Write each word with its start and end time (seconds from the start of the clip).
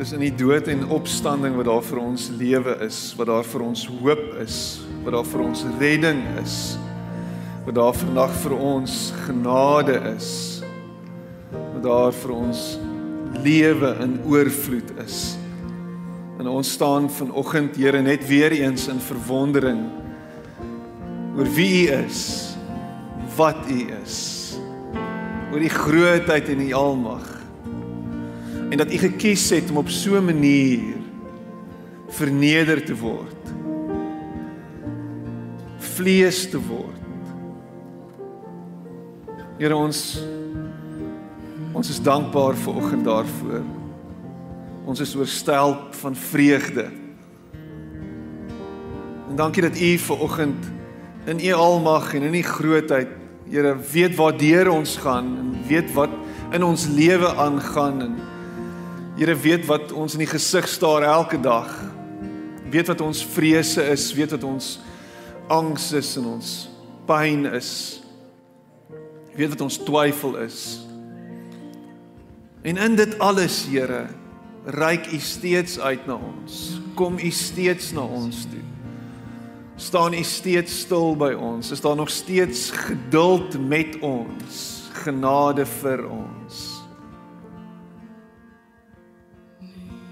Dis 0.00 0.14
in 0.16 0.22
die 0.24 0.32
dood 0.32 0.64
en 0.72 0.86
opstanding 0.96 1.58
wat 1.58 1.66
daar 1.68 1.82
vir 1.84 1.98
ons 2.00 2.30
lewe 2.32 2.72
is, 2.86 2.98
wat 3.18 3.28
daar 3.28 3.44
vir 3.44 3.62
ons 3.66 3.82
hoop 3.98 4.22
is, 4.40 4.54
wat 5.04 5.12
daar 5.12 5.26
vir 5.28 5.40
ons 5.44 5.64
redding 5.76 6.22
is. 6.40 6.54
Wat 7.66 7.76
daar 7.76 7.92
vandag 7.92 8.32
vir 8.40 8.54
ons 8.56 8.94
genade 9.26 9.98
is. 10.14 10.30
Wat 11.52 11.82
daar 11.84 12.16
vir 12.16 12.32
ons 12.32 12.62
lewe 13.44 13.90
in 14.00 14.14
oorvloed 14.24 14.94
is. 15.04 15.18
En 16.40 16.48
ons 16.48 16.70
staan 16.78 17.10
vanoggend 17.12 17.76
Here 17.76 18.00
net 18.00 18.24
weer 18.24 18.56
eens 18.56 18.88
in 18.88 19.02
verwondering 19.04 19.82
oor 21.36 21.50
wie 21.58 21.90
U 21.90 21.98
is, 21.98 22.22
wat 23.36 23.68
U 23.68 23.82
is. 24.00 24.16
Oor 25.52 25.60
die 25.60 25.74
grootheid 25.76 26.48
en 26.48 26.64
die 26.64 26.72
almag 26.74 27.39
en 28.70 28.76
dat 28.76 28.92
u 28.92 28.96
gekies 28.96 29.50
het 29.50 29.70
om 29.70 29.76
op 29.76 29.88
so 29.88 30.16
'n 30.16 30.24
manier 30.24 30.94
verneder 32.08 32.84
te 32.84 32.96
word. 32.96 33.42
Vlees 35.78 36.50
te 36.50 36.58
word. 36.58 36.98
Here 39.58 39.76
ons 39.76 40.22
ons 41.72 41.88
is 41.88 42.02
dankbaar 42.02 42.54
vir 42.54 42.74
oggend 42.74 43.04
daarvoor. 43.04 43.62
Ons 44.84 45.00
is 45.00 45.16
oorstelp 45.16 45.94
van 45.94 46.16
vreugde. 46.16 46.90
En 49.28 49.36
dankie 49.36 49.62
dat 49.62 49.80
u 49.80 49.98
ver 49.98 50.18
oggend 50.18 50.70
in 51.24 51.40
u 51.40 51.52
almag 51.52 52.14
en 52.14 52.22
in 52.22 52.34
u 52.34 52.42
grootheid, 52.42 53.08
Here, 53.50 53.76
weet 53.92 54.14
waar 54.14 54.68
ons 54.68 54.96
gaan 54.96 55.38
en 55.38 55.66
weet 55.66 55.92
wat 55.92 56.10
in 56.50 56.62
ons 56.62 56.86
lewe 56.86 57.34
aangaan 57.34 58.02
en 58.02 58.16
Here 59.20 59.34
weet 59.36 59.66
wat 59.68 59.90
ons 59.92 60.14
in 60.16 60.22
die 60.22 60.30
gesig 60.30 60.64
staar 60.68 61.04
elke 61.04 61.36
dag. 61.36 61.68
Weet 62.72 62.88
wat 62.88 63.02
ons 63.04 63.20
vrese 63.34 63.84
is, 63.92 64.06
weet 64.16 64.32
wat 64.32 64.46
ons 64.48 64.78
angs 65.52 65.90
is 65.92 66.14
en 66.16 66.30
ons 66.38 66.52
pyn 67.04 67.44
is. 67.52 67.72
Weet 69.36 69.52
wat 69.52 69.66
ons 69.66 69.76
twyfel 69.84 70.38
is. 70.46 70.62
En 72.64 72.80
in 72.80 72.96
dit 72.96 73.12
alles, 73.20 73.60
Here, 73.68 74.06
reik 74.64 75.12
U 75.12 75.20
steeds 75.20 75.76
uit 75.76 76.08
na 76.08 76.16
ons. 76.16 76.80
Kom 76.96 77.20
U 77.20 77.30
steeds 77.30 77.92
na 77.92 78.08
ons 78.08 78.46
toe. 78.48 78.64
Staan 79.76 80.16
U 80.16 80.24
steeds 80.24 80.80
stil 80.86 81.12
by 81.12 81.34
ons. 81.36 81.76
Is 81.76 81.84
daar 81.84 82.00
nog 82.00 82.08
steeds 82.08 82.70
geduld 82.88 83.60
met 83.60 84.00
ons? 84.00 84.68
Genade 85.04 85.68
vir 85.68 86.08
ons. 86.08 86.79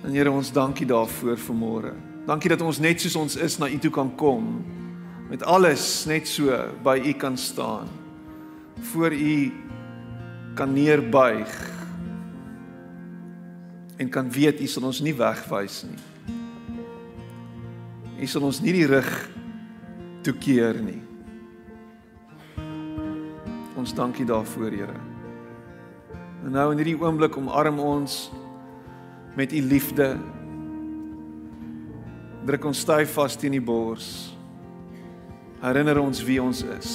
En 0.09 0.15
Here 0.17 0.31
ons 0.33 0.49
dankie 0.57 0.87
daarvoor 0.89 1.37
vir 1.37 1.57
môre. 1.57 1.91
Dankie 2.25 2.49
dat 2.49 2.63
ons 2.65 2.79
net 2.81 3.03
soos 3.05 3.17
ons 3.21 3.35
is 3.45 3.59
na 3.61 3.67
U 3.69 3.77
toe 3.77 3.91
kan 3.93 4.09
kom 4.17 4.47
met 5.29 5.45
alles 5.45 6.07
net 6.09 6.25
so 6.25 6.49
by 6.81 6.95
U 6.97 7.13
kan 7.13 7.37
staan. 7.37 7.91
Voor 8.89 9.13
U 9.13 9.35
kan 10.57 10.73
neerbuig 10.73 11.53
en 14.01 14.09
kan 14.09 14.33
weet 14.33 14.65
U 14.65 14.71
sal 14.73 14.89
ons 14.89 15.03
nie 15.05 15.13
wegwys 15.13 15.85
nie. 15.91 16.01
U 18.25 18.33
sal 18.33 18.49
ons 18.49 18.65
nie 18.65 18.79
die 18.81 18.89
rug 18.89 19.13
toekeer 20.25 20.81
nie. 20.89 21.03
Ons 23.77 23.93
dankie 23.93 24.25
daarvoor, 24.25 24.73
Here. 24.73 25.01
En 26.49 26.57
nou 26.57 26.71
in 26.73 26.81
hierdie 26.81 26.97
oomblik 26.97 27.37
omarm 27.37 27.77
ons 27.85 28.31
met 29.39 29.53
u 29.53 29.61
liefde. 29.63 30.19
Druk 32.45 32.65
ons 32.65 32.81
styf 32.83 33.13
vas 33.15 33.37
teen 33.39 33.55
die 33.55 33.63
bors. 33.63 34.09
Herinner 35.63 36.01
ons 36.03 36.23
wie 36.27 36.41
ons 36.43 36.65
is. 36.75 36.95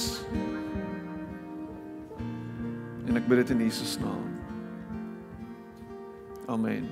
En 3.08 3.16
ek 3.16 3.30
bid 3.30 3.40
dit 3.40 3.52
in 3.54 3.62
Jesus 3.64 3.94
naam. 4.02 4.26
Amen. 6.52 6.90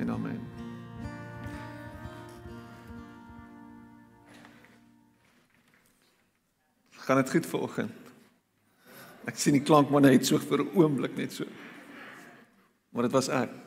En 0.00 0.14
amen. 0.14 0.40
Gaan 7.02 7.20
dit 7.20 7.34
goed 7.34 7.50
vanoggend? 7.50 8.14
Ek 9.28 9.36
sien 9.36 9.58
die 9.58 9.66
klank 9.66 9.92
maar 9.92 10.06
net 10.06 10.24
so 10.24 10.40
vir 10.40 10.64
'n 10.64 10.72
oomblik 10.72 11.20
net 11.20 11.36
so. 11.36 11.44
Maar 12.96 13.10
dit 13.10 13.12
was 13.12 13.28
ek. 13.28 13.61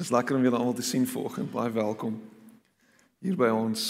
Dit 0.00 0.08
is 0.08 0.14
lekker 0.16 0.36
om 0.36 0.42
julle 0.42 0.56
almal 0.56 0.72
te 0.72 0.82
sien 0.82 1.06
vanoggend. 1.06 1.50
Baie 1.52 1.70
welkom 1.70 2.14
hier 3.20 3.34
by 3.36 3.50
ons 3.52 3.82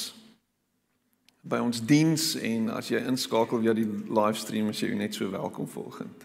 by 1.47 1.61
ons 1.63 1.79
diens 1.87 2.25
en 2.35 2.65
as 2.75 2.89
jy 2.91 2.99
inskakel 3.07 3.61
via 3.63 3.71
die 3.79 3.87
livestream 4.11 4.73
is 4.73 4.81
jy 4.83 4.89
net 4.99 5.15
so 5.15 5.31
welkom 5.31 5.69
vanoggend. 5.71 6.25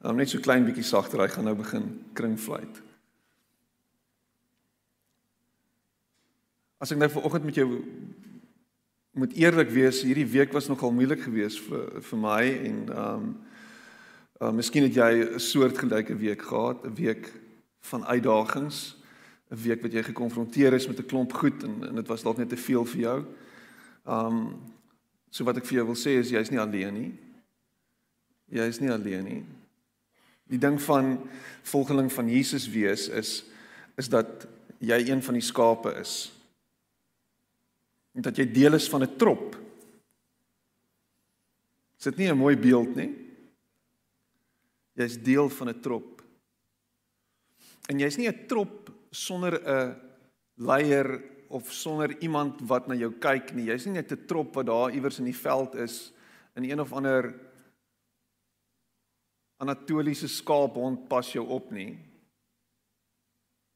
Um, 0.00 0.16
net 0.16 0.32
so 0.32 0.40
klein 0.40 0.64
bietjie 0.64 0.86
sagter, 0.88 1.20
hy 1.20 1.26
gaan 1.28 1.44
nou 1.44 1.52
begin 1.58 1.90
kringfluit. 2.16 2.80
As 6.80 6.96
ek 6.96 7.02
nou 7.04 7.10
vanoggend 7.12 7.50
met 7.50 7.60
jou 7.60 7.68
moet 9.20 9.36
eerlik 9.36 9.76
wees, 9.76 10.00
hierdie 10.08 10.24
week 10.38 10.56
was 10.56 10.70
nogal 10.72 10.96
moeilik 10.96 11.20
geweest 11.26 11.60
vir 11.66 12.00
vir 12.08 12.22
my 12.24 12.40
en 12.48 12.80
um, 12.96 13.28
uh, 14.40 14.56
miskien 14.56 14.88
het 14.88 14.96
jy 14.96 15.12
'n 15.20 15.46
soortgelyke 15.50 16.16
week 16.16 16.48
gehad, 16.48 16.88
'n 16.88 16.96
week 16.96 17.28
van 17.92 18.08
uitdagings. 18.08 19.01
'n 19.52 19.60
week 19.60 19.82
wat 19.84 19.92
jy 19.92 20.02
gekonfronteer 20.02 20.72
is 20.72 20.86
met 20.88 20.98
'n 20.98 21.06
klomp 21.06 21.32
goed 21.32 21.62
en 21.62 21.88
en 21.88 21.94
dit 21.94 22.08
was 22.08 22.22
dalk 22.22 22.38
net 22.38 22.48
te 22.48 22.56
veel 22.56 22.84
vir 22.84 23.00
jou. 23.00 23.24
Um 24.06 24.60
so 25.30 25.44
wat 25.44 25.56
ek 25.56 25.66
vir 25.66 25.76
jou 25.76 25.86
wil 25.86 25.96
sê 25.96 26.18
is 26.20 26.30
jy's 26.30 26.50
nie 26.50 26.60
alleen 26.60 26.94
nie. 26.94 27.12
Jy 28.48 28.68
is 28.68 28.80
nie 28.80 28.90
alleen 28.90 29.24
nie. 29.24 29.44
Die 30.48 30.58
ding 30.58 30.80
van 30.80 31.30
volgeling 31.62 32.12
van 32.12 32.28
Jesus 32.28 32.68
wees 32.68 33.08
is 33.08 33.44
is 33.96 34.08
dat 34.08 34.46
jy 34.78 35.08
een 35.08 35.22
van 35.22 35.34
die 35.34 35.42
skape 35.42 35.94
is. 36.00 36.32
En 38.14 38.22
dat 38.22 38.36
jy 38.36 38.52
deel 38.52 38.74
is 38.74 38.88
van 38.88 39.02
'n 39.02 39.16
trop. 39.16 39.56
Is 41.98 42.04
dit 42.04 42.16
nie 42.16 42.32
'n 42.32 42.38
mooi 42.38 42.56
beeld 42.56 42.96
nie? 42.96 43.14
Jy's 44.92 45.22
deel 45.22 45.48
van 45.48 45.68
'n 45.68 45.80
trop. 45.80 46.22
En 47.88 47.98
jy's 47.98 48.16
nie 48.16 48.28
'n 48.28 48.46
trop 48.46 48.82
sonder 49.12 49.60
'n 49.60 49.96
leier 50.56 51.22
of 51.48 51.70
sonder 51.72 52.16
iemand 52.22 52.60
wat 52.64 52.88
na 52.88 52.94
jou 52.94 53.12
kyk 53.12 53.52
nie. 53.54 53.68
Jy's 53.68 53.86
nie 53.86 54.00
net 54.00 54.12
'n 54.12 54.26
trop 54.26 54.54
wat 54.54 54.66
daar 54.66 54.90
iewers 54.90 55.18
in 55.18 55.28
die 55.28 55.36
veld 55.36 55.74
is 55.74 56.12
in 56.56 56.64
een 56.64 56.80
of 56.80 56.92
ander 56.92 57.34
Anatoliese 59.62 60.28
skaaphond 60.28 61.08
pas 61.08 61.32
jou 61.32 61.46
op 61.46 61.70
nie. 61.70 61.98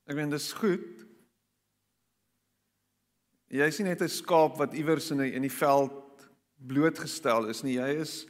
Ek 0.06 0.16
meen 0.16 0.30
dis 0.30 0.52
goed. 0.52 1.04
Jy's 3.46 3.78
nie 3.78 3.88
net 3.88 4.02
'n 4.02 4.08
skaap 4.08 4.56
wat 4.58 4.74
iewers 4.74 5.10
in 5.10 5.20
'n 5.20 5.32
in 5.32 5.42
die 5.42 5.58
veld 5.62 5.92
blootgestel 6.58 7.48
is 7.48 7.62
nie. 7.62 7.76
Jy 7.78 8.00
is 8.00 8.26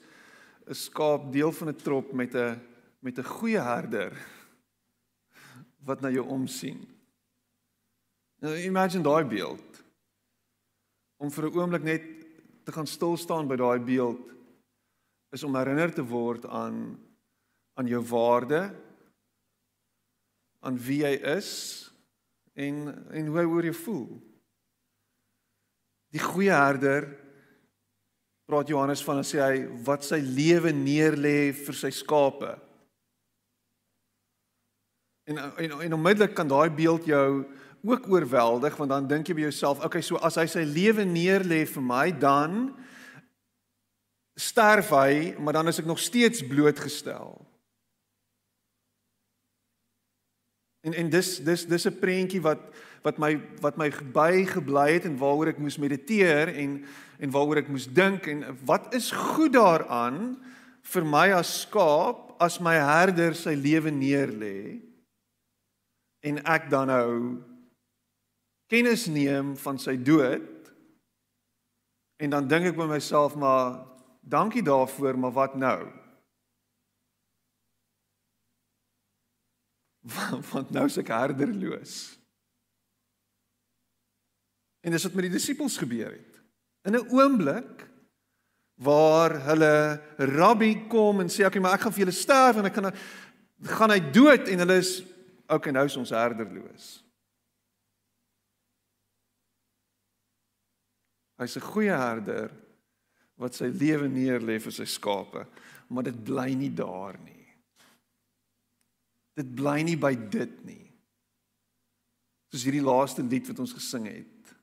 'n 0.69 0.75
skaap 0.75 1.33
deel 1.33 1.53
van 1.53 1.69
'n 1.69 1.77
trop 1.77 2.13
met 2.13 2.35
'n 2.35 2.61
met 3.01 3.19
'n 3.19 3.25
goeie 3.25 3.61
herder 3.61 4.13
wat 5.85 6.01
na 6.01 6.11
jou 6.11 6.27
omsien. 6.27 6.96
Nou 8.45 8.53
imagine 8.61 9.03
daai 9.03 9.25
beeld. 9.25 9.85
Om 11.17 11.31
vir 11.31 11.45
'n 11.45 11.57
oomblik 11.57 11.83
net 11.83 12.05
te 12.65 12.73
gaan 12.73 12.87
stil 12.87 13.17
staan 13.17 13.49
by 13.49 13.57
daai 13.57 13.79
beeld 13.79 14.35
is 15.31 15.43
om 15.43 15.55
herinner 15.55 15.93
te 15.95 16.05
word 16.05 16.47
aan 16.47 16.99
aan 17.77 17.87
jou 17.87 18.03
waarde 18.09 18.75
aan 20.61 20.79
wie 20.79 21.03
jy 21.05 21.15
is 21.37 21.51
en 22.55 22.89
en 23.11 23.27
hoe 23.27 23.63
jy 23.63 23.73
voel. 23.73 24.09
Die 26.11 26.23
goeie 26.23 26.53
herder 26.53 27.09
praat 28.47 28.69
Johannes 28.69 29.05
van 29.05 29.23
sê 29.27 29.43
hy 29.43 29.67
wat 29.85 30.05
sy 30.07 30.19
lewe 30.23 30.73
neerlê 30.73 31.53
vir 31.53 31.75
sy 31.75 31.91
skape. 31.91 32.55
En 35.27 35.39
en, 35.39 35.79
en 35.87 35.99
onmiddellik 35.99 36.35
kan 36.35 36.49
daai 36.49 36.71
beeld 36.71 37.07
jou 37.11 37.45
ook 37.87 38.09
oorweldig 38.11 38.77
want 38.77 38.91
dan 38.91 39.07
dink 39.09 39.29
jy 39.29 39.35
by 39.39 39.47
jouself, 39.47 39.85
okay, 39.85 40.03
so 40.03 40.19
as 40.19 40.39
hy 40.41 40.47
sy 40.51 40.65
lewe 40.67 41.07
neerlê 41.07 41.65
vir 41.71 41.85
my, 41.85 42.11
dan 42.11 42.75
sterf 44.37 44.91
hy, 44.93 45.37
maar 45.41 45.57
dan 45.57 45.71
is 45.71 45.81
ek 45.81 45.89
nog 45.89 46.03
steeds 46.03 46.43
blootgestel. 46.47 47.39
En 50.87 50.95
en 50.95 51.09
dis 51.11 51.31
dis 51.43 51.65
dis 51.67 51.87
'n 51.87 51.99
prentjie 51.99 52.43
wat 52.43 52.63
wat 53.03 53.19
my 53.19 53.33
wat 53.63 53.77
my 53.79 53.91
bygebly 54.13 54.93
het 54.93 55.05
en 55.07 55.19
waaroor 55.19 55.49
ek 55.55 55.63
moes 55.63 55.79
mediteer 55.79 56.51
en 56.55 56.85
en 57.19 57.31
waaroor 57.31 57.63
ek 57.63 57.71
moes 57.73 57.87
dink 57.87 58.27
en 58.27 58.45
wat 58.67 58.95
is 58.95 59.11
goed 59.11 59.55
daaraan 59.55 60.37
vir 60.83 61.05
my 61.05 61.33
as 61.33 61.63
skaap 61.63 62.35
as 62.43 62.61
my 62.61 62.75
herder 62.75 63.35
sy 63.35 63.55
lewe 63.55 63.91
neerlê 63.91 64.83
en 66.27 66.43
ek 66.45 66.71
dan 66.71 66.91
nou 66.93 67.13
kennis 68.67 69.07
neem 69.07 69.55
van 69.57 69.79
sy 69.79 69.97
dood 69.97 70.71
en 72.23 72.33
dan 72.33 72.49
dink 72.49 72.73
ek 72.73 72.79
by 72.79 72.89
myself 72.91 73.37
maar 73.39 73.85
dankie 74.27 74.63
daarvoor 74.63 75.19
maar 75.19 75.35
wat 75.37 75.55
nou? 75.55 75.81
Want 80.53 80.71
nou 80.71 80.87
is 80.87 80.99
ek 81.03 81.11
herderloos? 81.11 81.97
En 84.87 84.95
dis 84.95 85.03
wat 85.03 85.17
met 85.19 85.27
die 85.27 85.35
disippels 85.35 85.79
gebeur 85.83 86.13
het. 86.15 86.43
In 86.87 86.95
'n 86.95 87.11
oomblik 87.11 87.87
waar 88.77 89.35
hulle 89.49 90.01
rabbi 90.17 90.87
kom 90.89 91.21
en 91.21 91.31
sê 91.33 91.47
okay 91.47 91.61
maar 91.61 91.75
ek 91.75 91.87
gaan 91.87 91.93
vir 91.93 92.05
julle 92.05 92.15
sterf 92.15 92.57
en 92.61 92.69
ek 92.69 92.77
gaan 92.77 92.93
gaan 93.79 93.91
hy 93.91 94.01
dood 94.13 94.49
en 94.53 94.59
hulle 94.59 94.77
is 94.83 95.01
okay 95.49 95.73
nou 95.73 95.85
is 95.89 95.97
ons 95.97 96.13
herderloos 96.13 97.06
Hy's 101.37 101.57
'n 101.57 101.69
goeie 101.69 101.93
herder 101.93 102.51
wat 103.37 103.55
sy 103.55 103.69
lewe 103.69 104.09
neerlê 104.09 104.59
vir 104.61 104.73
sy 104.73 104.85
skape, 104.89 105.47
maar 105.89 106.05
dit 106.09 106.25
bly 106.25 106.55
nie 106.55 106.73
daar 106.73 107.19
nie. 107.21 107.45
Dit 109.37 109.55
bly 109.55 109.83
nie 109.83 109.99
by 110.01 110.15
dit 110.15 110.65
nie. 110.65 110.87
Soos 112.49 112.65
hierdie 112.65 112.85
laaste 112.85 113.23
lied 113.27 113.49
wat 113.51 113.61
ons 113.61 113.75
gesing 113.77 114.07
het. 114.09 114.55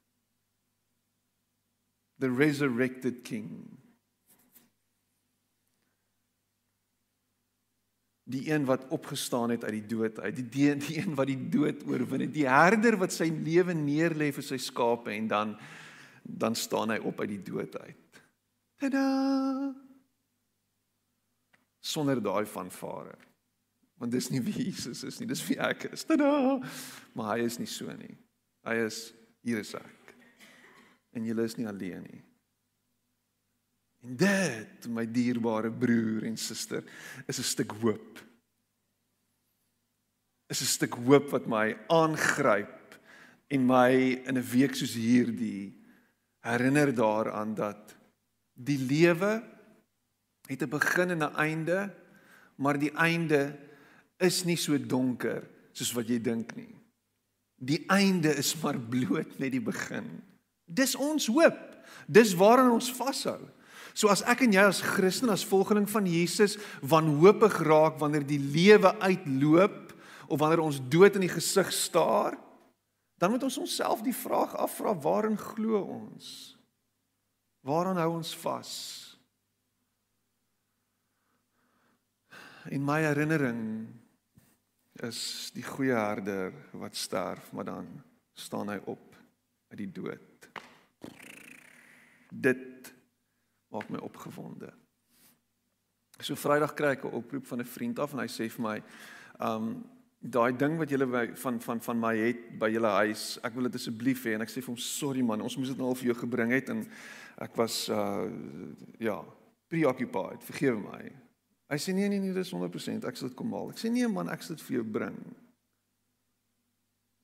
The 2.18 2.31
resurrected 2.31 3.22
king. 3.28 3.52
Die 8.24 8.48
een 8.50 8.66
wat 8.66 8.88
opgestaan 8.96 9.52
het 9.54 9.66
uit 9.68 9.75
die 9.81 9.88
dood 9.94 10.20
uit, 10.24 10.36
die 10.40 10.50
die, 10.50 10.74
die 10.80 10.98
een 11.02 11.14
wat 11.20 11.30
die 11.30 11.50
dood 11.54 11.84
oorwin 11.86 12.25
het, 12.25 12.34
die 12.34 12.48
herder 12.50 12.98
wat 12.98 13.14
sy 13.14 13.28
lewe 13.30 13.75
neerlê 13.78 14.31
vir 14.34 14.46
sy 14.48 14.58
skape 14.58 15.12
en 15.14 15.28
dan 15.28 15.58
dan 16.24 16.56
staan 16.56 16.90
hy 16.90 16.98
op 17.04 17.20
uit 17.20 17.30
die 17.36 17.44
dood 17.44 17.75
uit. 17.80 18.22
Tada! 18.80 19.08
Sonder 21.84 22.22
daai 22.24 22.46
vanvare. 22.48 23.16
Want 24.00 24.12
dis 24.12 24.30
nie 24.31 24.42
wie 24.44 24.56
Jesus 24.66 25.04
is 25.04 25.20
nie, 25.20 25.28
dis 25.28 25.44
wie 25.48 25.60
ek 25.60 25.90
is. 25.92 26.06
Tada! 26.08 26.60
Maar 27.14 27.36
hy 27.36 27.48
is 27.48 27.60
nie 27.60 27.70
so 27.70 27.92
nie. 27.92 28.16
Hy 28.68 28.80
is 28.88 29.06
hier 29.44 29.60
is 29.60 29.74
ek. 29.75 30.16
En 31.14 31.25
jy 31.28 31.36
is 31.44 31.58
nie 31.60 31.68
alleen 31.70 32.08
nie. 32.08 32.22
En 34.04 34.18
dit, 34.20 34.88
my 34.92 35.06
dierbare 35.08 35.72
broer 35.72 36.25
en 36.28 36.36
suster, 36.38 36.84
is 37.28 37.40
'n 37.40 37.44
stuk 37.44 37.72
hoop. 37.80 38.20
Is 40.50 40.62
'n 40.62 40.66
stuk 40.66 40.96
hoop 40.96 41.30
wat 41.31 41.48
my 41.48 41.78
aangryp 41.88 43.00
en 43.48 43.66
my 43.66 44.20
in 44.28 44.38
'n 44.38 44.50
week 44.52 44.75
soos 44.75 44.96
hierdie 44.96 45.82
herinner 46.44 46.92
daaraan 46.95 47.56
dat 47.56 47.95
die 48.54 48.78
lewe 48.78 49.42
het 50.48 50.62
'n 50.62 50.69
begin 50.69 51.10
en 51.10 51.24
'n 51.24 51.36
einde, 51.36 51.94
maar 52.56 52.78
die 52.80 52.92
einde 52.92 53.56
is 54.18 54.44
nie 54.44 54.57
so 54.57 54.78
donker 54.78 55.44
soos 55.72 55.94
wat 55.94 56.07
jy 56.07 56.22
dink 56.22 56.56
nie. 56.56 56.75
Die 57.56 57.84
einde 57.88 58.36
is 58.36 58.56
maar 58.62 58.80
bloot 58.80 59.40
net 59.40 59.51
die 59.51 59.63
begin. 59.63 60.22
Dis 60.66 60.95
ons 60.95 61.28
hoop. 61.28 61.60
Dis 62.07 62.34
waaraan 62.34 62.72
ons 62.72 62.92
vashou. 62.92 63.39
So 63.94 64.10
as 64.10 64.24
ek 64.25 64.42
en 64.42 64.56
jy 64.56 64.63
as 64.66 64.81
Christen 64.81 65.30
as 65.30 65.46
volgeling 65.46 65.89
van 65.89 66.06
Jesus 66.10 66.57
wanhoopig 66.81 67.60
raak 67.62 68.00
wanneer 68.01 68.25
die 68.25 68.39
lewe 68.42 69.00
uitloop 69.00 69.94
of 70.28 70.39
wanneer 70.39 70.63
ons 70.66 70.81
dood 70.89 71.16
in 71.16 71.28
die 71.28 71.36
gesig 71.36 71.69
staar, 71.72 72.38
dan 73.24 73.31
moet 73.31 73.44
ons 73.44 73.58
onsself 73.58 74.02
die 74.04 74.16
vraag 74.16 74.52
afvra 74.60 74.92
waarin 75.00 75.38
glo 75.40 75.80
ons? 75.80 76.58
Waaraan 77.64 78.02
hou 78.02 78.10
ons 78.18 78.34
vas? 78.42 78.72
In 82.75 82.84
my 82.84 82.98
herinnering 83.06 83.62
is 85.08 85.22
die 85.56 85.64
goeie 85.64 85.96
herder 85.96 86.52
wat 86.75 87.00
sterf, 87.00 87.48
maar 87.56 87.70
dan 87.72 87.88
staan 88.36 88.74
hy 88.74 88.81
op 88.92 89.16
uit 89.72 89.80
die 89.80 89.92
dood. 90.02 90.50
Dit 92.28 92.92
maak 93.72 93.88
my 93.88 94.04
opgewonde. 94.04 94.74
So 96.20 96.36
Vrydag 96.36 96.75
kry 96.75 96.92
ek 97.00 97.08
'n 97.08 97.16
oproep 97.16 97.48
van 97.48 97.64
'n 97.64 97.72
vriend 97.72 98.00
af 98.00 98.12
en 98.12 98.20
hy 98.20 98.28
sê 98.28 98.52
vir 98.52 98.64
my, 98.68 98.84
um 99.40 99.88
daai 100.24 100.56
ding 100.56 100.78
wat 100.80 100.90
julle 100.90 101.08
van 101.36 101.60
van 101.60 101.81
van 101.84 102.00
my 102.00 102.14
het 102.16 102.46
by 102.60 102.70
julle 102.72 102.92
huis, 103.04 103.25
ek 103.44 103.58
wil 103.58 103.68
dit 103.68 103.75
asseblief 103.75 104.24
hê 104.24 104.38
en 104.38 104.46
ek 104.46 104.52
sê 104.52 104.62
vir 104.64 104.72
hom 104.72 104.80
sorry 104.80 105.24
man, 105.25 105.44
ons 105.44 105.58
moes 105.60 105.74
dit 105.74 105.80
nou 105.80 105.92
al 105.92 106.00
vir 106.00 106.14
jou 106.14 106.18
gebring 106.22 106.54
het 106.56 106.72
en 106.72 106.86
ek 107.44 107.58
was 107.60 107.90
uh 107.92 108.30
ja, 109.04 109.20
preoccupied, 109.68 110.44
vergewe 110.48 110.80
my. 110.80 111.04
Hy 111.74 111.80
sê 111.81 111.96
nee 111.96 112.08
nee 112.08 112.24
nee, 112.24 112.36
dis 112.36 112.54
100%, 112.56 113.08
ek 113.10 113.20
sal 113.20 113.31
dit 113.31 113.38
kom 113.38 113.52
haal. 113.56 113.74
Ek 113.74 113.81
sê 113.81 113.92
nee 113.92 114.08
man, 114.08 114.31
ek 114.31 114.46
sal 114.46 114.56
dit 114.56 114.66
vir 114.70 114.80
jou 114.80 114.88
bring. 115.00 115.20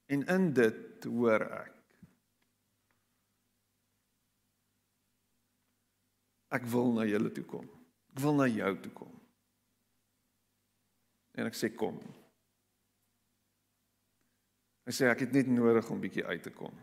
En 0.10 0.26
in 0.36 0.54
dit 0.58 1.12
hoor 1.14 1.46
ek 1.48 1.76
Ek 6.50 6.64
wil 6.66 6.96
na 6.96 7.04
julle 7.06 7.30
toe 7.30 7.44
kom. 7.46 7.66
Ek 8.10 8.22
wil 8.24 8.34
na 8.40 8.48
jou 8.50 8.72
toe 8.82 8.92
kom. 9.04 9.12
En 11.38 11.46
ek 11.46 11.58
sê 11.58 11.70
kom. 11.78 12.00
Hy 14.90 14.94
sê 14.98 15.06
ek 15.06 15.20
het 15.22 15.36
net 15.38 15.50
nodig 15.54 15.86
om 15.94 16.00
bietjie 16.02 16.26
uit 16.26 16.42
te 16.42 16.50
kom. 16.50 16.74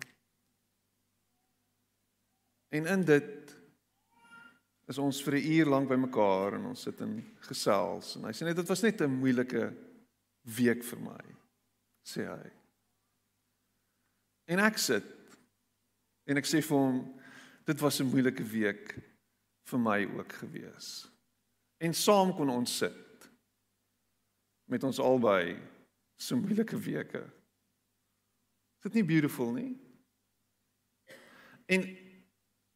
En 2.71 2.85
in 2.87 3.01
dit 3.03 3.55
is 4.87 5.01
ons 5.03 5.23
vir 5.27 5.35
'n 5.35 5.49
uur 5.57 5.67
lank 5.67 5.89
bymekaar 5.91 6.55
en 6.55 6.69
ons 6.71 6.83
sit 6.87 7.01
en 7.01 7.19
gesels 7.49 8.15
en 8.17 8.29
hy 8.29 8.31
sê 8.31 8.47
net 8.47 8.57
dit 8.57 8.69
was 8.69 8.83
net 8.83 9.01
'n 9.03 9.11
moeilike 9.11 9.75
week 10.57 10.85
vir 10.85 11.01
my 11.01 11.25
sê 12.07 12.23
hy. 12.31 12.51
En 14.55 14.59
ek 14.59 14.79
sit 14.79 15.11
en 16.27 16.37
ek 16.37 16.47
sê 16.47 16.63
vir 16.63 16.79
hom 16.79 17.21
dit 17.67 17.81
was 17.81 18.01
'n 18.01 18.11
moeilike 18.11 18.45
week 18.45 18.95
vir 19.67 19.79
my 19.79 20.05
ook 20.05 20.33
gewees. 20.33 21.09
En 21.81 21.93
saam 21.93 22.33
kon 22.37 22.51
ons 22.51 22.77
sit 22.79 23.31
met 24.71 24.85
ons 24.85 24.99
albei 24.99 25.59
so 26.17 26.37
moeilike 26.37 26.79
weke 26.79 27.27
dit 28.87 29.01
nie 29.01 29.07
beautiful 29.07 29.53
nie? 29.57 29.73
En 31.67 31.85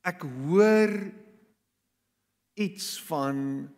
ek 0.06 0.24
hoor 0.46 0.94
iets 2.60 2.96
van 3.08 3.68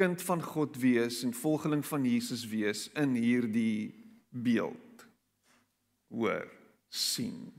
kind 0.00 0.22
van 0.24 0.42
God 0.42 0.76
wees 0.80 1.20
en 1.26 1.36
volgeling 1.36 1.84
van 1.86 2.04
Jesus 2.08 2.46
wees 2.48 2.86
in 2.98 3.14
hierdie 3.20 3.92
beeld. 4.30 5.06
Hoor, 6.10 6.48
sien. 6.88 7.52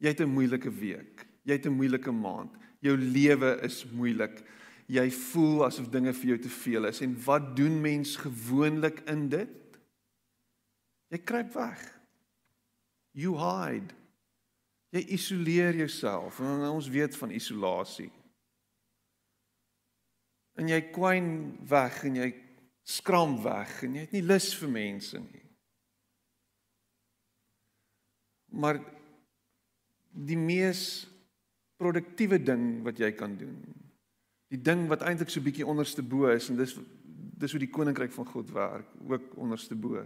Jy 0.00 0.08
het 0.08 0.20
'n 0.20 0.34
moeilike 0.34 0.70
week. 0.70 1.26
Jy 1.44 1.52
het 1.52 1.66
'n 1.66 1.76
moeilike 1.76 2.12
maand. 2.12 2.52
Jou 2.80 2.96
lewe 2.96 3.60
is 3.62 3.84
moeilik. 3.90 4.42
Jy 4.86 5.10
voel 5.10 5.64
asof 5.64 5.88
dinge 5.88 6.12
vir 6.12 6.26
jou 6.26 6.38
te 6.38 6.48
veel 6.48 6.84
is 6.84 7.00
en 7.00 7.24
wat 7.24 7.56
doen 7.56 7.80
mens 7.80 8.16
gewoonlik 8.16 9.00
in 9.08 9.28
dit? 9.28 9.78
Jy 11.08 11.18
kruip 11.18 11.52
weg. 11.52 12.03
You 13.14 13.38
hide. 13.38 13.94
Jy 14.94 15.04
isoleer 15.14 15.74
jouself. 15.78 16.40
En 16.42 16.66
ons 16.68 16.88
weet 16.90 17.16
van 17.18 17.34
isolasie. 17.34 18.10
En 20.58 20.70
jy 20.70 20.80
kwyn 20.94 21.28
weg 21.66 22.02
en 22.06 22.18
jy 22.20 22.28
skram 22.84 23.38
weg 23.42 23.80
en 23.86 23.96
jy 23.96 24.04
het 24.04 24.12
nie 24.14 24.22
lus 24.22 24.52
vir 24.58 24.70
mense 24.70 25.18
nie. 25.18 25.42
Maar 28.54 28.78
die 30.14 30.38
mees 30.38 31.08
produktiewe 31.80 32.38
ding 32.38 32.84
wat 32.86 33.00
jy 33.02 33.10
kan 33.18 33.34
doen. 33.38 33.56
Die 34.52 34.60
ding 34.62 34.84
wat 34.90 35.02
eintlik 35.02 35.32
so 35.32 35.42
bietjie 35.42 35.66
onderste 35.66 36.04
bo 36.06 36.30
is 36.30 36.50
en 36.52 36.60
dis 36.60 36.76
dis 37.34 37.50
hoe 37.50 37.58
die 37.60 37.72
koninkryk 37.72 38.12
van 38.14 38.28
God 38.30 38.52
werk, 38.54 38.92
ook 39.10 39.32
onderste 39.42 39.74
bo, 39.74 40.04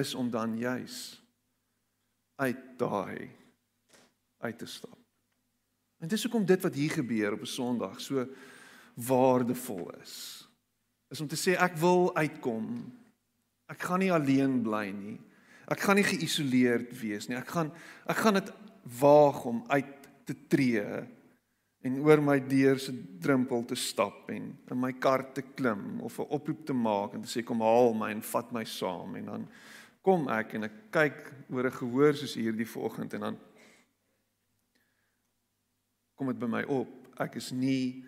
is 0.00 0.14
om 0.16 0.30
dan 0.32 0.54
juis 0.58 1.20
uit 2.40 2.64
daai 2.80 3.30
uit 4.40 4.58
te 4.58 4.66
stap. 4.66 4.96
En 6.00 6.08
dis 6.08 6.22
hoekom 6.24 6.46
dit 6.48 6.62
wat 6.64 6.74
hier 6.74 6.90
gebeur 6.90 7.36
op 7.36 7.44
'n 7.44 7.54
Sondag 7.56 8.00
so 8.00 8.26
waardevol 8.94 9.90
is. 10.00 10.48
Is 11.08 11.20
om 11.20 11.28
te 11.28 11.36
sê 11.36 11.58
ek 11.58 11.76
wil 11.76 12.14
uitkom. 12.16 12.92
Ek 13.66 13.82
gaan 13.82 13.98
nie 13.98 14.12
alleen 14.12 14.62
bly 14.62 14.90
nie. 14.90 15.20
Ek 15.68 15.80
gaan 15.80 15.96
nie 15.96 16.04
geïsoleerd 16.04 17.00
wees 17.00 17.28
nie. 17.28 17.36
Ek 17.36 17.48
gaan 17.48 17.72
ek 18.06 18.16
gaan 18.16 18.34
dit 18.34 18.52
waag 19.00 19.44
om 19.44 19.64
uit 19.68 20.08
te 20.24 20.34
tree 20.48 21.06
en 21.80 21.98
oor 22.04 22.20
my 22.22 22.38
deur 22.44 22.78
se 22.78 22.92
drempel 23.20 23.64
te 23.64 23.74
stap 23.74 24.28
en 24.30 24.50
in 24.70 24.80
my 24.80 24.92
kar 24.92 25.32
te 25.32 25.42
klim 25.42 26.00
of 26.00 26.18
'n 26.18 26.28
oproep 26.28 26.66
te 26.66 26.72
maak 26.72 27.14
en 27.14 27.22
te 27.22 27.28
sê 27.28 27.44
kom 27.44 27.60
haal 27.60 27.94
my 27.94 28.10
en 28.10 28.22
vat 28.22 28.52
my 28.52 28.64
saam 28.64 29.16
en 29.16 29.24
dan 29.24 29.48
kom 30.00 30.28
ek 30.32 30.54
en 30.56 30.66
ek 30.68 30.76
kyk 30.94 31.18
oor 31.50 31.66
'n 31.66 31.78
gehoor 31.78 32.14
soos 32.14 32.34
hierdie 32.34 32.68
vanoggend 32.68 33.14
en 33.14 33.20
dan 33.20 33.38
kom 36.14 36.26
dit 36.26 36.38
by 36.38 36.46
my 36.46 36.62
op. 36.68 36.88
Ek 37.20 37.34
is 37.34 37.50
nie 37.50 38.04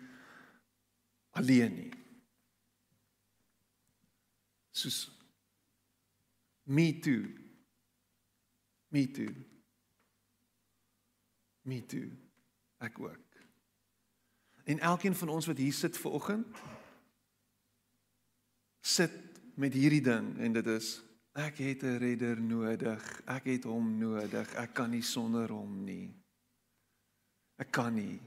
alleen 1.31 1.73
nie. 1.73 1.93
Soos 4.71 5.09
me 6.63 6.99
too. 6.99 7.25
Me 8.89 9.11
too. 9.11 9.33
Me 11.61 11.85
too. 11.85 12.09
Ek 12.77 12.99
ook. 12.99 13.19
En 14.63 14.79
elkeen 14.79 15.15
van 15.15 15.29
ons 15.29 15.45
wat 15.45 15.57
hier 15.57 15.73
sit 15.73 15.97
ver 15.97 16.11
oggend 16.11 16.47
sit 18.83 19.11
met 19.55 19.73
hierdie 19.73 20.03
ding 20.03 20.37
en 20.39 20.53
dit 20.53 20.67
is 20.67 20.97
ek 21.33 21.57
het 21.57 21.83
'n 21.83 21.97
redder 21.97 22.41
nodig. 22.41 23.21
Ek 23.25 23.43
het 23.45 23.63
hom 23.63 23.97
nodig. 23.97 24.53
Ek 24.55 24.73
kan 24.73 24.89
nie 24.89 25.01
sonder 25.01 25.49
hom 25.49 25.83
nie. 25.83 26.13
Ek 27.57 27.71
kan 27.71 27.93
nie. 27.93 28.19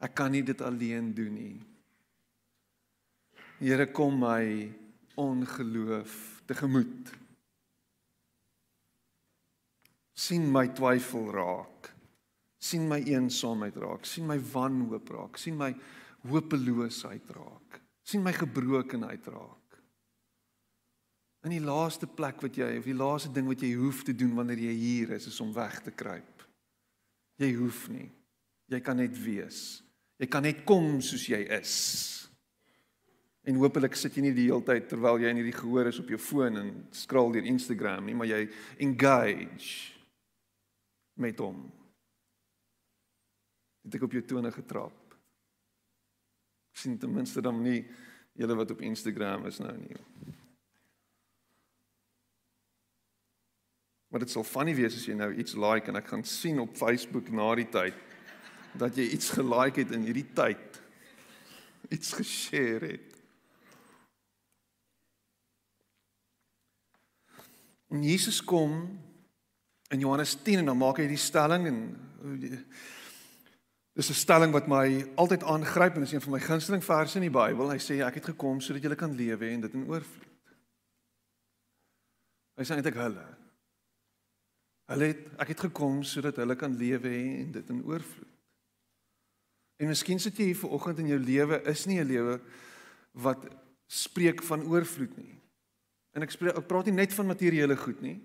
Ek 0.00 0.14
kan 0.14 0.30
nie 0.30 0.42
dit 0.42 0.60
alleen 0.60 1.14
doen 1.14 1.34
nie. 1.34 1.60
Here 3.58 3.86
kom 3.86 4.18
my 4.18 4.72
ongeloof 5.16 6.42
tegemoet. 6.46 7.18
sien 10.18 10.50
my 10.50 10.66
twyfel 10.74 11.30
raak. 11.30 11.94
sien 12.58 12.88
my 12.90 12.98
eensaamheid 13.06 13.76
raak, 13.78 14.06
sien 14.06 14.26
my 14.26 14.36
wanhoop 14.52 15.10
raak, 15.14 15.38
sien 15.38 15.54
my 15.56 15.70
hopeloosheid 16.26 17.30
raak, 17.36 17.78
sien 18.02 18.24
my 18.24 18.32
gebrokenheid 18.34 19.28
raak. 19.30 19.57
In 21.46 21.54
die 21.54 21.62
laaste 21.62 22.08
plek 22.10 22.42
wat 22.42 22.56
jy 22.58 22.72
of 22.80 22.86
die 22.88 22.96
laaste 22.96 23.30
ding 23.32 23.46
wat 23.46 23.62
jy 23.62 23.72
hoef 23.78 24.02
te 24.06 24.14
doen 24.16 24.34
wanneer 24.34 24.58
jy 24.58 24.74
hier 24.74 25.12
is, 25.16 25.28
is 25.30 25.40
om 25.40 25.52
weg 25.54 25.78
te 25.84 25.94
kruip. 25.94 26.46
Jy 27.38 27.52
hoef 27.60 27.84
nie. 27.92 28.08
Jy 28.68 28.80
kan 28.84 28.98
net 28.98 29.14
wees. 29.22 29.60
Jy 30.18 30.26
kan 30.26 30.42
net 30.42 30.64
kom 30.66 30.98
soos 31.04 31.28
jy 31.30 31.44
is. 31.60 31.74
En 33.48 33.56
hopelik 33.62 33.94
sit 33.96 34.18
jy 34.18 34.26
nie 34.26 34.34
die 34.36 34.48
hele 34.50 34.66
tyd 34.66 34.90
terwyl 34.90 35.20
jy 35.22 35.30
in 35.30 35.38
hierdie 35.40 35.56
gehoor 35.56 35.88
is 35.88 36.00
op 36.02 36.10
jou 36.12 36.18
foon 36.20 36.58
en 36.60 36.72
scroll 36.92 37.30
deur 37.32 37.46
Instagram 37.48 38.08
nie, 38.08 38.16
maar 38.18 38.28
jy 38.28 38.42
engage 38.84 39.94
met 41.22 41.38
hom. 41.40 41.62
Het 43.86 43.96
ek 43.96 44.04
op 44.04 44.16
jou 44.18 44.24
tone 44.26 44.52
getrap. 44.52 45.04
sien 46.78 46.98
ten 46.98 47.10
minste 47.10 47.40
dan 47.42 47.56
nie 47.62 47.80
julle 48.38 48.54
wat 48.54 48.70
op 48.70 48.82
Instagram 48.86 49.48
is 49.50 49.56
nou 49.58 49.72
nie. 49.80 49.96
Maar 54.08 54.24
dit 54.24 54.30
sal 54.30 54.44
funny 54.44 54.74
wees 54.74 54.96
as 54.96 55.04
jy 55.04 55.14
nou 55.16 55.28
iets 55.36 55.56
like 55.58 55.90
en 55.90 56.00
ek 56.00 56.08
gaan 56.12 56.24
sien 56.24 56.60
op 56.62 56.76
Facebook 56.76 57.28
na 57.34 57.50
die 57.58 57.68
tyd 57.68 57.96
dat 58.78 58.96
jy 58.96 59.08
iets 59.12 59.32
gelike 59.36 59.82
het 59.82 59.92
in 59.96 60.06
hierdie 60.06 60.28
tyd. 60.36 60.80
Iets 61.92 62.12
geshare 62.16 62.92
het. 62.94 63.16
En 67.88 68.02
Jesus 68.04 68.42
kom 68.44 69.00
in 69.88 69.98
Johannes 70.04 70.36
10 70.44 70.58
en 70.58 70.70
dan 70.72 70.76
maak 70.76 71.00
hy 71.00 71.08
die 71.08 71.20
stelling 71.20 71.66
en 71.66 71.80
dis 73.96 74.10
'n 74.10 74.14
stelling 74.14 74.52
wat 74.52 74.68
my 74.68 75.08
altyd 75.16 75.42
aangryp 75.42 75.96
en 75.96 76.02
is 76.02 76.12
een 76.12 76.20
van 76.20 76.32
my 76.32 76.40
gunsteling 76.40 76.84
verse 76.84 77.16
in 77.16 77.24
die 77.26 77.38
Bybel. 77.38 77.70
Hy 77.70 77.78
sê 77.78 78.04
ek 78.04 78.14
het 78.14 78.24
gekom 78.24 78.60
sodat 78.60 78.82
julle 78.82 78.96
kan 78.96 79.16
lewe 79.16 79.48
en 79.48 79.60
dit 79.60 79.74
in 79.74 79.88
oorvloed. 79.88 80.28
Hy 82.56 82.64
sê 82.64 82.74
eintlik 82.74 82.94
hulle. 82.94 83.47
Hulle 84.88 85.12
het 85.12 85.24
ek 85.42 85.52
het 85.52 85.66
gekom 85.68 86.00
sodat 86.06 86.38
hulle 86.40 86.56
kan 86.56 86.76
lewe 86.76 87.10
en 87.12 87.52
dit 87.52 87.72
in 87.74 87.84
oorvloed. 87.84 88.34
En 89.78 89.90
miskien 89.92 90.18
sit 90.18 90.38
jy 90.40 90.50
hier 90.50 90.58
vanoggend 90.58 91.02
in 91.04 91.12
jou 91.12 91.18
lewe 91.22 91.60
is 91.70 91.86
nie 91.86 92.00
'n 92.00 92.08
lewe 92.08 92.40
wat 93.12 93.44
spreek 93.86 94.42
van 94.42 94.64
oorvloed 94.64 95.16
nie. 95.16 95.38
En 96.14 96.22
ek 96.22 96.30
spreek 96.30 96.56
ek 96.56 96.66
praat 96.66 96.86
nie 96.86 96.94
net 96.94 97.12
van 97.12 97.26
materiële 97.26 97.76
goed 97.76 98.00
nie. 98.00 98.20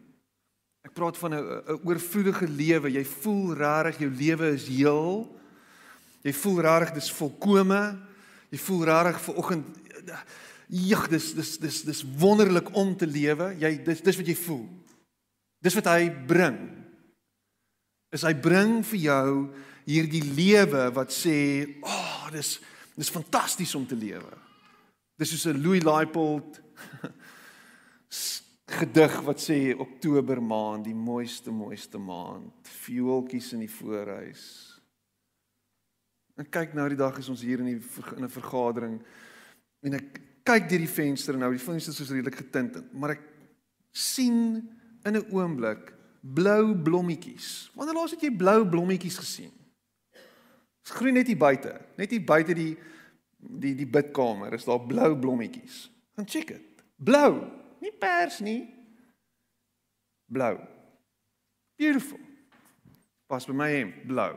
Ek 0.84 0.94
praat 0.94 1.18
van 1.18 1.34
'n 1.34 1.44
'n 1.44 1.80
oorvloedige 1.84 2.48
lewe. 2.48 2.92
Jy 2.92 3.06
voel 3.06 3.56
rarig 3.56 4.00
jou 4.00 4.10
lewe 4.10 4.54
is 4.54 4.68
heel. 4.68 5.40
Jy 6.24 6.34
voel 6.34 6.62
rarig 6.62 6.94
dis 6.94 7.12
volkome. 7.12 8.00
Jy 8.50 8.58
voel 8.58 8.86
rarig 8.86 9.22
ver 9.22 9.36
oggend 9.36 9.66
jeg 10.68 11.10
dis 11.10 11.34
dis 11.34 11.58
dis 11.58 11.82
dis 11.82 12.04
wonderlik 12.18 12.76
om 12.76 12.98
te 12.98 13.08
lewe. 13.08 13.56
Jy 13.60 13.84
dis 13.84 14.02
dis 14.02 14.18
wat 14.18 14.28
jy 14.28 14.36
voel. 14.36 14.83
Dis 15.64 15.78
wat 15.80 15.88
hy 15.94 16.10
bring. 16.28 16.60
Is 18.14 18.26
hy 18.28 18.34
bring 18.36 18.82
vir 18.86 19.00
jou 19.00 19.30
hierdie 19.88 20.24
lewe 20.36 20.90
wat 20.94 21.12
sê, 21.16 21.80
"Ag, 21.82 22.28
oh, 22.28 22.32
dis 22.32 22.60
dis 22.96 23.10
fantasties 23.10 23.76
om 23.76 23.86
te 23.88 23.96
lewe." 23.96 24.38
Dis 25.18 25.30
soos 25.30 25.48
'n 25.48 25.62
Louis 25.64 25.84
Leipold 25.84 26.62
gedig 28.80 29.22
wat 29.22 29.40
sê 29.40 29.74
Oktober 29.78 30.42
maand, 30.42 30.86
die 30.86 30.96
mooiste 30.96 31.52
mooiste 31.52 31.98
maand, 31.98 32.54
vuurtjies 32.86 33.54
in 33.54 33.60
die 33.60 33.72
voorhuis. 33.72 34.44
En 36.36 36.50
kyk 36.50 36.74
nou 36.74 36.88
die 36.90 36.98
dag 36.98 37.18
is 37.18 37.30
ons 37.30 37.42
hier 37.42 37.60
in 37.60 37.66
die 37.66 37.82
in 38.18 38.24
'n 38.24 38.30
vergadering 38.30 39.02
en 39.84 39.94
ek 39.94 40.22
kyk 40.44 40.70
deur 40.70 40.80
die 40.80 40.96
venster 40.96 41.38
nou, 41.38 41.52
die 41.52 41.66
vensters 41.66 42.00
is 42.00 42.10
redelik 42.10 42.36
getint, 42.36 42.94
maar 42.94 43.12
ek 43.12 43.22
sien 43.92 44.70
in 45.04 45.16
'n 45.18 45.28
oomblik 45.32 45.94
blou 46.22 46.76
blommetjies. 46.76 47.72
Wanneer 47.76 47.96
laas 47.96 48.12
het 48.12 48.22
jy 48.22 48.32
blou 48.32 48.64
blommetjies 48.70 49.18
gesien? 49.18 49.52
Dit 50.84 50.96
groei 50.96 51.12
net 51.12 51.28
hier 51.28 51.38
buite, 51.38 51.82
net 51.96 52.12
hier 52.12 52.24
buite 52.24 52.54
die 52.54 52.78
die 53.44 53.76
die 53.76 53.88
bidkamer 53.88 54.54
is 54.54 54.64
daar 54.64 54.80
blou 54.80 55.20
blommetjies. 55.20 55.92
Gaan 56.16 56.28
check 56.28 56.48
dit. 56.48 56.84
Blou. 56.96 57.44
Nie 57.82 57.92
pers 57.92 58.40
nie. 58.40 58.70
Blou. 60.32 60.58
Beautiful. 61.76 62.20
Pas 63.28 63.46
by 63.46 63.56
my 63.58 63.70
hem, 63.72 63.94
blou. 64.08 64.32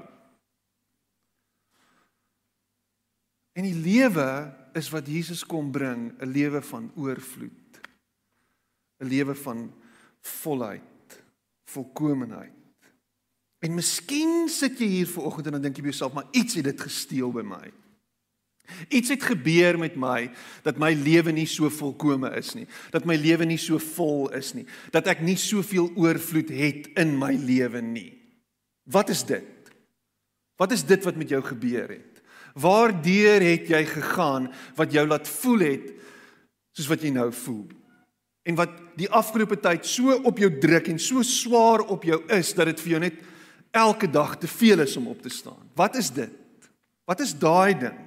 En 3.57 3.65
die 3.65 3.77
lewe 3.77 4.29
is 4.77 4.91
wat 4.93 5.07
Jesus 5.09 5.45
kom 5.47 5.71
bring, 5.71 6.13
'n 6.21 6.29
lewe 6.29 6.63
van 6.63 6.91
oorvloed. 6.97 7.81
'n 9.01 9.09
Lewe 9.09 9.35
van 9.35 9.73
volheid, 10.26 11.18
volkomenheid. 11.71 12.52
En 13.64 13.75
miskien 13.75 14.47
sit 14.52 14.78
jy 14.80 14.88
hier 15.00 15.11
vanoggend 15.11 15.49
en 15.49 15.56
dan 15.56 15.66
dink 15.68 15.78
jy 15.78 15.87
by 15.87 15.92
jouself, 15.95 16.14
maar 16.16 16.30
iets 16.37 16.59
het 16.59 16.68
dit 16.68 16.87
gesteel 16.87 17.33
by 17.35 17.45
my. 17.47 17.64
Iets 18.90 19.12
het 19.14 19.23
gebeur 19.23 19.78
met 19.78 19.95
my 19.99 20.26
dat 20.66 20.78
my 20.83 20.90
lewe 20.99 21.33
nie 21.35 21.47
so 21.50 21.71
volkome 21.71 22.33
is 22.38 22.52
nie, 22.59 22.66
dat 22.95 23.06
my 23.06 23.14
lewe 23.18 23.47
nie 23.47 23.61
so 23.61 23.78
vol 23.83 24.26
is 24.37 24.52
nie, 24.59 24.66
dat 24.95 25.06
ek 25.11 25.23
nie 25.25 25.38
soveel 25.38 25.92
oorvloed 25.95 26.50
het 26.54 26.90
in 26.99 27.14
my 27.18 27.33
lewe 27.38 27.83
nie. 27.85 28.11
Wat 28.90 29.11
is 29.14 29.23
dit? 29.26 29.71
Wat 30.59 30.73
is 30.73 30.85
dit 30.88 31.02
wat 31.04 31.18
met 31.18 31.30
jou 31.30 31.42
gebeur 31.45 31.90
het? 31.90 32.23
Waardeur 32.56 33.45
het 33.45 33.68
jy 33.68 33.83
gegaan 33.88 34.49
wat 34.78 34.95
jou 34.95 35.04
laat 35.06 35.28
voel 35.28 35.66
het 35.66 35.90
soos 36.76 36.88
wat 36.90 37.04
jy 37.04 37.12
nou 37.14 37.28
voel? 37.45 37.66
En 38.47 38.55
wat 38.55 38.75
die 38.99 39.09
afgelope 39.11 39.59
tyd 39.59 39.87
so 39.88 40.15
op 40.29 40.38
jou 40.38 40.50
druk 40.62 40.88
en 40.93 41.00
so 41.03 41.23
swaar 41.26 41.83
op 41.91 42.05
jou 42.07 42.21
is 42.33 42.53
dat 42.55 42.71
dit 42.71 42.83
vir 42.85 42.95
jou 42.95 43.00
net 43.03 43.23
elke 43.76 44.09
dag 44.11 44.37
te 44.38 44.49
veel 44.49 44.85
is 44.87 44.97
om 44.97 45.09
op 45.11 45.23
te 45.23 45.33
staan. 45.33 45.67
Wat 45.75 45.97
is 45.99 46.11
dit? 46.15 46.33
Wat 47.07 47.21
is 47.21 47.35
daai 47.38 47.75
ding? 47.79 47.99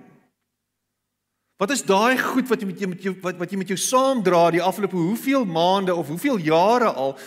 Wat 1.60 1.72
is 1.76 1.84
daai 1.84 2.16
goed 2.18 2.48
wat 2.48 2.62
jy 2.64 2.70
met 2.70 2.80
jou 2.80 2.90
met 2.90 3.04
jou 3.04 3.14
wat 3.24 3.40
wat 3.42 3.52
jy 3.52 3.60
met 3.60 3.72
jou 3.72 3.80
saamdra 3.80 4.46
die 4.56 4.64
afgelope 4.64 4.96
hoeveel 4.96 5.44
maande 5.46 5.96
of 5.96 6.08
hoeveel 6.08 6.40
jare 6.40 6.94
al 6.94 7.18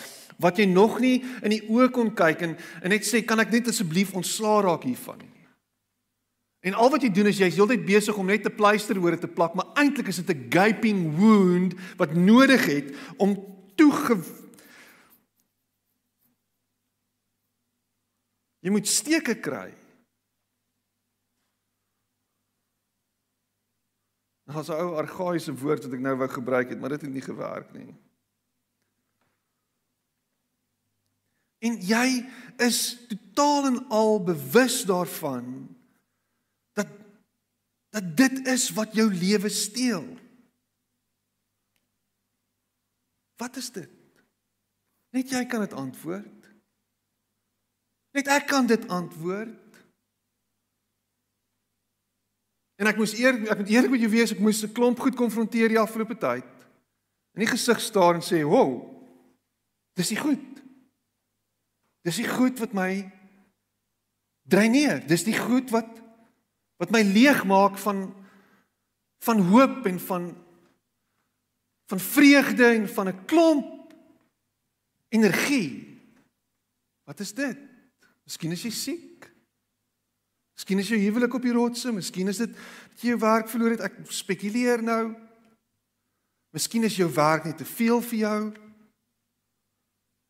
wat 0.41 0.57
jy 0.59 0.65
nog 0.71 0.99
nie 1.05 1.19
in 1.45 1.53
die 1.53 1.63
oë 1.69 1.91
kon 1.93 2.15
kyk 2.17 2.47
en 2.49 2.57
en 2.81 2.95
net 2.95 3.05
sê 3.05 3.21
kan 3.29 3.41
ek 3.45 3.53
net 3.53 3.69
asseblief 3.69 4.15
ontslaa 4.17 4.63
raak 4.65 4.89
hiervan 4.89 5.21
nie. 5.21 5.32
En 6.63 6.75
al 6.79 6.91
wat 6.91 7.03
jy 7.03 7.11
doen 7.11 7.27
is 7.27 7.41
jy's 7.43 7.57
heeltyd 7.59 7.85
besig 7.85 8.17
om 8.17 8.27
net 8.27 8.47
'n 8.47 8.55
pleister 8.55 8.99
oor 8.99 9.11
dit 9.11 9.21
te 9.21 9.29
plak, 9.29 9.55
maar 9.55 9.67
eintlik 9.75 10.09
is 10.09 10.23
dit 10.23 10.31
'n 10.31 10.47
gaping 10.49 11.17
wound 11.19 11.75
wat 11.97 12.15
nodig 12.15 12.67
het 12.67 12.95
om 13.19 13.35
toege 13.75 14.23
Jy 18.63 18.71
moet 18.71 18.87
steke 18.87 19.35
kry. 19.43 19.73
Daar's 24.47 24.69
'n 24.71 24.79
ou 24.79 24.95
argaïese 25.03 25.55
woord 25.55 25.85
wat 25.85 25.93
ek 25.93 26.01
nou 26.01 26.17
wou 26.17 26.29
gebruik 26.29 26.69
het, 26.69 26.81
maar 26.81 26.95
dit 26.95 27.01
het 27.01 27.11
nie 27.11 27.23
gewerk 27.23 27.73
nie. 27.73 27.95
En 31.59 31.79
jy 31.79 32.27
is 32.59 33.07
totaal 33.07 33.67
en 33.67 33.89
al 33.89 34.23
bewus 34.23 34.83
daarvan 34.83 35.72
dat 37.93 38.17
dit 38.17 38.47
is 38.49 38.71
wat 38.73 38.95
jou 38.97 39.09
lewe 39.13 39.49
steel. 39.53 40.05
Wat 43.37 43.57
is 43.61 43.69
dit? 43.75 43.91
Net 45.13 45.33
jy 45.35 45.43
kan 45.45 45.61
dit 45.61 45.75
antwoord. 45.77 46.49
Net 48.17 48.31
ek 48.33 48.47
kan 48.49 48.69
dit 48.69 48.87
antwoord. 48.89 49.59
En 52.81 52.89
ek 52.89 52.99
moes 52.99 53.13
eer 53.19 53.37
ek 53.53 53.61
moet 53.61 53.75
eerlik 53.75 53.93
met 53.93 54.05
jou 54.05 54.11
wees, 54.13 54.33
ek 54.33 54.41
moes 54.43 54.65
'n 54.65 54.73
klomp 54.73 54.99
goed 54.99 55.17
konfronteer 55.17 55.69
die 55.69 55.81
afgelope 55.81 56.17
tyd. 56.17 56.49
In 57.37 57.45
die 57.45 57.53
gesig 57.53 57.81
staar 57.81 58.15
en 58.15 58.25
sê, 58.25 58.43
"Wow. 58.45 58.89
Dis 59.95 60.11
nie 60.11 60.19
goed. 60.19 60.63
Dis 62.03 62.19
nie 62.19 62.29
goed 62.29 62.59
wat 62.59 62.73
my 62.73 63.13
dreineer. 64.49 65.07
Dis 65.07 65.25
die 65.25 65.37
goed 65.39 65.71
wat 65.71 66.02
wat 66.83 66.91
my 66.91 67.03
leeg 67.07 67.45
maak 67.47 67.79
van 67.79 68.09
van 69.23 69.39
hoop 69.53 69.87
en 69.87 70.01
van 70.03 70.25
van 71.93 72.01
vreugde 72.01 72.65
en 72.65 72.89
van 72.89 73.09
'n 73.09 73.25
klomp 73.25 73.95
energie. 75.09 76.01
Wat 77.05 77.21
is 77.21 77.35
dit? 77.35 77.59
Miskien 78.25 78.51
is 78.51 78.63
jy 78.63 78.71
siek. 78.71 79.31
Miskien 80.55 80.79
is 80.79 80.89
jou 80.89 81.01
huwelik 81.01 81.35
op 81.35 81.43
die 81.43 81.53
rotse, 81.53 81.93
miskien 81.93 82.29
is 82.29 82.37
dit 82.37 82.53
dat 82.53 83.01
jy 83.01 83.09
jou 83.09 83.19
werk 83.19 83.49
verloor 83.49 83.71
het. 83.71 83.81
Ek 83.81 83.95
spekuleer 84.09 84.83
nou. 84.83 85.15
Miskien 86.51 86.85
is 86.85 86.97
jou 86.97 87.09
werk 87.13 87.45
net 87.45 87.59
te 87.59 87.65
veel 87.65 88.01
vir 88.01 88.19
jou. 88.19 88.41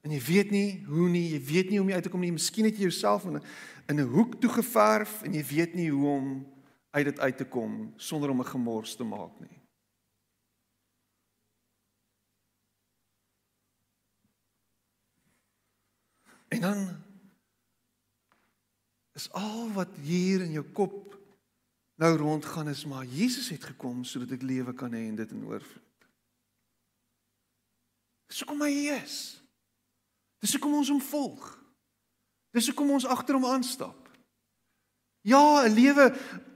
En 0.02 0.10
jy 0.10 0.20
weet 0.26 0.50
nie 0.50 0.82
hoe 0.86 1.08
nie, 1.08 1.28
jy 1.36 1.40
weet 1.46 1.70
nie 1.70 1.78
hoe 1.78 1.86
om 1.86 1.94
uit 1.94 2.02
te 2.02 2.10
kom 2.10 2.20
nie. 2.24 2.32
Miskien 2.34 2.66
het 2.66 2.78
jy 2.78 2.88
jouself 2.88 3.24
in 3.24 3.38
'n 3.38 3.44
in 3.88 4.00
'n 4.00 4.12
hoek 4.14 4.40
toe 4.40 4.50
geverf 4.50 5.22
en 5.22 5.34
jy 5.34 5.44
weet 5.44 5.74
nie 5.74 5.90
hoe 5.90 6.08
om 6.08 6.46
uit 6.90 7.04
dit 7.04 7.18
uit 7.18 7.36
te 7.36 7.44
kom 7.44 7.92
sonder 7.96 8.30
om 8.30 8.40
'n 8.40 8.52
gemors 8.54 8.96
te 8.96 9.04
maak 9.04 9.40
nie. 9.40 9.62
En 16.48 16.60
dan 16.60 17.02
is 19.12 19.32
al 19.32 19.72
wat 19.72 19.88
hier 19.96 20.40
in 20.40 20.52
jou 20.52 20.64
kop 20.64 21.20
nou 21.94 22.16
rondgaan 22.16 22.68
is 22.68 22.84
maar 22.84 23.04
Jesus 23.04 23.48
het 23.48 23.64
gekom 23.64 24.04
sodat 24.04 24.30
ek 24.30 24.42
lewe 24.42 24.74
kan 24.74 24.92
hê 24.92 25.08
en 25.08 25.16
dit 25.16 25.30
in 25.30 25.44
oorvloed. 25.44 26.08
Dis 28.26 28.38
hoekom 28.38 28.60
hy 28.60 28.72
is. 29.02 29.41
Dis 30.42 30.52
hoekom 30.56 30.74
ons 30.80 30.90
hom 30.90 31.00
volg. 31.00 31.42
Dis 32.52 32.66
hoekom 32.68 32.90
ons 32.98 33.06
agter 33.06 33.38
hom 33.38 33.46
aanstap. 33.48 34.10
Ja, 35.22 35.62
'n 35.62 35.74
lewe 35.74 36.12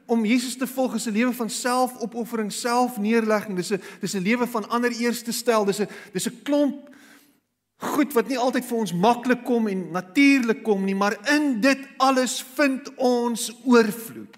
om 0.07 0.25
Jesus 0.25 0.57
te 0.57 0.67
volg 0.67 0.95
is 0.95 1.07
'n 1.07 1.13
lewe 1.13 1.33
van 1.33 1.51
selfopoffering, 1.51 2.53
selfneerlegging. 2.53 3.57
Dis 3.57 3.73
'n 3.73 3.83
dis 4.01 4.15
'n 4.15 4.23
lewe 4.23 4.47
van 4.47 4.69
ander 4.69 4.91
eerste 4.91 5.33
stel. 5.33 5.65
Dis 5.65 5.81
'n 5.81 5.89
dis 6.13 6.27
'n 6.27 6.43
klomp 6.43 6.91
goed 7.77 8.13
wat 8.13 8.29
nie 8.29 8.39
altyd 8.39 8.65
vir 8.65 8.79
ons 8.79 8.93
maklik 8.93 9.45
kom 9.45 9.69
en 9.69 9.91
natuurlik 9.93 10.63
kom 10.65 10.85
nie, 10.85 10.95
maar 10.95 11.17
in 11.35 11.61
dit 11.61 11.79
alles 11.99 12.41
vind 12.57 12.89
ons 12.97 13.51
oorvloed. 13.65 14.37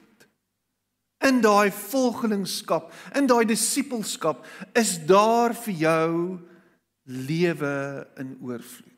In 1.27 1.41
daai 1.41 1.71
volgelingskap, 1.71 2.93
in 3.15 3.27
daai 3.27 3.45
disippelskap 3.45 4.47
is 4.79 4.99
daar 5.07 5.55
vir 5.55 5.75
jou 5.75 6.39
lewe 7.03 8.07
in 8.19 8.39
oorvloed. 8.43 8.98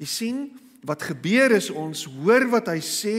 Jy 0.00 0.08
sien, 0.08 0.38
wat 0.86 1.04
gebeur 1.06 1.52
is 1.56 1.70
ons 1.70 2.06
hoor 2.20 2.48
wat 2.50 2.70
hy 2.72 2.80
sê 2.82 3.18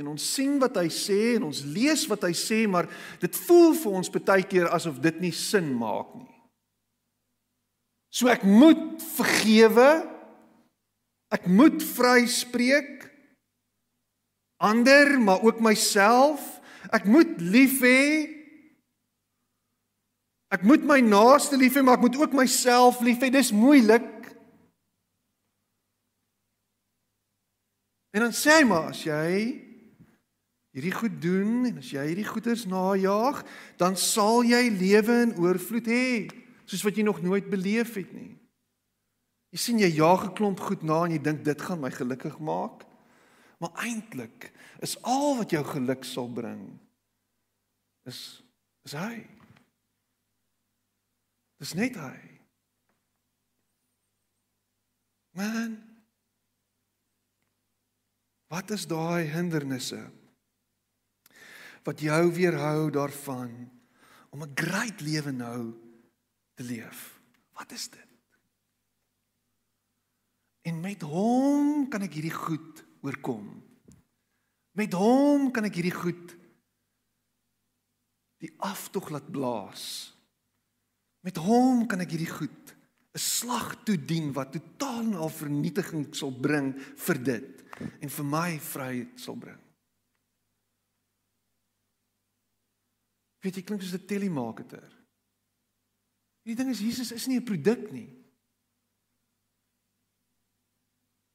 en 0.00 0.08
ons 0.12 0.24
sien 0.34 0.58
wat 0.60 0.76
hy 0.80 0.88
sê 0.92 1.36
en 1.36 1.46
ons 1.50 1.62
lees 1.68 2.04
wat 2.08 2.24
hy 2.24 2.32
sê, 2.36 2.64
maar 2.68 2.88
dit 3.20 3.40
voel 3.46 3.74
vir 3.76 3.96
ons 4.00 4.12
baie 4.16 4.44
keer 4.48 4.70
asof 4.72 5.00
dit 5.04 5.20
nie 5.20 5.32
sin 5.36 5.68
maak 5.76 6.14
nie. 6.16 6.32
So 8.12 8.28
ek 8.28 8.44
moet 8.44 9.00
vergewe. 9.16 9.90
Ek 11.32 11.48
moet 11.48 11.80
vryspreek 11.80 13.08
ander, 14.62 15.16
maar 15.16 15.40
ook 15.40 15.62
myself. 15.64 16.44
Ek 16.92 17.08
moet 17.08 17.40
lief 17.40 17.80
hê. 17.80 18.28
Ek 20.52 20.66
moet 20.68 20.84
my 20.84 21.00
naaste 21.00 21.56
lief 21.56 21.78
hê, 21.78 21.82
maar 21.82 21.96
ek 21.96 22.04
moet 22.04 22.18
ook 22.20 22.36
myself 22.36 23.00
lief 23.00 23.24
hê. 23.24 23.32
Dis 23.32 23.48
moeilik. 23.56 24.04
En 28.12 28.26
dan 28.26 28.34
sê 28.36 28.60
hy 28.60 28.64
maar 28.68 28.90
as 28.92 29.02
jy 29.06 29.28
hierdie 30.72 30.94
goed 30.94 31.16
doen 31.20 31.66
en 31.68 31.80
as 31.80 31.90
jy 31.92 32.04
hierdie 32.10 32.28
goeders 32.28 32.64
najag, 32.68 33.42
dan 33.80 33.96
sal 33.96 34.44
jy 34.44 34.62
lewe 34.72 35.18
in 35.26 35.34
oorvloed 35.40 35.88
hê 35.88 36.06
soos 36.68 36.84
wat 36.86 36.96
jy 36.96 37.04
nog 37.04 37.20
nooit 37.24 37.48
beleef 37.52 37.96
het 37.98 38.12
nie. 38.16 38.32
Jy 39.52 39.60
sien 39.60 39.80
jy 39.82 39.90
jaag 39.98 40.30
'n 40.30 40.36
klomp 40.36 40.60
goed 40.60 40.82
na 40.82 41.04
en 41.04 41.12
jy 41.12 41.20
dink 41.20 41.44
dit 41.44 41.60
gaan 41.60 41.80
my 41.80 41.90
gelukkig 41.90 42.38
maak. 42.40 42.84
Maar 43.60 43.72
eintlik 43.84 44.52
is 44.80 44.96
al 45.02 45.36
wat 45.36 45.50
jou 45.50 45.64
geluk 45.64 46.04
sal 46.04 46.28
bring 46.28 46.80
is 48.04 48.42
is 48.84 48.92
hy. 48.92 49.22
Dis 51.60 51.74
net 51.74 51.94
hy. 51.94 52.18
Man. 55.38 55.91
Wat 58.52 58.70
is 58.74 58.84
daai 58.90 59.24
hindernisse 59.32 60.02
wat 61.82 62.02
jou 62.02 62.32
weerhou 62.34 62.90
daarvan 62.94 63.50
om 64.30 64.42
'n 64.42 64.52
great 64.54 65.00
lewe 65.00 65.32
nou 65.32 65.74
te 66.54 66.62
leef. 66.62 67.20
Wat 67.52 67.72
is 67.72 67.88
dit? 67.88 68.08
En 70.62 70.80
met 70.80 71.02
hom 71.02 71.88
kan 71.88 72.02
ek 72.02 72.12
hierdie 72.12 72.34
goed 72.34 72.84
oorkom. 73.02 73.62
Met 74.72 74.92
hom 74.92 75.50
kan 75.50 75.64
ek 75.64 75.74
hierdie 75.74 75.94
goed 75.94 76.36
die 78.38 78.54
aftog 78.58 79.10
laat 79.10 79.30
blaas. 79.30 80.14
Met 81.20 81.36
hom 81.36 81.86
kan 81.86 82.00
ek 82.00 82.10
hierdie 82.10 82.30
goed 82.30 82.74
'n 83.14 83.18
slag 83.18 83.84
toedien 83.84 84.32
wat 84.32 84.52
totaal 84.52 85.00
en 85.00 85.14
al 85.14 85.28
vernietiging 85.28 86.14
sal 86.14 86.30
bring 86.30 86.72
vir 86.96 87.22
dit 87.22 87.61
en 88.00 88.10
vir 88.10 88.24
my 88.24 88.58
vryheid 88.60 89.20
sal 89.20 89.36
bring. 89.36 89.60
Weet 93.42 93.58
jy 93.58 93.62
klink 93.66 93.82
soos 93.82 93.94
'n 93.98 94.06
telemarketer. 94.06 94.88
Die 96.46 96.54
ding 96.54 96.70
is 96.70 96.80
Jesus 96.80 97.12
is 97.12 97.26
nie 97.26 97.38
'n 97.38 97.44
produk 97.44 97.90
nie. 97.92 98.08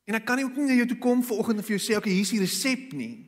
En 0.07 0.15
ek 0.15 0.25
kan 0.25 0.37
nie 0.37 0.45
ook 0.45 0.55
nie 0.55 0.65
na 0.65 0.73
jou 0.73 0.87
toe 0.87 0.97
kom 0.97 1.23
vanoggend 1.23 1.57
en 1.57 1.63
vir 1.63 1.77
jou 1.77 1.83
sê, 1.83 1.97
"Oké, 1.97 2.07
okay, 2.07 2.11
hier 2.11 2.21
is 2.21 2.29
die 2.29 2.39
resep 2.39 2.93
nie." 2.93 3.27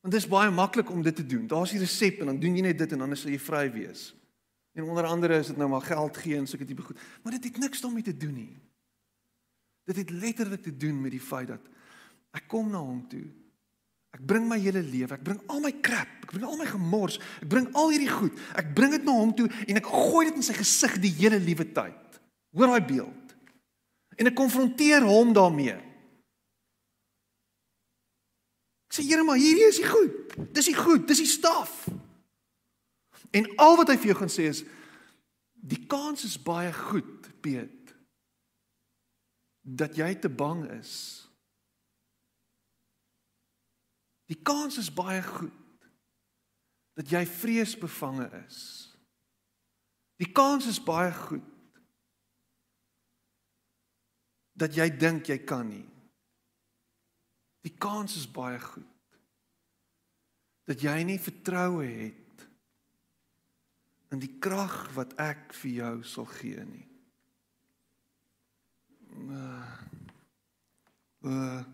Want 0.00 0.14
dit 0.14 0.22
is 0.22 0.28
baie 0.28 0.50
maklik 0.50 0.90
om 0.90 1.02
dit 1.02 1.16
te 1.16 1.26
doen. 1.26 1.46
Daar's 1.46 1.70
die 1.70 1.80
resep 1.80 2.20
en 2.20 2.26
dan 2.26 2.40
doen 2.40 2.56
jy 2.56 2.62
net 2.62 2.78
dit 2.78 2.92
en 2.92 2.98
dan 2.98 3.16
sal 3.16 3.30
jy 3.30 3.38
vry 3.38 3.72
wees. 3.72 4.14
En 4.72 4.84
onder 4.84 5.04
andere 5.04 5.38
is 5.38 5.46
dit 5.46 5.56
nou 5.56 5.68
maar 5.68 5.80
geld 5.80 6.16
gee 6.16 6.36
en 6.36 6.46
sulke 6.46 6.64
tipe 6.64 6.82
goed. 6.82 7.00
Maar 7.22 7.32
dit 7.32 7.44
het 7.44 7.58
niks 7.58 7.80
daarmee 7.80 8.02
te 8.02 8.16
doen 8.16 8.34
nie. 8.34 8.56
Dit 9.86 10.02
het 10.02 10.10
letterlik 10.10 10.62
te 10.66 10.74
doen 10.74 10.98
met 11.00 11.14
die 11.14 11.22
feit 11.22 11.48
dat 11.54 11.72
ek 12.36 12.48
kom 12.50 12.68
na 12.70 12.82
hom 12.82 13.04
toe 13.08 13.24
Ek 14.16 14.22
bring 14.24 14.46
my 14.48 14.56
hele 14.56 14.80
lewe, 14.80 15.12
ek 15.12 15.24
bring 15.26 15.40
al 15.52 15.58
my 15.60 15.74
krap, 15.84 16.08
ek 16.24 16.30
bring 16.32 16.46
al 16.48 16.56
my 16.56 16.64
gemors, 16.70 17.18
ek 17.42 17.50
bring 17.52 17.66
al 17.76 17.90
hierdie 17.92 18.08
goed. 18.08 18.38
Ek 18.56 18.70
bring 18.76 18.94
dit 18.94 19.04
na 19.04 19.12
hom 19.12 19.34
toe 19.36 19.44
en 19.66 19.76
ek 19.76 19.90
gooi 19.92 20.22
dit 20.30 20.38
in 20.40 20.46
sy 20.46 20.56
gesig 20.56 20.94
die 21.02 21.12
hele 21.18 21.36
liewe 21.42 21.66
tyd. 21.76 22.16
Hoor 22.56 22.72
daai 22.72 22.88
beeld. 22.88 23.34
En 24.16 24.30
ek 24.30 24.38
konfronteer 24.38 25.04
hom 25.04 25.34
daarmee. 25.36 25.76
Ek 28.88 28.96
sê 28.96 29.04
Here, 29.04 29.20
maar 29.26 29.36
hierdie 29.36 29.68
is 29.68 29.82
nie 29.82 29.90
goed. 29.90 30.38
Dis 30.56 30.70
nie 30.70 30.78
goed, 30.78 31.04
dis 31.10 31.20
die 31.20 31.28
staf. 31.28 31.84
En 33.36 33.50
al 33.60 33.76
wat 33.82 33.92
hy 33.92 33.98
vir 34.00 34.14
jou 34.14 34.20
gaan 34.22 34.32
sê 34.32 34.48
is 34.48 34.64
die 35.66 35.82
kans 35.90 36.24
is 36.24 36.38
baie 36.40 36.70
goed, 36.72 37.28
Piet, 37.44 37.85
dat 39.66 39.96
jy 39.98 40.12
te 40.22 40.30
bang 40.30 40.62
is 40.78 41.26
Die 44.26 44.38
kans 44.42 44.78
is 44.78 44.90
baie 44.90 45.22
goed 45.22 45.54
dat 46.96 47.10
jy 47.12 47.22
vreesbevange 47.28 48.26
is. 48.46 48.60
Die 50.18 50.32
kans 50.32 50.66
is 50.66 50.80
baie 50.82 51.12
goed 51.14 51.44
dat 54.56 54.74
jy 54.74 54.88
dink 54.96 55.28
jy 55.30 55.38
kan 55.44 55.68
nie. 55.68 55.86
Die 57.66 57.74
kans 57.78 58.16
is 58.18 58.26
baie 58.26 58.58
goed 58.62 58.92
dat 60.66 60.82
jy 60.82 60.96
nie 61.06 61.20
vertroue 61.22 61.86
het 61.86 62.46
in 64.10 64.22
die 64.22 64.32
krag 64.42 64.88
wat 64.96 65.12
ek 65.22 65.52
vir 65.60 65.72
jou 65.76 65.94
sal 66.08 66.26
gee 66.40 66.64
nie. 66.66 66.86
Uh, 69.16 69.72
uh 71.24 71.64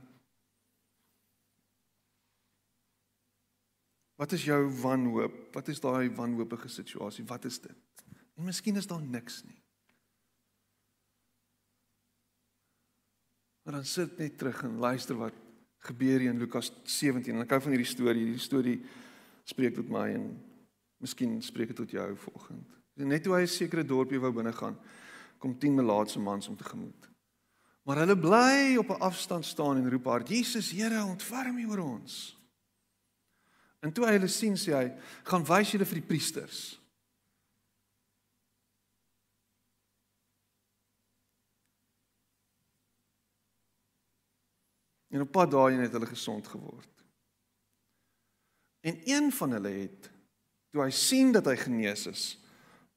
Wat 4.23 4.33
is 4.33 4.45
jou 4.45 4.71
wanhoop? 4.81 5.35
Wat 5.51 5.69
is 5.69 5.81
daai 5.83 6.11
wanhoopige 6.15 6.69
situasie? 6.69 7.25
Wat 7.27 7.45
is 7.45 7.57
dit? 7.61 8.05
En 8.39 8.45
miskien 8.45 8.77
is 8.79 8.87
daar 8.87 9.03
niks 9.03 9.41
nie. 9.45 9.59
Maar 13.63 13.75
dan 13.75 13.85
sit 13.85 14.19
net 14.19 14.39
terug 14.39 14.63
en 14.63 14.79
luister 14.79 15.17
wat 15.17 15.35
gebeur 15.79 16.19
hier 16.19 16.31
in 16.31 16.39
Lukas 16.39 16.71
17. 16.85 17.35
En 17.35 17.43
ek 17.43 17.57
hou 17.57 17.61
van 17.67 17.75
hierdie 17.75 17.91
storie. 17.91 18.25
Hierdie 18.25 18.47
storie 18.47 18.79
spreek 19.51 19.75
tot 19.75 19.91
my 19.91 20.07
en 20.15 20.29
miskien 21.03 21.41
spreek 21.43 21.75
dit 21.75 21.83
tot 21.83 21.91
jou 21.91 22.09
vanoggend. 22.29 22.79
Net 23.03 23.27
toe 23.27 23.35
hy 23.35 23.43
'n 23.43 23.51
sekere 23.51 23.83
dorpie 23.85 24.21
wou 24.21 24.33
binne 24.33 24.53
gaan, 24.53 24.79
kom 25.39 25.59
10 25.59 25.75
melaatse 25.75 26.21
mans 26.21 26.49
om 26.49 26.57
te 26.57 26.65
gemoed. 26.65 27.12
Maar 27.83 27.97
hulle 27.97 28.19
bly 28.19 28.77
op 28.77 28.89
'n 28.89 29.03
afstand 29.03 29.45
staan 29.45 29.77
en 29.77 29.91
roep 29.91 30.05
hard: 30.05 30.29
"Jesus, 30.29 30.71
Here, 30.71 31.05
ontferm 31.05 31.59
U 31.59 31.69
oor 31.69 31.79
ons." 31.79 32.39
En 33.79 33.93
toe 33.93 34.07
hy 34.07 34.13
hulle 34.13 34.29
sien, 34.29 34.55
sê 34.57 34.73
hy: 34.73 34.93
"Gaan 35.25 35.45
wys 35.45 35.71
julle 35.71 35.85
vir 35.85 35.99
die 35.99 36.07
priesters." 36.07 36.83
En 45.13 45.21
op 45.21 45.31
pad 45.31 45.51
daarheen 45.51 45.81
het 45.81 45.93
hulle 45.93 46.07
gesond 46.07 46.49
geword. 46.49 47.05
En 48.81 49.01
een 49.05 49.33
van 49.33 49.51
hulle 49.51 49.69
het 49.69 50.11
toe 50.71 50.83
hy 50.83 50.91
sien 50.91 51.33
dat 51.33 51.45
hy 51.45 51.57
genees 51.57 52.07
is, 52.07 52.39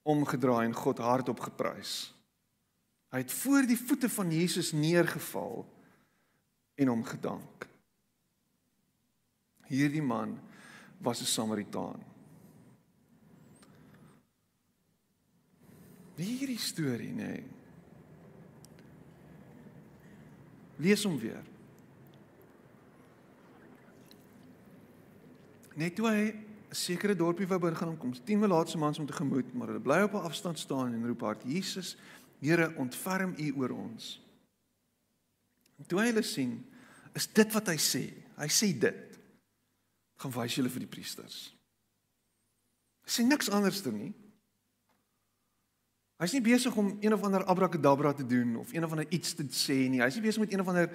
omgedraai 0.01 0.65
en 0.65 0.73
God 0.73 0.97
hardop 0.97 1.39
geprys. 1.39 2.14
Hy 3.15 3.21
het 3.23 3.31
voor 3.31 3.63
die 3.63 3.77
voete 3.79 4.09
van 4.11 4.31
Jesus 4.31 4.73
neergeval 4.75 5.61
en 6.75 6.89
hom 6.91 7.03
gedank. 7.07 7.67
Hierdie 9.71 10.03
man 10.03 10.33
was 10.99 11.21
'n 11.21 11.25
Samaritaan. 11.25 12.03
Hierdie 16.15 16.59
storie, 16.59 17.13
nê. 17.13 17.15
Nee. 17.15 17.43
Lees 20.75 21.03
hom 21.03 21.19
weer. 21.19 21.43
Net 25.75 25.95
toe 25.95 26.07
hy 26.07 26.31
'n 26.31 26.45
sekere 26.75 27.15
dorpie 27.15 27.47
wou 27.47 27.59
begin 27.59 27.87
om 27.87 27.97
kom, 27.97 28.13
10 28.23 28.39
melaatse 28.39 28.77
mans 28.77 28.99
om 28.99 29.05
te 29.05 29.13
gemoed, 29.13 29.53
maar 29.53 29.67
hulle 29.67 29.79
bly 29.79 30.01
op 30.01 30.13
'n 30.13 30.27
afstand 30.27 30.59
staan 30.59 30.93
en 30.93 31.07
roep 31.07 31.21
hard: 31.21 31.43
"Jesus, 31.43 31.97
Here, 32.43 32.71
ontferm 32.81 33.35
U 33.37 33.51
oor 33.61 33.75
ons." 33.75 34.15
En 35.79 35.87
toe 35.87 35.99
hy 35.99 36.07
hulle 36.11 36.23
sien, 36.23 36.55
is 37.15 37.27
dit 37.27 37.55
wat 37.55 37.71
hy 37.71 37.75
sê. 37.81 38.03
Hy 38.39 38.47
sê 38.51 38.71
dit. 38.79 39.19
Gaan 40.21 40.33
wys 40.35 40.55
julle 40.55 40.71
vir 40.71 40.85
die 40.85 40.91
priesters. 40.91 41.49
Hy 43.05 43.11
sê 43.11 43.25
niks 43.27 43.51
anders 43.53 43.81
toe 43.83 43.93
nie. 43.95 44.13
Hy's 46.23 46.31
nie 46.31 46.43
besig 46.43 46.75
om 46.79 46.93
een 47.03 47.13
of 47.13 47.23
ander 47.27 47.43
abrakadabra 47.51 48.13
te 48.15 48.25
doen 48.25 48.55
of 48.61 48.71
een 48.73 48.85
of 48.87 48.91
ander 48.95 49.07
iets 49.11 49.35
te 49.35 49.43
sê 49.51 49.75
nie. 49.91 49.99
Hy's 49.99 50.15
nie 50.15 50.23
besig 50.23 50.45
met 50.45 50.53
een 50.53 50.63
of 50.63 50.71
ander 50.71 50.87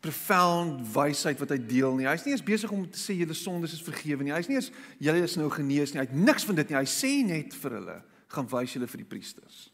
profound 0.00 0.80
wysheid 0.94 1.40
wat 1.42 1.52
hy 1.52 1.58
deel 1.60 1.96
nie. 1.98 2.08
Hy's 2.08 2.24
nie 2.24 2.32
eens 2.32 2.44
besig 2.44 2.72
om 2.72 2.86
te 2.88 3.00
sê 3.00 3.18
julle 3.18 3.36
sondes 3.36 3.76
is 3.76 3.84
vergewe 3.84 4.24
nie. 4.24 4.32
Hy's 4.32 4.48
nie 4.48 4.56
eens 4.56 4.72
julle 5.02 5.24
is 5.28 5.36
nou 5.36 5.50
genees 5.52 5.92
nie. 5.92 6.00
Hy 6.00 6.08
het 6.08 6.16
niks 6.16 6.48
van 6.48 6.60
dit 6.60 6.72
nie. 6.72 6.78
Hy 6.80 6.88
sê 6.88 7.12
net 7.26 7.56
vir 7.60 7.76
hulle, 7.78 7.96
gaan 8.32 8.48
wys 8.54 8.76
julle 8.76 8.88
vir 8.88 9.04
die 9.04 9.10
priesters. 9.12 9.66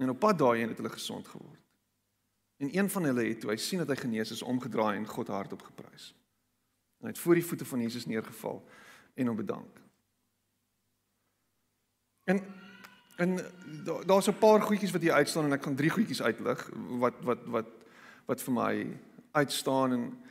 En 0.00 0.10
op 0.10 0.18
pad 0.18 0.38
daarheen 0.38 0.68
het 0.72 0.78
hulle 0.80 0.92
gesond 0.92 1.28
geword. 1.28 1.60
En 2.56 2.72
een 2.76 2.90
van 2.90 3.04
hulle 3.08 3.24
het 3.24 3.40
toe 3.40 3.50
hy 3.52 3.56
sien 3.60 3.78
dat 3.82 3.88
hy 3.88 3.96
genees 4.00 4.32
is, 4.32 4.42
omgedraai 4.42 4.96
en 4.96 5.06
God 5.06 5.28
hardop 5.28 5.62
geprys. 5.62 6.14
En 7.00 7.08
hy 7.08 7.12
het 7.12 7.20
voor 7.20 7.36
die 7.36 7.44
voete 7.44 7.64
van 7.64 7.80
Jesus 7.80 8.06
neergeval 8.06 8.58
en 9.14 9.26
hom 9.26 9.36
bedank. 9.36 9.80
En 12.24 12.40
En 13.20 13.38
daar's 14.06 14.28
'n 14.28 14.38
paar 14.38 14.62
goedjies 14.62 14.90
wat 14.90 15.00
hier 15.00 15.12
uitstaan 15.12 15.44
en 15.44 15.52
ek 15.52 15.62
gaan 15.62 15.74
drie 15.74 15.90
goedjies 15.90 16.22
uitlig 16.22 16.70
wat 16.74 17.14
wat 17.20 17.38
wat 17.44 17.66
wat 18.24 18.42
vir 18.42 18.52
my 18.52 19.00
uitstaan 19.30 19.92
en 19.92 20.22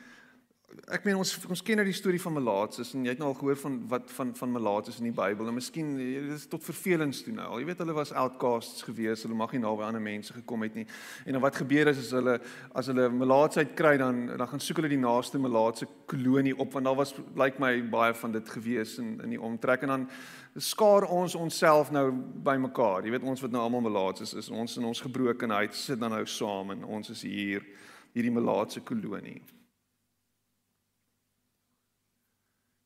ek 0.90 1.04
meen 1.06 1.18
ons 1.18 1.32
ons 1.50 1.62
ken 1.66 1.78
nou 1.80 1.84
die 1.86 1.94
storie 1.96 2.20
van 2.22 2.34
Melaatses 2.34 2.92
en 2.94 3.04
jy 3.06 3.12
het 3.12 3.20
nou 3.20 3.30
al 3.30 3.36
gehoor 3.38 3.58
van 3.58 3.76
wat 3.90 4.10
van 4.14 4.30
van 4.38 4.52
Melaatses 4.54 5.00
in 5.02 5.08
die 5.08 5.14
Bybel 5.14 5.50
en 5.50 5.56
miskien 5.56 5.92
dit 5.98 6.30
is 6.34 6.46
tot 6.50 6.64
vervelings 6.66 7.22
toe 7.26 7.34
nou. 7.34 7.48
Jy 7.58 7.66
weet 7.68 7.82
hulle 7.82 7.96
was 7.96 8.12
outcasts 8.14 8.84
gewees, 8.86 9.24
hulle 9.26 9.38
mag 9.38 9.54
nie 9.54 9.62
naby 9.62 9.86
ander 9.86 10.02
mense 10.02 10.34
gekom 10.34 10.64
het 10.66 10.78
nie. 10.78 10.86
En 11.26 11.36
dan 11.36 11.44
wat 11.44 11.58
gebeur 11.62 11.90
is 11.92 12.02
as 12.04 12.12
hulle 12.14 12.38
as 12.78 12.90
hulle 12.90 13.08
Melaatsheid 13.14 13.74
kry 13.78 13.96
dan 14.00 14.24
dan 14.32 14.46
gaan 14.52 14.64
soek 14.64 14.82
hulle 14.82 14.92
die 14.92 15.00
naaste 15.02 15.42
Melaatse 15.42 15.88
kolonie 16.10 16.56
op 16.56 16.74
want 16.74 16.90
daar 16.90 16.98
was 17.02 17.14
lyk 17.18 17.38
like 17.42 17.62
my 17.62 17.72
baie 17.90 18.14
van 18.22 18.34
dit 18.38 18.54
gewees 18.56 18.98
in 19.02 19.16
in 19.24 19.36
die 19.36 19.42
omtrek 19.50 19.86
en 19.86 19.94
dan 19.96 20.08
skaar 20.56 21.06
ons 21.10 21.34
onsself 21.34 21.90
nou 21.94 22.10
bymekaar. 22.46 23.04
Jy 23.04 23.14
weet 23.14 23.26
ons 23.26 23.42
wat 23.42 23.54
nou 23.54 23.62
almal 23.62 23.86
melaats 23.86 24.34
is, 24.34 24.50
ons 24.50 24.76
in 24.76 24.84
ons 24.90 25.06
gebrokenheid 25.06 25.74
sit 25.74 26.00
dan 26.00 26.14
nou 26.14 26.26
saam 26.26 26.74
en 26.74 26.84
ons 26.84 27.10
is 27.10 27.22
hier 27.22 27.66
hierdie 28.14 28.34
melaatse 28.34 28.82
kolonie. 28.82 29.40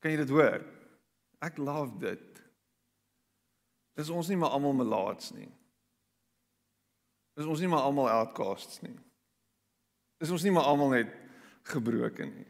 Kan 0.05 0.13
jy 0.13 0.19
dit 0.21 0.33
hoor? 0.37 0.61
Ek 1.41 1.57
love 1.57 1.95
dit. 1.97 2.41
Dis 3.97 4.11
ons 4.13 4.29
nie 4.29 4.37
maar 4.37 4.53
almal 4.53 4.75
melaats 4.77 5.31
nie. 5.33 5.49
Dis 7.33 7.49
ons 7.49 7.63
nie 7.65 7.71
maar 7.73 7.87
almal 7.89 8.11
outcasts 8.13 8.83
nie. 8.85 8.93
Dis 10.21 10.29
ons 10.29 10.45
nie 10.45 10.53
maar 10.53 10.69
almal 10.69 10.93
net 10.93 11.15
gebroken 11.73 12.35
nie. 12.37 12.45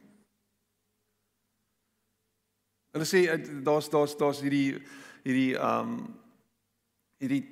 Hulle 2.91 3.07
sê 3.07 3.23
daar's 3.63 3.87
daar's 3.93 4.19
daar's 4.19 4.43
hierdie 4.43 4.83
hierdie 5.23 5.55
um 5.55 5.95
hierdie 7.23 7.45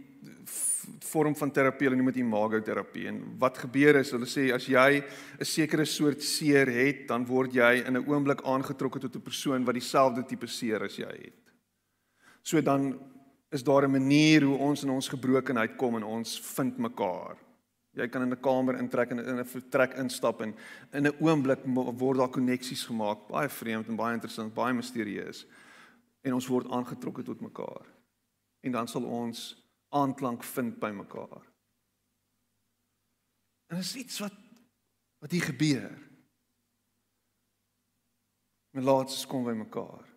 vorm 1.00 1.34
van 1.36 1.50
terapie, 1.50 1.86
hulle 1.86 1.98
noem 1.98 2.10
dit 2.12 2.22
imagoterapie. 2.22 3.06
En 3.10 3.20
wat 3.38 3.58
gebeur 3.58 3.98
is, 4.00 4.12
hulle 4.14 4.26
sê 4.26 4.48
as 4.54 4.66
jy 4.66 5.02
'n 5.40 5.44
sekere 5.44 5.84
soort 5.84 6.22
seer 6.22 6.66
het, 6.66 7.08
dan 7.08 7.26
word 7.26 7.52
jy 7.52 7.84
in 7.86 7.96
'n 7.96 8.06
oomblik 8.06 8.42
aangetrokke 8.42 9.00
tot 9.00 9.16
'n 9.16 9.20
persoon 9.20 9.64
wat 9.64 9.74
dieselfde 9.74 10.26
tipe 10.26 10.46
seer 10.46 10.82
as 10.82 10.96
jy 10.96 11.06
het. 11.06 11.42
So 12.42 12.60
dan 12.60 12.98
is 13.50 13.62
daar 13.62 13.84
'n 13.84 13.90
manier 13.90 14.42
hoe 14.42 14.58
ons 14.58 14.82
in 14.82 14.90
ons 14.90 15.08
gebrokenheid 15.08 15.76
kom 15.76 15.96
en 15.96 16.04
ons 16.04 16.40
vind 16.40 16.78
mekaar. 16.78 17.36
Jy 17.94 18.08
kan 18.08 18.22
in 18.22 18.32
'n 18.32 18.40
kamer 18.40 18.78
intrek 18.78 19.10
en 19.10 19.18
in 19.18 19.38
'n 19.38 19.44
vertrek 19.44 19.94
instap 19.98 20.40
en 20.40 20.54
in 20.92 21.06
'n 21.06 21.16
oomblik 21.20 21.60
word 21.64 22.18
daar 22.18 22.28
koneksies 22.28 22.86
gemaak, 22.86 23.28
baie 23.28 23.48
vreemd 23.48 23.88
en 23.88 23.96
baie 23.96 24.14
interessant, 24.14 24.54
baie 24.54 24.72
misterieus. 24.72 25.46
En 26.22 26.34
ons 26.34 26.46
word 26.46 26.70
aangetrokke 26.70 27.22
tot 27.22 27.40
mekaar. 27.40 27.86
En 28.60 28.72
dan 28.72 28.88
sal 28.88 29.02
ons 29.02 29.61
aanklank 29.92 30.44
vind 30.44 30.78
by 30.80 30.90
mekaar. 30.96 31.42
En 33.72 33.80
is 33.80 33.96
iets 33.96 34.18
wat 34.24 34.38
wat 35.22 35.30
hier 35.30 35.44
gebeur. 35.46 35.92
Men 38.74 38.84
laat 38.84 39.12
ons 39.12 39.26
kom 39.30 39.44
by 39.46 39.54
mekaar. 39.54 40.08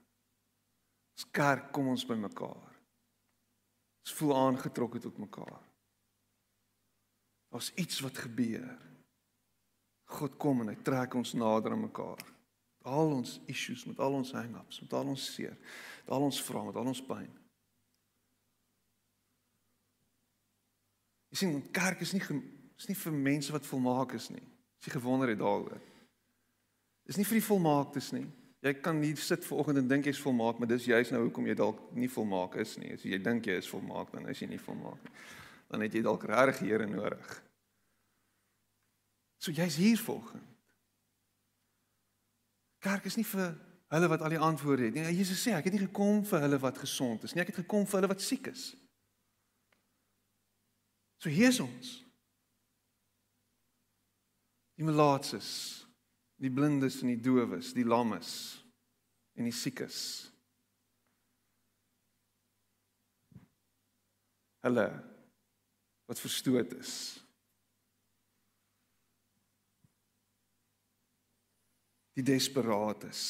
As 1.16 1.28
kerk 1.30 1.70
kom 1.76 1.92
ons 1.92 2.08
by 2.10 2.18
mekaar. 2.18 2.72
Ons 4.06 4.16
voel 4.18 4.34
aangetrokke 4.38 5.00
tot 5.04 5.20
mekaar. 5.22 5.62
Daar's 7.54 7.70
iets 7.78 8.02
wat 8.02 8.18
gebeur. 8.26 8.74
God 10.18 10.36
kom 10.42 10.64
en 10.64 10.74
hy 10.74 10.78
trek 10.86 11.16
ons 11.18 11.36
nader 11.38 11.76
aan 11.76 11.86
mekaar. 11.86 12.26
Al 12.86 13.16
ons 13.16 13.38
issues, 13.50 13.86
met 13.90 14.02
al 14.02 14.20
ons 14.20 14.34
hang-ups, 14.36 14.82
met 14.84 14.94
al 14.94 15.14
ons 15.14 15.30
seer, 15.34 15.56
met 16.04 16.12
al 16.18 16.28
ons 16.28 16.42
vrae, 16.46 16.66
met 16.68 16.82
al 16.82 16.92
ons 16.92 17.02
pyn. 17.08 17.32
Jy 21.34 21.40
sien, 21.42 21.58
kerk 21.76 22.02
is 22.06 22.14
nie 22.16 22.24
is 22.76 22.90
nie 22.90 22.98
vir 23.00 23.14
mense 23.16 23.54
wat 23.56 23.68
volmaak 23.68 24.14
is 24.18 24.30
nie. 24.30 24.44
As 24.80 24.88
jy 24.88 24.98
gewonder 24.98 25.32
het 25.32 25.40
daaroor. 25.40 25.80
Dis 27.08 27.20
nie 27.20 27.28
vir 27.28 27.40
die 27.40 27.46
volmaaktes 27.46 28.12
nie. 28.16 28.26
Jy 28.66 28.74
kan 28.82 28.98
nie 29.00 29.14
sit 29.22 29.46
vanoggend 29.46 29.84
en 29.84 29.88
dink 29.88 30.08
jy's 30.10 30.20
volmaak, 30.20 30.58
maar 30.60 30.70
dis 30.72 30.88
juist 30.90 31.14
nou 31.14 31.22
hoekom 31.28 31.46
jy 31.46 31.54
dalk 31.56 31.80
nie 31.94 32.10
volmaak 32.10 32.58
is 32.64 32.74
nie. 32.82 32.96
As 32.96 33.06
jy 33.06 33.20
dink 33.22 33.46
jy 33.46 33.60
is 33.62 33.70
volmaak, 33.70 34.10
dan 34.12 34.26
is 34.32 34.42
jy 34.42 34.50
nie 34.50 34.62
volmaak 34.62 35.04
nie. 35.06 35.14
Dan 35.70 35.86
het 35.86 35.96
jy 35.96 36.02
dalk 36.06 36.26
regtig 36.30 36.66
Here 36.66 36.88
nodig. 36.90 37.36
So 39.40 39.54
jy's 39.54 39.78
hier 39.78 40.02
volgens. 40.02 40.44
Kerk 42.82 43.06
is 43.06 43.18
nie 43.18 43.26
vir 43.26 43.54
hulle 43.94 44.10
wat 44.10 44.22
al 44.22 44.34
die 44.34 44.42
antwoorde 44.42 44.90
het 44.90 44.98
nie. 44.98 45.06
Jesus 45.18 45.42
sê 45.42 45.54
ek 45.58 45.70
het 45.70 45.74
nie 45.74 45.86
gekom 45.86 46.24
vir 46.26 46.44
hulle 46.46 46.60
wat 46.62 46.82
gesond 46.82 47.24
is 47.26 47.34
nie. 47.34 47.42
Ek 47.42 47.54
het 47.54 47.64
gekom 47.64 47.86
vir 47.86 48.00
hulle 48.00 48.12
wat 48.12 48.22
siek 48.26 48.50
is. 48.52 48.74
So 51.18 51.30
hier 51.30 51.50
is 51.50 51.60
ons. 51.64 51.96
Die 54.76 54.84
melaatses, 54.84 55.50
die 56.36 56.52
blindes 56.52 57.00
en 57.02 57.14
die 57.14 57.22
dowes, 57.22 57.74
die 57.74 57.88
lammes 57.88 58.32
en 59.40 59.48
die 59.48 59.56
siekes. 59.56 60.00
Hulle 64.66 64.90
wat 66.06 66.20
verstoot 66.20 66.74
is. 66.76 66.96
die 72.16 72.24
desperaates. 72.24 73.22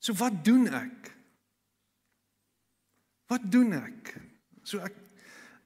So 0.00 0.16
wat 0.16 0.40
doen 0.44 0.68
ek? 0.72 1.10
Wat 3.28 3.44
doen 3.52 3.74
ek? 3.76 4.14
So 4.64 4.80
ek 4.84 4.96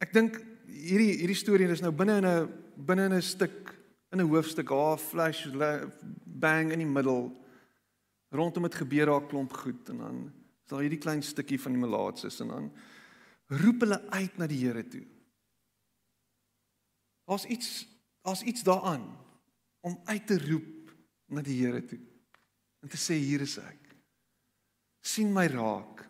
ek 0.03 0.15
dink 0.15 0.39
hierdie 0.67 1.21
hierdie 1.21 1.39
storie 1.39 1.69
is 1.71 1.83
nou 1.83 1.93
binne 1.95 2.19
in 2.19 2.27
'n 2.27 2.49
binne 2.77 3.07
in 3.07 3.15
'n 3.15 3.23
stuk 3.23 3.75
in 4.13 4.21
'n 4.21 4.29
hoofstuk 4.29 4.69
haar 4.69 4.99
flash 4.99 5.47
bang 6.27 6.73
in 6.73 6.83
die 6.83 6.87
middel. 6.87 7.31
Rondom 8.33 8.63
dit 8.63 8.75
gebeur 8.75 9.07
daar 9.07 9.23
'n 9.23 9.29
klomp 9.29 9.53
goed 9.53 9.89
en 9.89 9.99
dan 9.99 10.33
is 10.65 10.71
daar 10.71 10.81
hierdie 10.81 10.99
klein 10.99 11.23
stukkie 11.23 11.61
van 11.61 11.73
die 11.73 11.81
melaatses 11.81 12.41
en 12.41 12.49
dan 12.49 12.73
roep 13.47 13.81
hulle 13.81 14.01
uit 14.11 14.39
na 14.39 14.47
die 14.47 14.67
Here 14.67 14.89
toe. 14.89 15.07
Daar's 17.27 17.45
iets 17.45 17.87
daar's 18.23 18.43
iets 18.43 18.63
daaraan 18.63 19.07
om 19.81 20.01
uit 20.05 20.27
te 20.27 20.39
roep 20.39 20.91
na 21.29 21.43
die 21.43 21.63
Here 21.63 21.85
toe 21.85 22.01
en 22.83 22.89
te 22.89 22.97
sê 22.97 23.15
hier 23.15 23.41
is 23.41 23.59
ek. 23.59 23.79
sien 25.05 25.33
my 25.33 25.47
raak. 25.47 26.02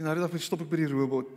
En 0.00 0.06
nou 0.06 0.16
dan 0.16 0.38
stop 0.40 0.62
ek 0.64 0.70
by 0.72 0.78
die 0.80 0.88
robot. 0.88 1.28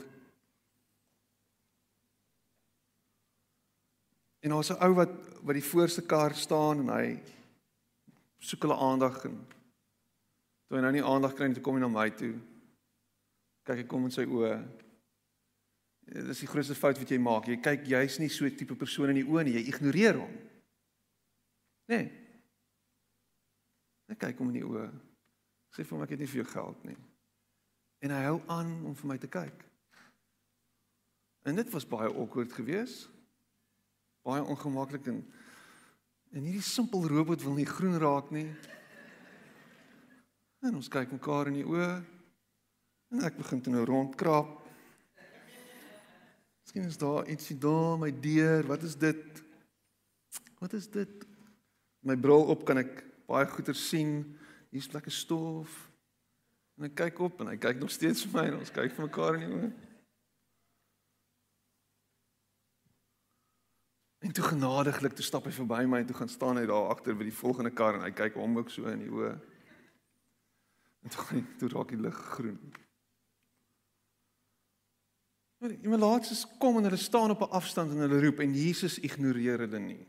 En 4.40 4.54
daar's 4.56 4.72
'n 4.72 4.80
ou 4.80 4.94
wat 4.96 5.12
wat 5.44 5.58
die 5.60 5.70
voorste 5.72 6.02
kar 6.02 6.36
staan 6.36 6.80
en 6.80 6.90
hy 6.96 7.20
soek 8.40 8.62
hulle 8.64 8.80
aandag 8.80 9.26
en 9.26 9.36
toe 10.68 10.78
hy 10.78 10.82
nou 10.82 10.92
nie 10.92 11.04
aandag 11.04 11.34
kry 11.36 11.48
nie, 11.48 11.54
toe 11.54 11.64
kom 11.64 11.76
hy 11.76 11.82
na 11.82 11.88
my 11.88 12.10
toe. 12.10 12.40
Kyk, 13.64 13.78
hy 13.78 13.84
kom 13.84 14.06
in 14.06 14.12
sy 14.12 14.24
oë. 14.24 14.56
Dit 16.00 16.28
is 16.28 16.40
die 16.40 16.48
grootste 16.48 16.76
fout 16.76 16.98
wat 16.98 17.10
jy 17.10 17.20
maak. 17.20 17.48
Jy 17.48 17.60
kyk 17.60 17.86
jy's 17.86 18.20
nie 18.20 18.30
so 18.30 18.46
'n 18.46 18.56
tipe 18.56 18.76
persoon 18.76 19.10
in 19.10 19.16
die 19.16 19.28
oë 19.28 19.44
nie. 19.44 19.54
Jy 19.54 19.68
ignoreer 19.68 20.16
hom. 20.16 20.34
Nee. 21.88 22.12
Ek 24.08 24.20
kyk 24.20 24.38
hom 24.38 24.48
in 24.48 24.62
die 24.62 24.68
oë. 24.68 24.92
Sê 25.76 25.84
vir 25.84 25.98
hom 25.98 26.04
ek 26.04 26.10
het 26.10 26.20
nie 26.20 26.28
vir 26.28 26.44
jou 26.44 26.52
geld 26.52 26.84
nie. 26.86 26.98
En 28.04 28.12
hy 28.12 28.22
hou 28.28 28.38
aan 28.52 28.76
om 28.84 28.96
vir 29.00 29.10
my 29.14 29.18
te 29.18 29.32
kyk. 29.32 29.64
En 31.48 31.56
dit 31.56 31.70
was 31.72 31.88
baie 31.88 32.12
awkward 32.12 32.52
geweest 32.56 33.14
baie 34.24 34.44
ongemaklik 34.44 35.08
en 35.12 35.24
en 36.34 36.46
hierdie 36.48 36.66
simpel 36.66 37.04
robot 37.06 37.44
wil 37.46 37.54
nie 37.54 37.68
groen 37.70 38.00
raak 38.02 38.32
nie. 38.34 38.48
En 40.66 40.80
ons 40.80 40.88
kyk 40.90 41.12
mekaar 41.14 41.52
in 41.52 41.60
die 41.60 41.68
oë 41.68 41.90
en 43.14 43.28
ek 43.28 43.38
begin 43.38 43.62
toe 43.62 43.74
nou 43.76 43.84
rondkrap. 43.86 44.56
Miskien 46.64 46.88
is 46.90 46.98
daar 46.98 47.30
ietsie 47.30 47.60
daar 47.62 48.00
my 48.02 48.10
deur. 48.24 48.66
Wat 48.66 48.82
is 48.88 48.96
dit? 48.98 49.44
Wat 50.58 50.74
is 50.74 50.90
dit? 50.90 51.28
My 52.02 52.18
bril 52.18 52.50
op 52.50 52.66
kan 52.66 52.82
ek 52.82 53.04
baie 53.30 53.46
goeie 53.54 53.78
sien. 53.78 54.24
Hier's 54.74 54.90
plekke 54.90 55.14
stof. 55.14 55.93
En 56.78 56.88
ek 56.90 56.96
kyk 56.98 57.20
op 57.26 57.42
en 57.42 57.52
hy 57.52 57.58
kyk 57.62 57.82
nog 57.82 57.92
steeds 57.94 58.26
vir 58.26 58.38
my 58.38 58.46
en 58.50 58.62
ons 58.62 58.74
kyk 58.74 58.96
vir 58.96 59.06
mekaar 59.06 59.38
in 59.38 59.44
die 59.46 59.58
oë. 59.58 59.72
En 64.24 64.32
toe 64.32 64.46
genadiglik 64.48 65.18
toe 65.18 65.26
stap 65.26 65.50
hy 65.50 65.52
verby 65.52 65.82
my 65.90 66.00
en 66.00 66.08
toe 66.08 66.16
gaan 66.16 66.32
staan 66.32 66.58
hy 66.58 66.64
daar 66.70 66.94
agter 66.94 67.18
by 67.20 67.28
die 67.28 67.36
volgende 67.36 67.74
kar 67.76 67.98
en 67.98 68.06
hy 68.06 68.14
kyk 68.16 68.40
hom 68.40 68.56
ook 68.62 68.72
so 68.72 68.88
in 68.88 69.04
die 69.04 69.12
oë. 69.12 69.34
En 71.04 71.12
toe 71.12 71.26
gaan 71.28 71.46
toe 71.60 71.70
raak 71.74 71.92
die 71.92 72.00
lig 72.00 72.22
groen. 72.38 72.62
Maar 75.60 75.76
die 75.76 75.92
malaatses 75.92 76.46
kom 76.60 76.80
en 76.80 76.88
hulle 76.88 77.00
staan 77.00 77.36
op 77.36 77.44
'n 77.44 77.56
afstand 77.60 77.92
en 77.92 78.04
hulle 78.08 78.22
roep 78.24 78.40
en 78.40 78.56
Jesus 78.56 79.00
ignoreer 79.00 79.60
hulle 79.68 79.80
nie. 79.80 80.08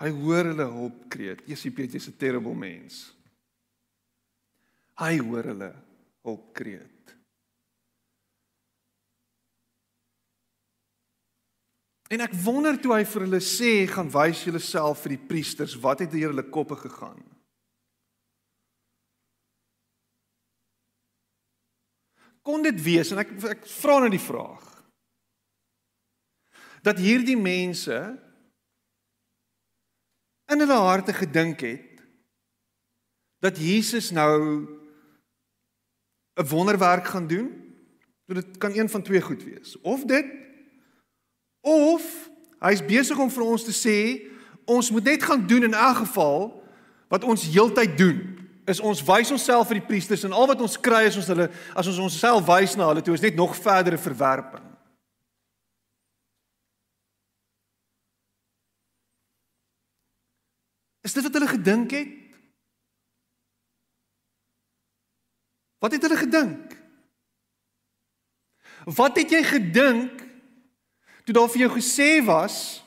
Hy 0.00 0.08
hoor 0.16 0.48
hulle 0.48 0.64
hulpkreet. 0.64 1.44
Jesus 1.48 1.74
Petrus 1.74 2.06
is 2.06 2.08
'n 2.08 2.16
terrible 2.16 2.54
mens. 2.54 3.12
Hy 4.96 5.18
hoor 5.18 5.44
hulle 5.44 5.74
hulpkreet. 6.24 7.00
En 12.10 12.20
ek 12.20 12.32
wonder 12.42 12.74
toe 12.80 12.96
hy 12.96 13.04
vir 13.04 13.22
hulle 13.22 13.40
sê 13.40 13.86
gaan 13.86 14.08
wys 14.10 14.42
julleself 14.42 15.04
vir 15.04 15.14
die 15.14 15.26
priesters, 15.30 15.76
wat 15.78 16.00
het 16.00 16.10
deur 16.10 16.32
hulle 16.32 16.50
koppe 16.50 16.74
gegaan? 16.76 17.20
Kon 22.42 22.62
dit 22.62 22.82
wees 22.82 23.12
en 23.12 23.18
ek 23.22 23.30
ek 23.52 23.68
vra 23.68 24.00
nou 24.00 24.10
die 24.10 24.26
vraag 24.26 24.66
dat 26.82 26.98
hierdie 26.98 27.36
mense 27.36 27.96
in 30.50 30.62
hulle 30.62 30.80
harte 30.82 31.12
gedink 31.12 31.60
het 31.60 32.02
dat 33.40 33.58
Jesus 33.58 34.10
nou 34.10 34.66
'n 36.34 36.48
wonderwerk 36.48 37.06
gaan 37.06 37.26
doen? 37.26 37.74
Dit 38.26 38.58
kan 38.58 38.74
een 38.74 38.88
van 38.88 39.02
twee 39.02 39.20
goed 39.20 39.44
wees. 39.44 39.80
Of 39.80 40.04
dit 40.04 40.40
Of 41.60 42.30
hy's 42.60 42.80
besig 42.84 43.18
om 43.18 43.30
vir 43.30 43.44
ons 43.44 43.64
te 43.64 43.74
sê 43.74 43.96
ons 44.64 44.90
moet 44.90 45.04
net 45.04 45.22
gaan 45.22 45.46
doen 45.46 45.66
in 45.66 45.74
elk 45.74 46.04
geval 46.04 46.48
wat 47.12 47.24
ons 47.24 47.44
heeltyd 47.44 47.98
doen. 47.98 48.20
Is 48.70 48.80
ons 48.80 49.02
wys 49.04 49.32
onsself 49.34 49.68
vir 49.68 49.80
die 49.80 49.88
priesters 49.88 50.24
en 50.24 50.32
al 50.36 50.46
wat 50.46 50.60
ons 50.62 50.78
kry 50.80 51.02
is 51.08 51.18
ons 51.20 51.28
hulle 51.32 51.48
as 51.74 51.88
ons 51.90 51.98
onsself 52.06 52.46
wys 52.48 52.76
na 52.78 52.88
hulle 52.92 53.04
toe 53.04 53.16
is 53.16 53.24
net 53.24 53.36
nog 53.36 53.56
verdere 53.58 53.98
verwerping. 53.98 54.69
Is 61.06 61.14
dit 61.16 61.24
wat 61.24 61.36
hulle 61.36 61.48
gedink 61.48 61.94
het? 61.96 62.16
Wat 65.80 65.92
het 65.96 66.02
hulle 66.04 66.20
gedink? 66.20 66.76
Wat 68.84 69.16
het 69.16 69.32
jy 69.32 69.40
gedink 69.44 70.20
toe 71.24 71.36
daar 71.36 71.50
vir 71.52 71.64
jou 71.66 71.72
gesê 71.76 72.20
was 72.24 72.80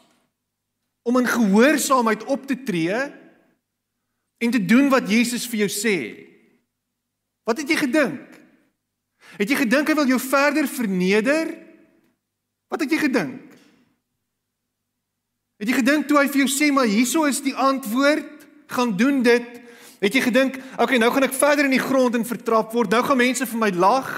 om 1.04 1.18
in 1.20 1.28
gehoorsaamheid 1.28 2.24
op 2.32 2.46
te 2.48 2.58
tree 2.64 3.02
en 4.44 4.52
te 4.52 4.66
doen 4.66 4.90
wat 4.90 5.10
Jesus 5.10 5.48
vir 5.50 5.66
jou 5.66 5.72
sê. 5.72 5.98
Wat 7.48 7.60
het 7.60 7.70
jy 7.70 7.78
gedink? 7.80 8.40
Het 9.40 9.50
jy 9.50 9.58
gedink 9.64 9.90
hy 9.90 9.96
wil 9.98 10.12
jou 10.14 10.20
verder 10.22 10.68
verneder? 10.70 11.52
Wat 12.72 12.84
het 12.84 12.92
jy 12.92 13.02
gedink? 13.06 13.53
Het 15.64 15.70
jy 15.72 15.78
gedink 15.78 16.10
toe 16.10 16.18
hy 16.20 16.26
vir 16.28 16.42
jou 16.42 16.50
sê 16.52 16.68
maar 16.76 16.90
hieso 16.92 17.24
is 17.24 17.38
die 17.40 17.54
antwoord, 17.56 18.42
gaan 18.68 18.90
doen 19.00 19.22
dit? 19.24 19.46
Het 20.04 20.18
jy 20.18 20.22
gedink, 20.26 20.58
okay, 20.76 20.98
nou 21.00 21.08
gaan 21.16 21.24
ek 21.24 21.38
verder 21.38 21.70
in 21.70 21.72
die 21.72 21.80
grond 21.80 22.18
en 22.20 22.26
vertrap 22.28 22.74
word. 22.76 22.92
Nou 22.92 23.00
gaan 23.08 23.22
mense 23.22 23.48
vir 23.48 23.62
my 23.62 23.70
lag. 23.72 24.10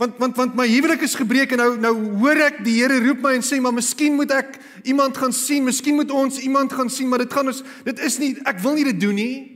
Want 0.00 0.16
want 0.20 0.40
want 0.40 0.56
my 0.56 0.64
huwelik 0.70 1.04
is 1.04 1.18
gebreek 1.20 1.52
en 1.52 1.60
nou 1.60 1.68
nou 1.80 1.92
hoor 2.22 2.40
ek 2.46 2.62
die 2.64 2.78
Here 2.78 2.96
roep 3.04 3.20
my 3.24 3.34
en 3.36 3.44
sê 3.44 3.60
maar 3.60 3.76
miskien 3.76 4.16
moet 4.16 4.32
ek 4.32 4.56
iemand 4.88 5.20
gaan 5.20 5.36
sien, 5.36 5.68
miskien 5.68 6.00
moet 6.00 6.12
ons 6.12 6.40
iemand 6.40 6.72
gaan 6.72 6.88
sien, 6.92 7.12
maar 7.12 7.24
dit 7.24 7.32
gaan 7.32 7.52
ons 7.52 7.60
dit 7.84 8.02
is 8.08 8.18
nie 8.20 8.32
ek 8.48 8.64
wil 8.64 8.76
nie 8.76 8.88
dit 8.88 9.04
doen 9.04 9.20
nie. 9.20 9.55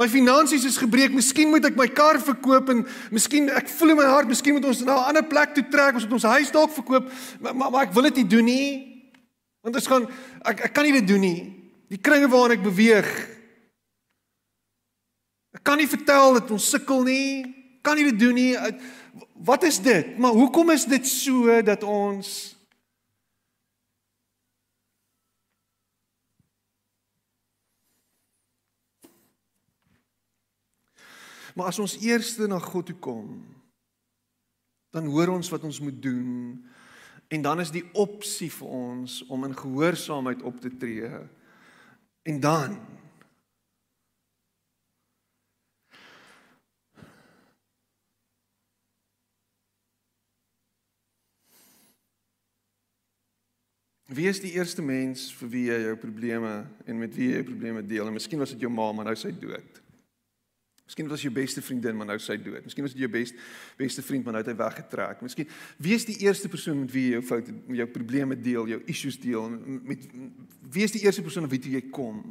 My 0.00 0.08
finansies 0.08 0.64
is 0.64 0.78
gebreek, 0.80 1.12
miskien 1.12 1.50
moet 1.52 1.66
ek 1.68 1.76
my 1.76 1.84
kar 1.92 2.16
verkoop 2.24 2.70
en 2.72 2.86
miskien 3.12 3.50
ek 3.52 3.68
voel 3.68 3.92
in 3.92 3.98
my 3.98 4.06
hart 4.08 4.30
miskien 4.30 4.56
moet 4.56 4.64
ons 4.70 4.80
na 4.80 4.96
'n 4.96 5.08
ander 5.12 5.26
plek 5.28 5.52
toe 5.52 5.66
trek, 5.68 5.94
ons 5.94 6.06
moet 6.08 6.16
ons 6.16 6.32
huis 6.40 6.50
dalk 6.50 6.72
verkoop, 6.72 7.10
maar, 7.40 7.54
maar 7.54 7.70
maar 7.70 7.84
ek 7.84 7.92
wil 7.92 8.08
dit 8.08 8.16
nie 8.16 8.26
doen 8.26 8.44
nie. 8.44 8.68
Want 9.60 9.74
dit 9.74 9.86
gaan 9.86 10.08
ek 10.40 10.64
ek 10.64 10.72
kan 10.72 10.84
nie 10.84 10.96
dit 10.96 11.06
doen 11.06 11.20
nie. 11.20 11.40
Die 11.92 12.00
kringe 12.00 12.28
waarin 12.32 12.56
ek 12.56 12.64
beweeg. 12.64 13.10
Ek 15.52 15.62
kan 15.62 15.76
nie 15.76 15.90
vertel 15.90 16.40
dat 16.40 16.50
ons 16.50 16.70
sukkel 16.70 17.04
nie 17.04 17.44
kan 17.82 17.96
nie 17.96 18.08
dit 18.10 18.18
doen 18.18 18.34
nie. 18.34 18.56
Wat 19.34 19.64
is 19.64 19.78
dit? 19.80 20.18
Maar 20.18 20.32
hoekom 20.32 20.70
is 20.70 20.84
dit 20.84 21.06
so 21.06 21.62
dat 21.62 21.84
ons 21.84 22.56
Maar 31.54 31.72
as 31.72 31.78
ons 31.78 31.96
eers 32.02 32.36
na 32.46 32.58
God 32.58 32.86
toe 32.90 32.98
kom, 33.02 33.40
dan 34.90 35.06
hoor 35.06 35.34
ons 35.34 35.50
wat 35.50 35.64
ons 35.66 35.80
moet 35.80 36.02
doen 36.02 36.58
en 37.30 37.42
dan 37.42 37.60
is 37.62 37.70
die 37.70 37.84
opsie 37.94 38.50
vir 38.50 38.70
ons 38.74 39.20
om 39.30 39.44
in 39.46 39.54
gehoorsaamheid 39.54 40.42
op 40.42 40.58
te 40.60 40.72
tree. 40.76 41.10
En 42.26 42.40
dan 42.42 42.80
Wie 54.10 54.26
is 54.26 54.40
die 54.42 54.56
eerste 54.58 54.82
mens 54.82 55.28
vir 55.38 55.50
wie 55.52 55.60
jy 55.68 55.76
jou 55.84 55.92
probleme 56.02 56.48
en 56.82 56.98
met 56.98 57.12
wie 57.14 57.28
jy 57.28 57.36
jou 57.36 57.44
probleme 57.52 57.84
deel? 57.86 58.08
En 58.10 58.16
miskien 58.16 58.42
was 58.42 58.50
dit 58.50 58.64
jou 58.66 58.70
ma, 58.74 58.88
maar 58.90 59.06
nou 59.06 59.14
sy 59.14 59.30
dood. 59.30 59.79
Miskien 60.90 61.06
was 61.06 61.22
jou 61.22 61.30
beste 61.30 61.62
vriendin 61.62 61.94
maar 61.94 62.08
nou 62.08 62.16
sy 62.18 62.34
dood. 62.42 62.64
Miskien 62.66 62.82
was 62.82 62.96
dit 62.96 63.04
jou 63.04 63.10
beste 63.12 63.38
beste 63.78 64.02
vriend 64.02 64.24
maar 64.26 64.34
nou 64.34 64.40
het 64.42 64.48
hy 64.50 64.56
weggetrek. 64.58 65.20
Miskien 65.22 65.46
wie 65.78 65.94
is 65.94 66.06
die 66.08 66.16
eerste 66.24 66.50
persoon 66.50 66.80
met 66.80 66.90
wie 66.90 67.04
jy 67.04 67.12
jou 67.12 67.26
foute, 67.28 67.54
jou 67.78 67.86
probleme 67.94 68.34
deel, 68.34 68.72
jou 68.72 68.80
issues 68.90 69.20
deel 69.22 69.46
met 69.86 70.08
wie 70.74 70.82
is 70.82 70.96
die 70.96 71.04
eerste 71.04 71.22
persoon 71.22 71.46
na 71.46 71.52
wie 71.52 71.62
jy 71.76 71.84
kom? 71.94 72.24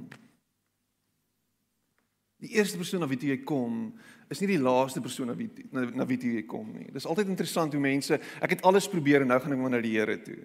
Die 2.44 2.52
eerste 2.60 2.82
persoon 2.82 3.00
na 3.06 3.08
wie 3.08 3.22
jy 3.30 3.38
kom 3.48 3.94
is 4.28 4.44
nie 4.44 4.52
die 4.52 4.60
laaste 4.60 5.00
persoon 5.02 5.32
na 5.32 5.38
wie 5.40 5.48
na, 5.72 5.86
na 6.04 6.08
wie 6.10 6.20
jy 6.20 6.44
kom 6.44 6.68
nie. 6.76 6.90
Dis 6.92 7.08
altyd 7.08 7.32
interessant 7.32 7.72
hoe 7.72 7.84
mense 7.84 8.20
ek 8.44 8.58
het 8.58 8.66
alles 8.68 8.92
probeer 8.92 9.24
en 9.24 9.32
nou 9.32 9.40
gaan 9.40 9.56
ek 9.56 9.64
maar 9.64 9.78
na 9.78 9.82
die 9.88 9.96
Here 9.96 10.20
toe. 10.20 10.42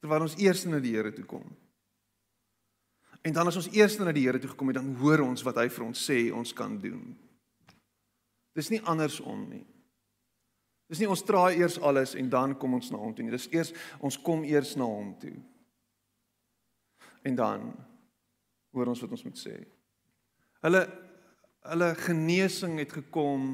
Terwyl 0.00 0.30
ons 0.30 0.40
eers 0.40 0.64
na 0.64 0.80
die 0.80 0.96
Here 0.96 1.12
toe 1.12 1.28
kom. 1.28 1.44
En 3.22 3.32
dan 3.32 3.46
as 3.46 3.58
ons 3.60 3.70
eers 3.70 3.98
na 3.98 4.12
die 4.12 4.24
Here 4.26 4.40
toe 4.42 4.50
gekom 4.50 4.72
het, 4.72 4.80
dan 4.80 4.94
hoor 4.98 5.22
ons 5.22 5.44
wat 5.46 5.60
hy 5.62 5.68
vir 5.70 5.84
ons 5.86 6.06
sê 6.08 6.24
ons 6.34 6.54
kan 6.58 6.74
doen. 6.82 7.12
Dis 8.56 8.70
nie 8.72 8.82
andersom 8.88 9.46
nie. 9.48 9.64
Dis 10.90 11.00
nie 11.00 11.08
ons 11.08 11.22
draai 11.24 11.56
eers 11.56 11.78
alles 11.80 12.16
en 12.18 12.28
dan 12.28 12.56
kom 12.60 12.74
ons 12.76 12.90
na 12.92 12.98
hom 13.00 13.14
toe 13.16 13.24
nie. 13.24 13.32
Dis 13.32 13.48
eers 13.54 13.70
ons 14.04 14.18
kom 14.20 14.42
eers 14.44 14.74
na 14.76 14.88
hom 14.88 15.14
toe. 15.22 15.32
En 17.24 17.38
dan 17.38 17.70
hoor 18.74 18.90
ons 18.92 19.00
wat 19.04 19.14
ons 19.14 19.24
moet 19.28 19.40
sê. 19.40 19.56
Hulle 20.66 20.84
hulle 21.62 21.92
genesing 21.94 22.80
het 22.82 22.90
gekom 22.90 23.52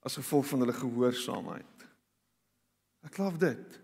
as 0.00 0.16
gevolg 0.16 0.46
van 0.48 0.64
hulle 0.64 0.74
gehoorsaamheid. 0.78 1.82
Ek 3.04 3.18
glo 3.18 3.36
dit. 3.36 3.81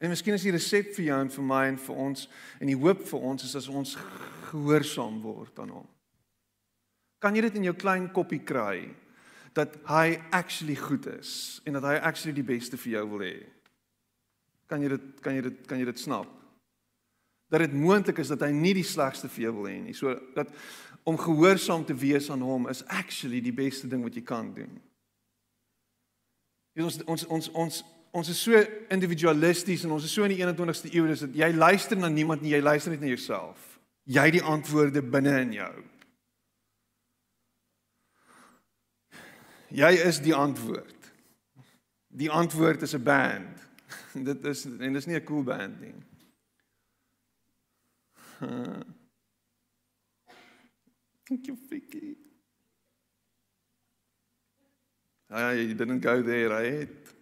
En 0.00 0.08
miskien 0.08 0.34
is 0.34 0.44
die 0.46 0.54
resep 0.54 0.94
vir 0.96 1.10
jou 1.10 1.18
en 1.20 1.30
vir 1.30 1.44
my 1.44 1.60
en 1.68 1.78
vir 1.78 2.02
ons 2.08 2.24
en 2.56 2.70
die 2.70 2.78
hoop 2.78 3.02
vir 3.10 3.24
ons 3.30 3.44
is 3.44 3.56
as 3.58 3.68
ons 3.68 3.96
gehoorsaam 4.48 5.20
word 5.20 5.60
aan 5.60 5.74
hom. 5.76 5.88
Kan 7.20 7.36
jy 7.36 7.44
dit 7.44 7.58
in 7.60 7.68
jou 7.68 7.76
klein 7.76 8.08
koppie 8.16 8.40
kry 8.40 8.88
dat 9.52 9.76
hy 9.90 10.16
actually 10.32 10.76
goed 10.78 11.04
is 11.10 11.60
en 11.68 11.76
dat 11.76 11.84
hy 11.84 11.98
actually 11.98 12.32
die 12.32 12.46
beste 12.46 12.80
vir 12.80 12.94
jou 12.96 13.04
wil 13.12 13.26
hê? 13.26 13.36
Kan 14.72 14.80
jy 14.80 14.94
dit 14.94 15.08
kan 15.20 15.36
jy 15.36 15.44
dit 15.50 15.60
kan 15.68 15.82
jy 15.82 15.90
dit 15.90 16.00
snap? 16.00 16.32
Dat 17.52 17.66
dit 17.66 17.76
moontlik 17.76 18.22
is 18.22 18.32
dat 18.32 18.46
hy 18.46 18.54
nie 18.56 18.72
die 18.78 18.86
slegste 18.86 19.28
vir 19.28 19.50
jou 19.50 19.56
wil 19.58 19.68
hê 19.68 19.76
nie. 19.82 19.92
So 19.92 20.16
dat 20.32 20.48
om 21.04 21.20
gehoorsaam 21.20 21.84
te 21.84 21.96
wees 21.98 22.30
aan 22.32 22.46
hom 22.46 22.70
is 22.72 22.86
actually 22.88 23.42
die 23.44 23.52
beste 23.52 23.90
ding 23.90 24.06
wat 24.06 24.16
jy 24.16 24.24
kan 24.24 24.48
doen. 24.56 24.80
Jy 26.72 26.88
ons 26.88 27.02
ons 27.04 27.28
ons 27.36 27.52
ons 27.68 27.82
ons 28.10 28.28
is 28.28 28.42
so 28.42 28.58
individualisties 28.90 29.84
en 29.84 29.90
ons 29.94 30.04
is 30.04 30.12
so 30.12 30.24
in 30.26 30.34
die 30.34 30.42
21ste 30.42 30.90
eeu 30.94 31.06
dat 31.10 31.34
jy 31.36 31.50
luister 31.54 31.98
na 31.98 32.08
niemand 32.08 32.42
nie, 32.42 32.54
jy 32.54 32.62
luister 32.62 32.90
net 32.92 33.00
na 33.04 33.12
jouself. 33.12 33.80
Jy 34.10 34.24
het 34.26 34.38
die 34.38 34.46
antwoorde 34.46 35.02
binne 35.02 35.36
in 35.44 35.52
jou. 35.60 35.74
Jy 39.70 39.90
is 40.02 40.18
die 40.24 40.34
antwoord. 40.34 41.12
Die 42.10 42.30
antwoord 42.30 42.82
is 42.82 42.94
'n 42.94 43.02
band. 43.02 43.68
Dit 44.28 44.44
is 44.44 44.64
en 44.64 44.92
dis 44.92 45.06
nie 45.06 45.16
'n 45.16 45.24
cool 45.24 45.42
band 45.42 45.80
nie. 45.80 45.94
Thank 51.28 51.46
you, 51.46 51.56
Vicky. 51.68 52.16
Ja, 55.28 55.50
you 55.52 55.74
didn't 55.74 56.02
go 56.02 56.22
there, 56.22 56.48
right? 56.48 57.14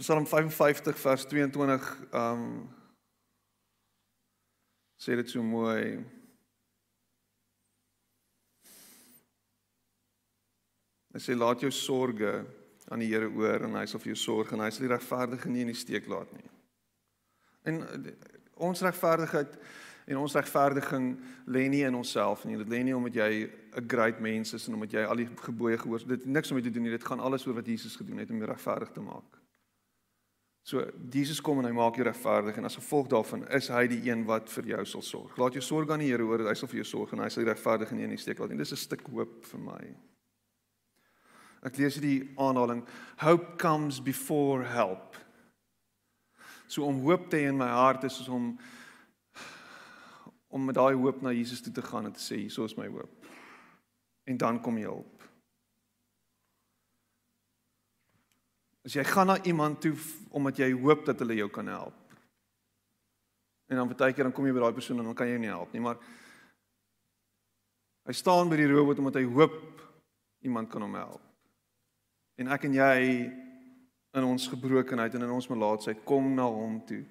Psalm 0.00 0.26
55 0.26 0.96
vers 0.98 1.26
22 1.26 2.08
um 2.12 2.44
sê 4.96 5.16
dit 5.16 5.28
so 5.28 5.42
mooi. 5.44 5.98
Hy 11.12 11.20
sê 11.20 11.36
laat 11.36 11.60
jou 11.60 11.72
sorges 11.74 12.48
aan 12.88 13.04
die 13.04 13.10
Here 13.10 13.28
oor 13.28 13.66
en 13.68 13.76
hy 13.76 13.84
sal 13.90 14.00
vir 14.00 14.14
jou 14.14 14.20
sorg 14.22 14.54
en 14.56 14.64
hy 14.64 14.70
sal 14.72 14.86
die 14.86 14.92
regverdige 14.94 15.52
nie 15.52 15.66
in 15.66 15.72
die 15.74 15.76
steek 15.76 16.08
laat 16.08 16.32
nie. 16.32 16.48
En 17.68 17.82
eh, 17.84 18.14
ons 18.56 18.84
regverdigheid 18.86 19.58
en 20.10 20.22
ons 20.22 20.38
regverdiging 20.40 21.10
lê 21.44 21.66
nie 21.68 21.84
in 21.84 22.00
onsself 22.00 22.46
nie. 22.48 22.56
Dit 22.62 22.72
lê 22.72 22.80
nie 22.88 22.96
omdat 22.96 23.20
jy 23.20 23.50
'n 23.76 23.84
great 23.88 24.20
mens 24.20 24.54
is 24.56 24.66
en 24.68 24.80
omdat 24.80 24.96
jy 24.96 25.04
al 25.04 25.20
die 25.20 25.28
gebooie 25.44 25.76
gehoor 25.76 26.00
het. 26.00 26.08
Dit 26.08 26.24
niks 26.24 26.50
om 26.50 26.62
te 26.62 26.70
doen 26.72 26.88
nie. 26.88 26.96
Dit 26.96 27.04
gaan 27.04 27.20
alles 27.20 27.46
oor 27.46 27.60
wat 27.60 27.68
Jesus 27.68 28.00
gedoen 28.00 28.24
het 28.24 28.30
om 28.30 28.40
jou 28.40 28.48
regverdig 28.48 28.96
te 28.96 29.04
maak. 29.04 29.40
So 30.62 30.84
Jesus 31.12 31.40
kom 31.40 31.58
en 31.58 31.64
hy 31.64 31.72
maak 31.72 31.96
jou 31.96 32.04
regverdig 32.04 32.58
en 32.60 32.68
as 32.68 32.76
gevolg 32.76 33.08
daarvan 33.08 33.46
is 33.56 33.70
hy 33.72 33.86
die 33.90 34.02
een 34.10 34.26
wat 34.28 34.50
vir 34.52 34.74
jou 34.74 34.84
sal 34.86 35.02
sorg. 35.02 35.38
Laat 35.40 35.56
jou 35.56 35.64
sorg 35.64 35.90
aan 35.90 36.04
die 36.04 36.10
Here 36.12 36.26
oor 36.26 36.44
hy 36.48 36.54
sal 36.54 36.68
vir 36.68 36.82
jou 36.82 36.88
sorg 36.92 37.14
en 37.16 37.24
hy 37.24 37.30
sal 37.32 37.48
regverdig 37.48 37.90
en 37.90 38.00
nie 38.00 38.06
in 38.06 38.14
die 38.14 38.20
steek 38.20 38.38
laat 38.38 38.52
nie. 38.52 38.60
Dis 38.60 38.72
'n 38.72 38.76
stuk 38.76 39.06
hoop 39.08 39.44
vir 39.46 39.60
my. 39.60 39.94
Ek 41.62 41.76
lees 41.76 41.96
die 42.00 42.30
aanhaling 42.36 42.86
Hope 43.18 43.58
comes 43.58 44.00
before 44.00 44.64
help. 44.64 45.16
So 46.68 46.84
om 46.84 47.00
hoop 47.02 47.30
te 47.30 47.36
hê 47.36 47.48
in 47.48 47.58
my 47.58 47.68
hart 47.68 48.04
is 48.04 48.28
om 48.28 48.58
om 50.50 50.64
met 50.64 50.74
daai 50.74 50.94
hoop 50.94 51.22
na 51.22 51.30
Jesus 51.30 51.60
toe 51.62 51.72
te 51.72 51.82
gaan 51.82 52.06
en 52.06 52.12
te 52.12 52.20
sê 52.20 52.36
hier 52.36 52.64
is 52.64 52.76
my 52.76 52.86
hoop. 52.86 53.26
En 54.26 54.36
dan 54.36 54.60
kom 54.60 54.76
hulp. 54.76 55.19
As 58.86 58.96
jy 58.96 59.04
gaan 59.04 59.28
na 59.28 59.36
iemand 59.44 59.80
toe 59.84 59.94
omdat 60.30 60.62
jy 60.62 60.70
hoop 60.72 61.04
dat 61.08 61.18
hulle 61.20 61.36
jou 61.36 61.50
kan 61.52 61.66
help. 61.68 61.96
En 63.70 63.76
dan 63.76 63.90
baie 63.90 64.12
keer 64.12 64.26
dan 64.26 64.34
kom 64.34 64.46
jy 64.48 64.54
by 64.56 64.64
daai 64.64 64.78
persoon 64.78 65.02
en 65.02 65.10
dan 65.10 65.18
kan 65.18 65.28
jy 65.28 65.38
nie 65.38 65.52
help 65.52 65.72
nie, 65.72 65.82
maar 65.84 66.00
hy 68.08 68.14
staan 68.16 68.48
by 68.50 68.56
die 68.58 68.70
robot 68.70 68.98
omdat 68.98 69.20
hy 69.20 69.26
hoop 69.30 69.60
iemand 70.42 70.70
kan 70.72 70.82
hom 70.82 70.96
help. 70.98 71.22
En 72.40 72.50
ek 72.50 72.64
en 72.66 72.74
jy 72.74 72.96
in 74.16 74.26
ons 74.26 74.48
gebrokenheid 74.50 75.14
en 75.14 75.26
in 75.28 75.34
ons 75.36 75.48
melaatsheid 75.52 76.00
kom 76.08 76.32
na 76.34 76.48
hom 76.50 76.80
toe 76.88 77.04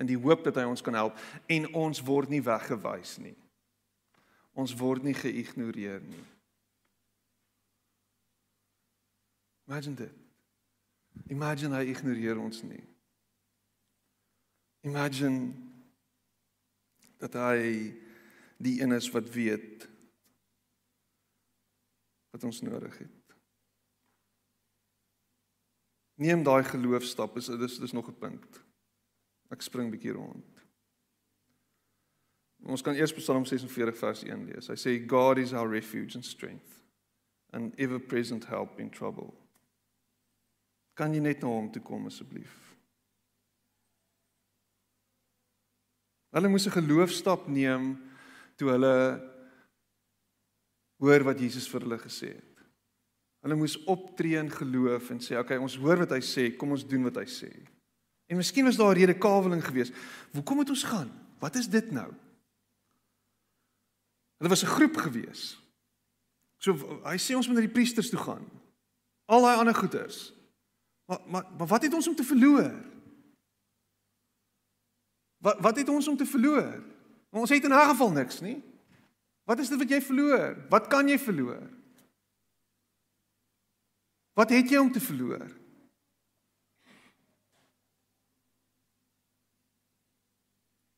in 0.00 0.08
die 0.08 0.18
hoop 0.18 0.42
dat 0.46 0.56
hy 0.58 0.64
ons 0.66 0.82
kan 0.82 0.96
help 0.96 1.18
en 1.52 1.68
ons 1.76 2.02
word 2.06 2.32
nie 2.32 2.42
weggewys 2.42 3.18
nie. 3.22 3.36
Ons 4.58 4.72
word 4.74 5.04
nie 5.06 5.14
geïgnoreer 5.14 6.02
nie. 6.02 6.24
Imagine 9.68 10.00
dit. 10.00 10.19
Imagine 11.30 11.76
hy 11.76 11.90
ignoreer 11.90 12.38
ons 12.38 12.62
nie. 12.62 12.82
Imagine 14.86 15.52
dat 17.20 17.36
hy 17.36 17.92
die 18.60 18.80
een 18.80 18.92
is 18.96 19.10
wat 19.12 19.28
weet 19.30 19.88
wat 22.30 22.44
ons 22.44 22.60
nodig 22.62 22.98
het. 22.98 23.34
Neem 26.20 26.42
daai 26.44 26.62
geloofstap, 26.64 27.36
is 27.36 27.46
dis 27.46 27.78
dis 27.78 27.92
nog 27.92 28.08
'n 28.08 28.18
punt. 28.18 28.60
Ek 29.50 29.62
spring 29.62 29.90
bietjie 29.90 30.12
rond. 30.12 30.60
Ons 32.62 32.82
kan 32.82 32.94
eers 32.94 33.12
Psalm 33.12 33.44
46 33.44 33.98
vers 33.98 34.22
1 34.22 34.44
lees. 34.44 34.68
Hy 34.68 34.76
sê 34.76 35.06
God 35.06 35.38
is 35.38 35.52
our 35.52 35.68
refuge 35.68 36.14
and 36.14 36.24
strength 36.24 36.84
and 37.52 37.74
ever 37.78 37.98
present 37.98 38.44
help 38.44 38.78
in 38.78 38.90
trouble. 38.90 39.39
Kan 41.00 41.14
jy 41.16 41.22
net 41.24 41.40
na 41.40 41.48
hom 41.48 41.70
toe 41.72 41.80
kom 41.80 42.10
asseblief? 42.10 42.52
Hulle 46.36 46.50
moes 46.52 46.66
'n 46.68 46.76
geloofstap 46.76 47.48
neem 47.48 47.96
toe 48.56 48.68
hulle 48.68 48.96
hoor 51.00 51.24
wat 51.24 51.40
Jesus 51.40 51.66
vir 51.72 51.80
hulle 51.80 51.98
gesê 51.98 52.36
het. 52.36 52.56
Hulle 53.42 53.56
moes 53.56 53.78
optree 53.88 54.36
in 54.36 54.50
geloof 54.50 55.10
en 55.10 55.18
sê, 55.18 55.32
"Oké, 55.32 55.40
okay, 55.40 55.56
ons 55.56 55.76
hoor 55.76 55.96
wat 55.96 56.10
hy 56.10 56.20
sê, 56.20 56.56
kom 56.56 56.70
ons 56.70 56.86
doen 56.86 57.02
wat 57.02 57.16
hy 57.16 57.24
sê." 57.24 57.50
En 58.28 58.36
miskien 58.36 58.64
was 58.64 58.76
daar 58.76 58.94
'n 58.94 58.98
rede 58.98 59.18
kaweling 59.18 59.64
geweest. 59.64 59.92
Hoekom 60.32 60.56
moet 60.56 60.68
ons 60.68 60.84
gaan? 60.84 61.10
Wat 61.38 61.56
is 61.56 61.66
dit 61.68 61.90
nou? 61.90 62.12
Hulle 64.38 64.50
was 64.50 64.62
'n 64.62 64.74
groep 64.76 64.96
geweest. 64.96 65.58
So 66.58 66.72
hy 67.04 67.16
sê 67.16 67.34
ons 67.34 67.46
moet 67.46 67.56
na 67.56 67.62
die 67.62 67.72
priesters 67.72 68.10
toe 68.10 68.18
gaan. 68.18 68.44
Al 69.26 69.42
daai 69.42 69.56
ander 69.56 69.74
goeters. 69.74 70.39
Maar 71.10 71.20
maar 71.26 71.46
maar 71.58 71.66
wat 71.66 71.82
het 71.82 71.94
ons 71.94 72.08
om 72.08 72.14
te 72.14 72.24
verloor? 72.24 72.84
Wat 75.36 75.58
wat 75.58 75.76
het 75.76 75.88
ons 75.88 76.08
om 76.08 76.16
te 76.16 76.26
verloor? 76.26 76.84
Ons 77.30 77.50
het 77.50 77.64
in 77.64 77.72
'n 77.72 77.88
geval 77.88 78.10
niks 78.10 78.40
nie. 78.40 78.62
Wat 79.42 79.58
is 79.58 79.68
dit 79.68 79.78
wat 79.78 79.88
jy 79.88 80.02
verloor? 80.02 80.66
Wat 80.68 80.86
kan 80.86 81.08
jy 81.08 81.18
verloor? 81.18 81.70
Wat 84.32 84.50
het 84.50 84.68
jy 84.68 84.76
om 84.76 84.92
te 84.92 85.00
verloor? 85.00 85.58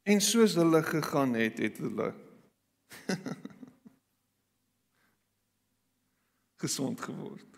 En 0.03 0.21
soos 0.21 0.55
hulle 0.55 0.83
gegaan 0.83 1.35
het, 1.35 1.59
het 1.59 1.79
hulle 1.79 2.15
gesond 6.63 7.01
geword. 7.01 7.52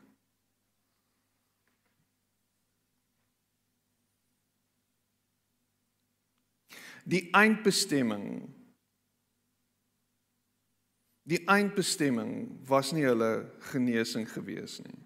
Die 7.05 7.29
eindbestemming 7.37 8.55
Die 11.25 11.41
eindbestemming 11.49 12.61
was 12.69 12.91
nie 12.93 13.07
hulle 13.07 13.47
genesing 13.71 14.27
gewees 14.29 14.77
nie. 14.85 14.99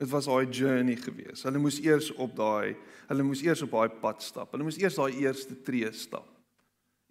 Dit 0.00 0.08
was 0.08 0.24
daai 0.24 0.48
journey 0.48 0.96
gewees. 0.96 1.42
Hulle 1.44 1.60
moes 1.60 1.76
eers 1.84 2.08
op 2.16 2.32
daai 2.38 2.72
hulle 3.10 3.26
moes 3.28 3.42
eers 3.44 3.60
op 3.66 3.74
daai 3.76 3.98
pad 4.00 4.24
stap. 4.24 4.54
Hulle 4.54 4.64
moes 4.64 4.78
eers 4.80 4.96
daai 4.96 5.18
eerste 5.20 5.58
tree 5.66 5.90
stap. 5.92 6.30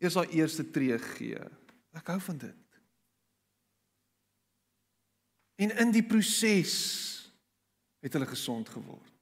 Eers 0.02 0.18
daai 0.18 0.34
eerste 0.40 0.66
tree 0.74 0.98
gee. 1.12 1.44
Ek 1.94 2.10
hou 2.10 2.18
van 2.26 2.42
dit. 2.42 2.82
En 5.62 5.76
in 5.86 5.94
die 5.94 6.06
proses 6.08 6.74
het 8.02 8.18
hulle 8.18 8.30
gesond 8.32 8.74
geword. 8.74 9.14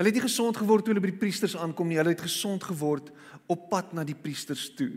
Hulle 0.00 0.08
het 0.08 0.16
nie 0.16 0.24
gesond 0.24 0.56
geword 0.56 0.86
toe 0.86 0.94
hulle 0.94 1.02
by 1.04 1.10
die 1.10 1.20
priesters 1.20 1.52
aankom 1.60 1.90
nie, 1.90 1.98
hulle 2.00 2.14
het 2.14 2.22
gesond 2.24 2.62
geword 2.64 3.10
op 3.52 3.66
pad 3.68 3.90
na 3.92 4.00
die 4.08 4.16
priesters 4.16 4.70
toe. 4.72 4.94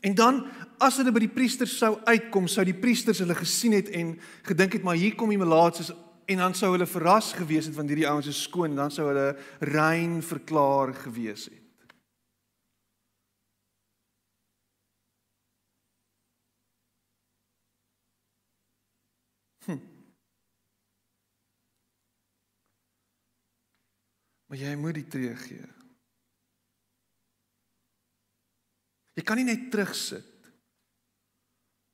En 0.00 0.14
dan 0.16 0.38
as 0.80 0.96
hulle 0.96 1.12
by 1.12 1.20
die 1.26 1.34
priesters 1.34 1.74
sou 1.76 1.98
uitkom, 2.08 2.46
sou 2.48 2.64
die 2.64 2.78
priesters 2.80 3.20
hulle 3.20 3.36
gesien 3.36 3.76
het 3.76 3.90
en 3.92 4.14
gedink 4.48 4.78
het 4.78 4.86
maar 4.88 4.96
hier 4.96 5.12
kom 5.20 5.28
die 5.28 5.40
melaatses 5.42 5.92
en 6.32 6.40
dan 6.40 6.56
sou 6.56 6.72
hulle 6.78 6.88
verras 6.88 7.34
gewees 7.36 7.68
het 7.68 7.76
want 7.76 7.92
hierdie 7.92 8.08
ouens 8.08 8.32
is 8.32 8.40
skoon 8.46 8.72
dan 8.78 8.94
sou 8.94 9.10
hulle 9.10 9.34
rein 9.68 10.22
verklaar 10.24 10.94
gewees 11.04 11.50
het. 11.52 11.67
Maar 24.48 24.62
jy 24.62 24.74
moet 24.80 24.96
die 24.96 25.08
tree 25.12 25.34
gee. 25.36 25.66
Jy 29.18 29.24
kan 29.26 29.40
nie 29.40 29.48
net 29.48 29.66
terugsit 29.72 30.34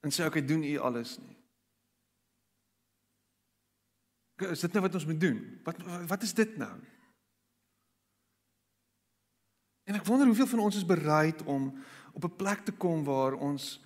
en 0.05 0.13
sê 0.13 0.27
ek 0.27 0.43
doen 0.45 0.63
u 0.67 0.75
alles 0.85 1.17
nie. 1.23 1.39
Is 4.51 4.65
dit 4.67 4.75
nou 4.75 4.83
wat 4.85 4.99
ons 4.99 5.07
moet 5.09 5.21
doen? 5.21 5.39
Wat 5.65 5.79
wat 6.11 6.27
is 6.27 6.35
dit 6.37 6.57
nou? 6.61 6.75
En 9.89 9.97
ek 9.97 10.07
wonder 10.09 10.29
hoeveel 10.29 10.51
van 10.51 10.65
ons 10.67 10.77
is 10.77 10.87
bereid 10.89 11.43
om 11.49 11.71
op 12.13 12.25
'n 12.25 12.37
plek 12.37 12.65
te 12.65 12.73
kom 12.73 13.05
waar 13.05 13.35
ons 13.35 13.81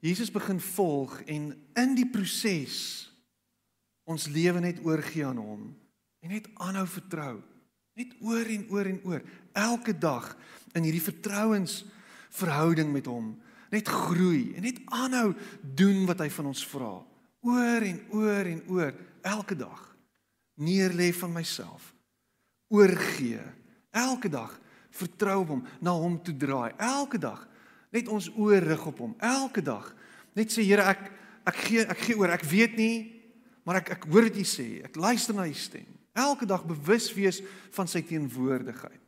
Jesus 0.00 0.30
begin 0.30 0.60
volg 0.60 1.20
en 1.30 1.54
in 1.74 1.94
die 1.94 2.10
proses 2.10 3.08
ons 4.04 4.26
lewe 4.26 4.60
net 4.60 4.84
oorgee 4.84 5.26
aan 5.26 5.38
hom 5.38 5.62
en 6.20 6.28
net 6.28 6.48
aanhou 6.54 6.86
vertrou. 6.86 7.51
Net 7.98 8.14
oor 8.24 8.48
en 8.48 8.66
oor 8.72 8.88
en 8.88 9.00
oor 9.04 9.22
elke 9.52 9.92
dag 9.98 10.30
in 10.72 10.86
hierdie 10.86 11.04
vertrouens 11.04 11.82
verhouding 12.32 12.92
met 12.92 13.08
hom 13.10 13.34
net 13.72 13.88
groei 13.88 14.52
en 14.56 14.64
net 14.66 14.80
aanhou 14.92 15.32
doen 15.60 16.04
wat 16.08 16.20
hy 16.24 16.28
van 16.32 16.50
ons 16.52 16.64
vra. 16.68 16.92
Oor 17.42 17.86
en 17.88 17.98
oor 18.14 18.48
en 18.48 18.60
oor 18.70 18.92
elke 19.26 19.56
dag. 19.56 19.80
Neerlê 20.60 21.10
van 21.16 21.32
myself. 21.32 21.94
Oorgee. 22.72 23.40
Elke 23.90 24.28
dag 24.32 24.52
vertrou 24.92 25.38
op 25.42 25.54
hom, 25.54 25.62
na 25.80 25.94
hom 25.96 26.18
toe 26.24 26.36
draai. 26.36 26.72
Elke 26.76 27.18
dag 27.20 27.46
net 27.92 28.08
ons 28.12 28.28
oor 28.36 28.60
rig 28.60 28.84
op 28.88 29.00
hom. 29.04 29.16
Elke 29.20 29.64
dag 29.64 29.88
net 30.36 30.52
sê 30.52 30.64
Here 30.64 30.84
ek 30.92 31.08
ek 31.48 31.58
gee 31.66 31.84
ek 31.88 32.04
gee 32.06 32.16
oor. 32.20 32.32
Ek 32.32 32.44
weet 32.46 32.76
nie, 32.78 32.96
maar 33.64 33.80
ek 33.80 33.96
ek 33.96 34.06
hoor 34.08 34.28
wat 34.28 34.38
jy 34.38 34.46
sê. 34.48 34.68
Ek 34.84 34.96
luister 35.00 35.36
na 35.36 35.48
u 35.48 35.56
stem. 35.56 35.88
Elke 36.12 36.46
dag 36.46 36.64
bewus 36.68 37.08
wees 37.16 37.40
van 37.72 37.88
sy 37.88 38.02
teenwoordigheid 38.04 39.02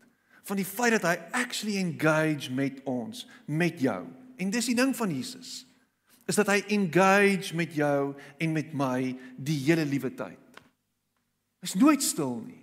van 0.44 0.60
die 0.60 0.66
feit 0.68 0.92
dat 0.98 1.06
hy 1.08 1.14
actually 1.36 1.78
engage 1.80 2.52
met 2.52 2.82
ons, 2.88 3.24
met 3.48 3.80
jou. 3.80 4.02
En 4.36 4.50
dis 4.52 4.68
die 4.68 4.76
ding 4.76 4.92
van 4.96 5.12
Jesus. 5.12 5.62
Is 6.28 6.36
dat 6.36 6.50
hy 6.52 6.58
engage 6.72 7.56
met 7.56 7.72
jou 7.76 8.12
en 8.40 8.52
met 8.52 8.72
my 8.76 9.14
die 9.36 9.56
hele 9.66 9.84
liewe 9.88 10.10
tyd. 10.16 10.60
Hy's 11.64 11.76
nooit 11.80 12.04
stil 12.04 12.36
nie. 12.44 12.60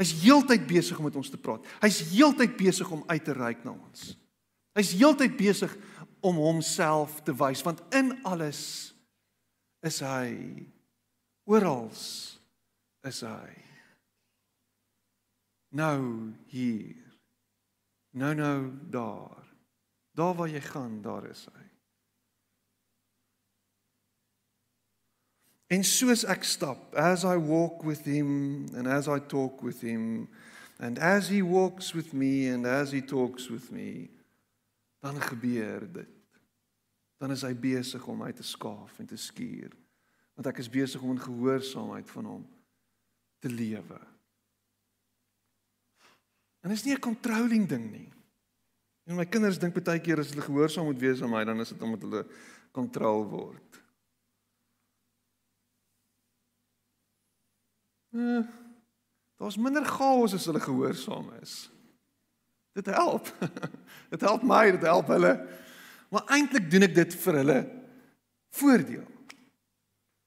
Hy's 0.00 0.14
heeltyd 0.22 0.64
besig 0.68 0.96
om 0.98 1.06
met 1.06 1.16
ons 1.20 1.28
te 1.30 1.40
praat. 1.40 1.64
Hy's 1.84 2.00
heeltyd 2.14 2.56
besig 2.56 2.88
om 2.92 3.04
uit 3.06 3.24
te 3.24 3.36
reik 3.36 3.60
na 3.64 3.74
ons. 3.74 4.14
Hy's 4.76 4.94
heeltyd 4.96 5.36
besig 5.36 5.74
om 6.24 6.40
homself 6.40 7.20
te 7.26 7.34
wys 7.36 7.60
want 7.66 7.82
in 7.92 8.14
alles 8.28 8.62
is 9.84 9.98
hy 10.06 10.32
oral 11.44 11.90
is 13.08 13.20
hy 13.26 13.62
nou 15.72 16.32
hier. 16.52 17.00
Nou 18.12 18.34
nou 18.34 18.70
daar. 18.90 19.54
Daar 20.12 20.34
waar 20.34 20.48
jy 20.48 20.60
gaan, 20.60 21.02
daar 21.02 21.24
is 21.30 21.46
hy. 21.52 21.64
En 25.72 25.84
soos 25.88 26.26
ek 26.28 26.44
stap, 26.44 26.92
as 26.94 27.24
I 27.24 27.38
walk 27.40 27.80
with 27.88 28.04
him 28.04 28.66
and 28.76 28.86
as 28.86 29.08
I 29.08 29.16
talk 29.24 29.62
with 29.64 29.80
him 29.80 30.28
and 30.76 30.98
as 30.98 31.30
he 31.32 31.40
walks 31.40 31.94
with 31.96 32.12
me 32.12 32.50
and 32.52 32.66
as 32.66 32.92
he 32.92 33.00
talks 33.00 33.48
with 33.48 33.70
me, 33.70 34.10
dan 35.00 35.16
gebeur 35.20 35.88
dit. 35.92 36.18
Dan 37.16 37.32
is 37.32 37.46
hy 37.46 37.54
besig 37.56 38.04
om 38.06 38.20
my 38.20 38.32
te 38.36 38.44
skaaf 38.44 38.98
en 39.00 39.08
te 39.08 39.16
skuur. 39.16 39.72
Want 40.36 40.50
ek 40.52 40.60
is 40.60 40.68
besig 40.68 41.00
om 41.00 41.14
in 41.14 41.24
gehoorsaamheid 41.24 42.10
van 42.10 42.28
hom 42.28 42.44
te 42.44 42.61
lewe. 43.50 44.00
En 46.62 46.70
dit 46.70 46.78
is 46.78 46.84
nie 46.84 46.94
'n 46.94 47.00
controlling 47.00 47.68
ding 47.68 47.90
nie. 47.90 48.12
En 49.04 49.16
my 49.16 49.26
kinders 49.26 49.58
dink 49.58 49.74
baie 49.74 50.00
keer 50.00 50.18
as 50.18 50.30
hulle 50.30 50.42
gehoorsaam 50.42 50.84
moet 50.84 50.98
wees 50.98 51.22
aan 51.22 51.30
my, 51.30 51.44
dan 51.44 51.60
is 51.60 51.68
dit 51.68 51.82
omdat 51.82 52.02
hulle 52.02 52.26
kontrol 52.70 53.24
word. 53.28 53.82
Eh, 58.12 58.46
Daar's 59.42 59.56
minder 59.56 59.84
chaos 59.84 60.34
as 60.34 60.44
hulle 60.46 60.60
gehoorsaam 60.60 61.32
is. 61.40 61.70
Dit 62.72 62.86
help. 62.86 63.26
dit 64.12 64.20
help 64.20 64.42
my, 64.46 64.70
dit 64.70 64.84
help 64.86 65.08
hulle. 65.10 65.32
Maar 66.14 66.28
eintlik 66.36 66.68
doen 66.70 66.86
ek 66.86 66.94
dit 66.94 67.16
vir 67.24 67.38
hulle 67.40 67.56
voordeel. 68.54 69.08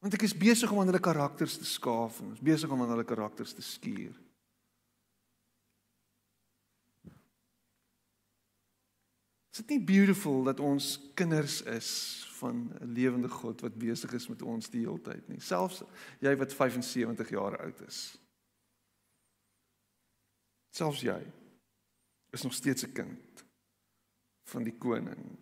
Want 0.06 0.14
ek 0.20 0.28
is 0.28 0.36
besig 0.38 0.70
om 0.70 0.84
aan 0.84 0.92
hulle 0.92 1.02
karakters 1.02 1.56
te 1.58 1.66
skaaf 1.66 2.20
en 2.22 2.36
is 2.36 2.42
besig 2.46 2.70
om 2.70 2.82
aan 2.84 2.92
hulle 2.94 3.08
karakters 3.10 3.56
te 3.58 3.64
skuur. 3.66 4.14
Is 9.50 9.64
dit 9.64 9.74
nie 9.74 9.82
beautiful 9.82 10.44
dat 10.46 10.62
ons 10.62 10.92
kinders 11.18 11.64
is 11.74 11.90
van 12.38 12.70
'n 12.70 12.94
lewende 12.94 13.32
God 13.34 13.62
wat 13.66 13.82
besig 13.82 14.14
is 14.14 14.28
met 14.28 14.46
ons 14.46 14.70
die 14.70 14.84
hele 14.86 15.02
tyd 15.02 15.26
nie, 15.28 15.40
selfs 15.40 15.82
jy 16.22 16.36
wat 16.38 16.54
75 16.54 17.30
jaar 17.30 17.58
oud 17.58 17.82
is. 17.88 18.20
Selfs 20.70 21.02
jy 21.02 21.22
is 22.30 22.44
nog 22.44 22.54
steeds 22.54 22.86
'n 22.86 22.94
kind 22.94 23.46
van 24.54 24.64
die 24.64 24.78
koning. 24.78 25.40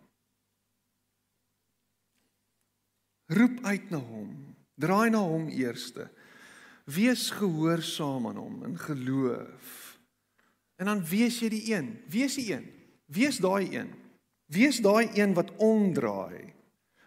Roep 3.26 3.64
uit 3.64 3.90
na 3.90 3.98
hom, 3.98 4.53
draai 4.80 5.10
na 5.10 5.22
hom 5.22 5.48
eerste. 5.48 6.08
Wees 6.84 7.30
gehoorsaam 7.30 8.28
aan 8.28 8.40
hom 8.40 8.64
in 8.68 8.78
geloof. 8.78 9.98
En 10.76 10.90
dan 10.90 11.04
wees 11.06 11.38
jy 11.40 11.48
die 11.52 11.64
een, 11.72 11.94
wees 12.10 12.36
die 12.36 12.50
een. 12.52 12.66
Wees 13.06 13.38
daai 13.40 13.68
een. 13.72 13.92
Wees 14.52 14.80
daai 14.84 15.08
een 15.14 15.34
wat 15.34 15.54
omdraai. 15.62 16.52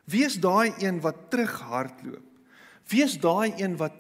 Wees 0.08 0.40
daai 0.42 0.74
een 0.80 1.02
wat 1.04 1.28
terughardloop. 1.30 2.26
Wees 2.88 3.18
daai 3.20 3.54
een 3.60 3.76
wat 3.78 3.96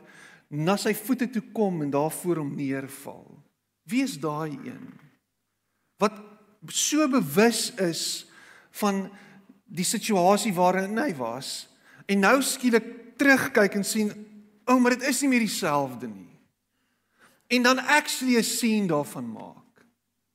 na 0.47 0.77
sy 0.79 0.93
voete 0.95 1.27
toe 1.29 1.43
kom 1.53 1.81
en 1.83 1.91
daar 1.91 2.11
voor 2.11 2.41
hom 2.41 2.55
neerval. 2.55 3.27
Wees 3.87 4.15
daai 4.19 4.55
een 4.63 4.87
wat 5.97 6.13
so 6.73 7.07
bewus 7.09 7.71
is 7.81 8.27
van 8.79 9.07
die 9.65 9.85
situasie 9.85 10.53
waarin 10.53 10.97
hy 10.99 11.11
was 11.17 11.67
en 12.05 12.21
nou 12.23 12.37
skielik 12.45 12.85
terugkyk 13.17 13.73
en 13.73 13.83
sien, 13.83 14.11
"O, 14.65 14.73
oh, 14.73 14.81
maar 14.81 14.97
dit 14.97 15.07
is 15.07 15.21
nie 15.21 15.29
meer 15.29 15.45
dieselfde 15.45 16.07
nie." 16.07 16.39
En 17.47 17.63
dan 17.63 17.79
actually 17.79 18.37
'n 18.37 18.43
scene 18.43 18.87
daarvan 18.87 19.31
maak 19.31 19.67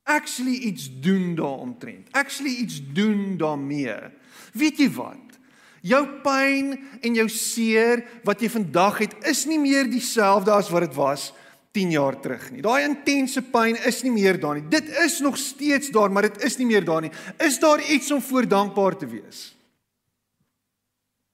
actually 0.03 0.57
iets 0.57 0.91
doen 1.01 1.35
daaromtrent. 1.35 2.09
Actually 2.11 2.55
iets 2.55 2.80
doen 2.93 3.37
daarmee. 3.37 3.95
Weet 4.53 4.78
jy 4.78 4.89
wat? 4.91 5.39
Jou 5.83 6.07
pyn 6.22 6.76
en 7.03 7.14
jou 7.14 7.28
seer 7.28 8.05
wat 8.26 8.43
jy 8.43 8.51
vandag 8.53 9.01
het, 9.03 9.14
is 9.26 9.45
nie 9.51 9.59
meer 9.59 9.89
dieselfde 9.91 10.53
as 10.55 10.70
wat 10.70 10.87
dit 10.87 10.95
was 10.95 11.33
10 11.74 11.95
jaar 11.97 12.18
terug 12.22 12.45
nie. 12.53 12.62
Daai 12.62 12.85
intense 12.85 13.43
pyn 13.43 13.78
is 13.89 14.03
nie 14.07 14.12
meer 14.14 14.39
daar 14.41 14.61
nie. 14.61 14.68
Dit 14.70 14.93
is 15.03 15.18
nog 15.24 15.39
steeds 15.41 15.91
daar, 15.91 16.12
maar 16.12 16.28
dit 16.28 16.45
is 16.47 16.59
nie 16.61 16.68
meer 16.68 16.85
daar 16.87 17.03
nie. 17.03 17.11
Is 17.43 17.59
daar 17.59 17.83
iets 17.91 18.12
om 18.12 18.22
voor 18.22 18.47
dankbaar 18.49 18.97
te 18.97 19.09
wees? 19.11 19.51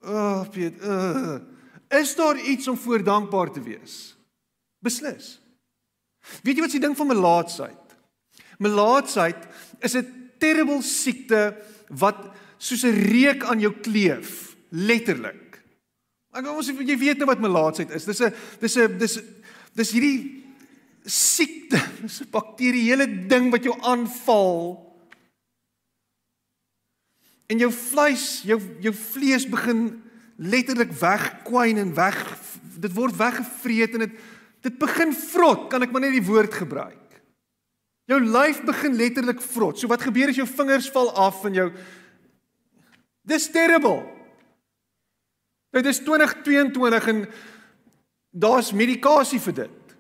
Oh, 0.05 0.49
Piet. 0.51 0.83
Uh, 0.83 1.41
is 1.89 2.15
daar 2.15 2.41
iets 2.41 2.69
om 2.69 2.77
voor 2.77 3.03
dankbaar 3.03 3.51
te 3.51 3.63
wees? 3.63 4.17
Beslis. 4.79 5.41
Weet 6.43 6.59
jy 6.59 6.63
wat 6.63 6.71
se 6.71 6.83
ding 6.83 6.97
van 6.97 7.11
melaatsheid? 7.11 7.97
Melaatsheid 8.59 9.47
is 9.81 9.97
dit 9.97 10.11
terrible 10.39 10.83
siekte 10.83 11.57
wat 11.89 12.19
soos 12.59 12.85
'n 12.85 12.95
reuk 13.11 13.45
aan 13.45 13.61
jou 13.61 13.73
kleef, 13.73 14.57
letterlik. 14.69 15.63
Ek 16.35 16.47
ons 16.47 16.69
jy 16.69 16.99
weet 16.99 17.19
nou 17.19 17.27
wat 17.27 17.41
melaatsheid 17.41 17.91
is. 17.91 18.05
Dis 18.05 18.21
'n 18.21 18.35
dis 18.61 18.77
'n 18.77 18.99
dis 18.99 19.19
dis 19.75 19.91
hierdie 19.91 20.45
siekte, 21.05 21.81
dis 22.03 22.21
'n 22.21 22.31
bakterieële 22.31 23.27
ding 23.27 23.51
wat 23.51 23.65
jou 23.65 23.75
aanval. 23.81 24.88
En 27.49 27.61
jou 27.63 27.71
vleis, 27.73 28.27
jou 28.47 28.59
jou 28.85 28.95
vlees 28.95 29.47
begin 29.49 29.87
letterlik 30.37 30.93
wegkwyn 31.01 31.81
en 31.81 31.95
weg 31.97 32.19
dit 32.79 32.93
word 32.95 33.17
weggevreet 33.19 33.97
en 33.97 34.07
dit 34.07 34.19
dit 34.59 34.75
begin 34.75 35.13
vrot, 35.15 35.69
kan 35.71 35.85
ek 35.87 35.93
maar 35.95 36.03
net 36.03 36.17
die 36.17 36.27
woord 36.27 36.53
gebruik. 36.53 37.21
Jou 38.11 38.19
lyf 38.21 38.59
begin 38.67 38.97
letterlik 38.99 39.39
vrot. 39.41 39.79
So 39.79 39.87
wat 39.89 40.03
gebeur 40.03 40.33
as 40.33 40.41
jou 40.41 40.49
vingers 40.51 40.89
val 40.93 41.13
af 41.15 41.45
en 41.47 41.55
jou 41.55 41.69
Dis 43.29 43.51
terrible. 43.53 44.07
Dit 45.77 45.87
is 45.87 46.01
2022 46.01 47.09
en 47.13 47.27
daar's 48.33 48.73
medikasie 48.73 49.41
vir 49.43 49.57
dit. 49.65 49.97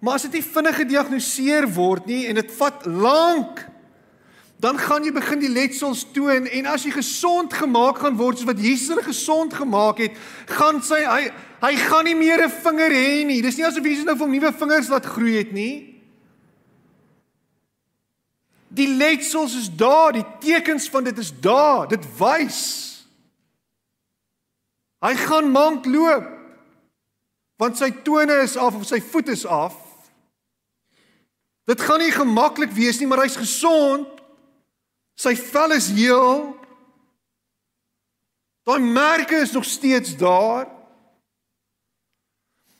Maar 0.00 0.18
as 0.18 0.26
dit 0.28 0.38
nie 0.38 0.46
vinnig 0.46 0.78
gediagnoseer 0.80 1.68
word 1.76 2.08
nie 2.08 2.24
en 2.30 2.40
dit 2.40 2.50
vat 2.58 2.86
lank, 2.88 3.60
dan 4.64 4.78
gaan 4.80 5.04
jy 5.04 5.12
begin 5.12 5.42
die 5.42 5.52
letsels 5.52 6.06
toon 6.16 6.46
en 6.48 6.68
as 6.72 6.86
jy 6.86 6.94
gesond 6.94 7.52
gemaak 7.52 7.98
gaan 8.00 8.16
word 8.16 8.38
soos 8.40 8.48
wat 8.48 8.62
Jesus 8.64 8.94
hulle 8.94 9.04
gesond 9.04 9.52
gemaak 9.52 10.00
het, 10.00 10.14
gaan 10.48 10.80
sy 10.80 11.02
hy 11.04 11.26
hy 11.64 11.72
gaan 11.80 12.08
nie 12.08 12.16
meer 12.16 12.44
'n 12.44 12.54
vinger 12.64 12.92
hê 12.92 13.24
nie. 13.28 13.42
Dis 13.42 13.56
nie 13.56 13.66
asof 13.66 13.84
Jesus 13.84 14.04
nou 14.04 14.16
vir 14.16 14.24
hom 14.24 14.32
nuwe 14.32 14.52
vingers 14.52 14.88
laat 14.88 15.04
groei 15.04 15.36
het 15.36 15.52
nie. 15.52 16.00
Die 18.68 18.88
letsels 18.88 19.54
is 19.54 19.68
daar, 19.68 20.12
die 20.12 20.26
tekens 20.40 20.88
van 20.88 21.04
dit 21.04 21.18
is 21.18 21.32
daar. 21.40 21.88
Dit 21.88 22.04
wys. 22.18 23.04
Hy 25.00 25.14
gaan 25.14 25.50
mank 25.50 25.86
loop. 25.86 26.26
Want 27.56 27.78
sy 27.78 27.90
tone 28.02 28.42
is 28.42 28.56
af 28.56 28.74
of 28.74 28.86
sy 28.86 29.00
voet 29.00 29.28
is 29.28 29.46
af. 29.46 29.76
Dit 31.64 31.80
gaan 31.80 32.00
nie 32.00 32.10
gemaklik 32.10 32.72
wees 32.72 32.98
nie, 32.98 33.06
maar 33.06 33.22
hy's 33.22 33.36
gesond. 33.36 34.13
Sy 35.14 35.34
vel 35.38 35.76
is 35.76 35.88
heel. 35.94 36.54
Daai 38.64 38.80
merke 38.80 39.36
is 39.44 39.52
nog 39.52 39.64
steeds 39.64 40.16
daar. 40.16 40.70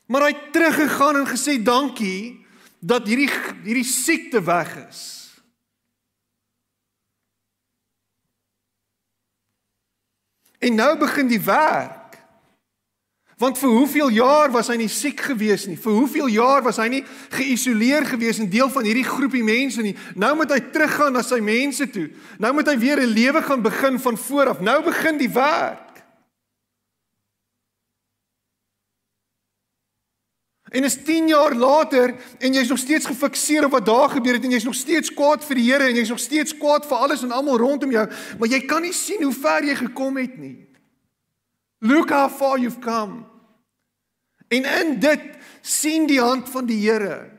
Maar 0.06 0.26
hy 0.26 0.32
het 0.34 0.52
teruggegaan 0.52 1.22
en 1.22 1.28
gesê 1.28 1.56
dankie 1.62 2.44
dat 2.84 3.06
hierdie 3.08 3.30
hierdie 3.64 3.86
siekte 3.88 4.42
weg 4.44 4.74
is. 4.88 5.02
En 10.64 10.74
nou 10.74 10.92
begin 10.98 11.28
die 11.28 11.40
werk. 11.40 12.03
Want 13.44 13.58
vir 13.60 13.68
hoeveel 13.68 14.08
jaar 14.16 14.48
was 14.54 14.70
hy 14.72 14.78
nie 14.80 14.88
siek 14.88 15.20
gewees 15.20 15.66
nie? 15.68 15.76
Vir 15.76 15.92
hoeveel 15.92 16.30
jaar 16.32 16.62
was 16.64 16.78
hy 16.80 16.86
nie 16.88 17.02
geïsoleer 17.34 18.06
gewees 18.08 18.38
en 18.40 18.48
deel 18.48 18.70
van 18.72 18.86
hierdie 18.88 19.04
groepie 19.04 19.42
mense 19.44 19.84
nie? 19.84 19.92
Nou 20.16 20.30
moet 20.38 20.54
hy 20.54 20.62
teruggaan 20.72 21.12
na 21.12 21.20
sy 21.20 21.42
mense 21.44 21.84
toe. 21.92 22.06
Nou 22.40 22.54
moet 22.56 22.70
hy 22.72 22.78
weer 22.80 23.02
'n 23.02 23.12
lewe 23.12 23.42
gaan 23.44 23.60
begin 23.62 23.98
van 24.00 24.16
voor 24.16 24.48
af. 24.48 24.60
Nou 24.60 24.78
begin 24.84 25.18
die 25.20 25.28
werk. 25.28 25.84
En 30.72 30.84
is 30.84 30.96
10 31.04 31.28
jaar 31.28 31.54
later 31.54 32.14
en 32.38 32.52
jy's 32.52 32.68
nog 32.68 32.78
steeds 32.78 33.06
gefikseer 33.06 33.64
op 33.64 33.70
wat 33.70 33.86
daar 33.86 34.08
gebeur 34.08 34.34
het 34.34 34.44
en 34.44 34.50
jy's 34.50 34.64
nog 34.64 34.74
steeds 34.74 35.12
kwaad 35.14 35.44
vir 35.44 35.54
die 35.54 35.72
Here 35.72 35.84
en 35.84 35.94
jy's 35.94 36.08
nog 36.08 36.18
steeds 36.18 36.56
kwaad 36.56 36.86
vir 36.86 36.96
alles 36.96 37.22
en 37.22 37.30
almal 37.30 37.58
rondom 37.58 37.90
jou, 37.90 38.08
maar 38.38 38.48
jy 38.48 38.60
kan 38.66 38.82
nie 38.82 38.92
sien 38.92 39.22
hoe 39.22 39.32
ver 39.32 39.64
jy 39.64 39.74
gekom 39.74 40.16
het 40.16 40.38
nie. 40.38 40.66
Look 41.80 42.10
how 42.10 42.28
far 42.28 42.58
you've 42.58 42.80
come. 42.80 43.33
En 44.54 44.66
in 44.80 44.98
dit 45.02 45.30
sien 45.64 46.06
die 46.06 46.20
hand 46.20 46.50
van 46.50 46.66
die 46.66 46.80
Here. 46.84 47.30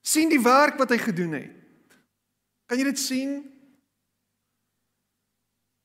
sien 0.00 0.30
die 0.32 0.40
werk 0.42 0.78
wat 0.80 0.90
hy 0.90 0.96
gedoen 0.98 1.34
het. 1.36 1.96
Kan 2.66 2.80
jy 2.80 2.86
dit 2.88 2.98
sien? 2.98 3.34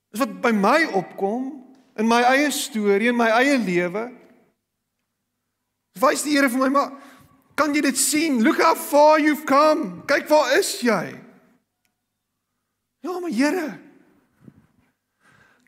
Dis 0.09 0.23
wat 0.23 0.37
by 0.41 0.53
my 0.55 0.85
opkom 0.97 1.49
in 1.99 2.07
my 2.09 2.21
eie 2.31 2.47
storie 2.55 3.11
en 3.11 3.19
my 3.19 3.27
eie 3.35 3.57
lewe. 3.59 4.05
Wys 6.01 6.23
die 6.25 6.37
Here 6.37 6.49
vir 6.49 6.63
my 6.63 6.71
maar 6.73 6.95
kan 7.55 7.75
jy 7.75 7.83
dit 7.85 7.99
sien? 7.99 8.41
Look 8.43 8.59
how 8.59 8.73
far 8.75 9.19
you've 9.19 9.45
come. 9.47 10.01
Kyk 10.07 10.27
waar 10.31 10.57
is 10.57 10.73
jy? 10.83 11.15
Ja, 13.05 13.19
maar 13.19 13.31
Here. 13.31 13.69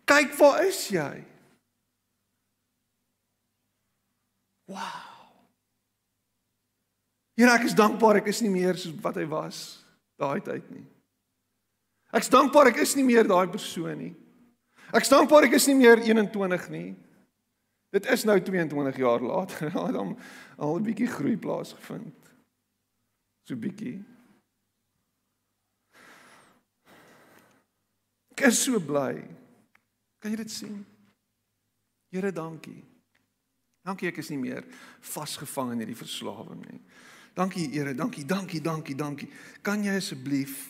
Kyk 0.07 0.33
waar 0.39 0.65
is 0.65 0.81
jy? 0.91 1.26
Wow. 4.67 5.07
Here, 7.37 7.53
ek 7.53 7.67
is 7.69 7.75
dankbaar 7.77 8.19
ek 8.19 8.31
is 8.33 8.41
nie 8.43 8.51
meer 8.51 8.77
soos 8.79 8.97
wat 9.03 9.17
hy 9.19 9.27
was 9.29 9.79
daai 10.19 10.41
tyd 10.43 10.65
nie. 10.73 10.85
Ek 12.11 12.23
is 12.25 12.31
dankbaar 12.33 12.71
ek 12.71 12.81
is 12.81 12.95
nie 12.97 13.05
meer 13.05 13.27
daai 13.29 13.45
persoon 13.51 13.99
nie. 13.99 14.13
Ek 14.89 15.05
is 15.05 15.11
dankbaar 15.11 15.45
ek 15.47 15.57
is 15.59 15.67
nie 15.69 15.77
meer 15.77 16.01
21 16.01 16.67
nie. 16.73 16.89
Dit 17.93 18.09
is 18.11 18.25
nou 18.27 18.35
22 18.41 18.99
jaar 18.99 19.23
later. 19.23 19.69
Daar 19.75 19.87
het 19.87 19.99
al 20.57 20.79
'n 20.79 20.83
bietjie 20.83 21.07
groei 21.07 21.37
plaasgevind. 21.37 22.33
So 23.47 23.55
bietjie. 23.55 24.01
Ek 28.35 28.47
is 28.49 28.63
so 28.63 28.79
bly. 28.79 29.23
Kan 30.19 30.33
jy 30.33 30.37
dit 30.37 30.51
sien? 30.51 30.85
Here, 32.11 32.31
dankie. 32.31 32.96
Dankie 33.87 34.09
ek 34.11 34.19
is 34.19 34.31
nie 34.33 34.41
meer 34.41 34.65
vasgevang 34.99 35.71
in 35.71 35.85
hierdie 35.85 35.95
verslawing 35.95 36.59
nie. 36.65 36.81
Dankie 37.37 37.69
Here, 37.71 37.93
dankie, 37.95 38.25
dankie, 38.27 38.59
dankie, 38.61 38.95
dankie. 38.97 39.29
Kan 39.63 39.85
jy 39.85 39.95
asseblief 40.01 40.65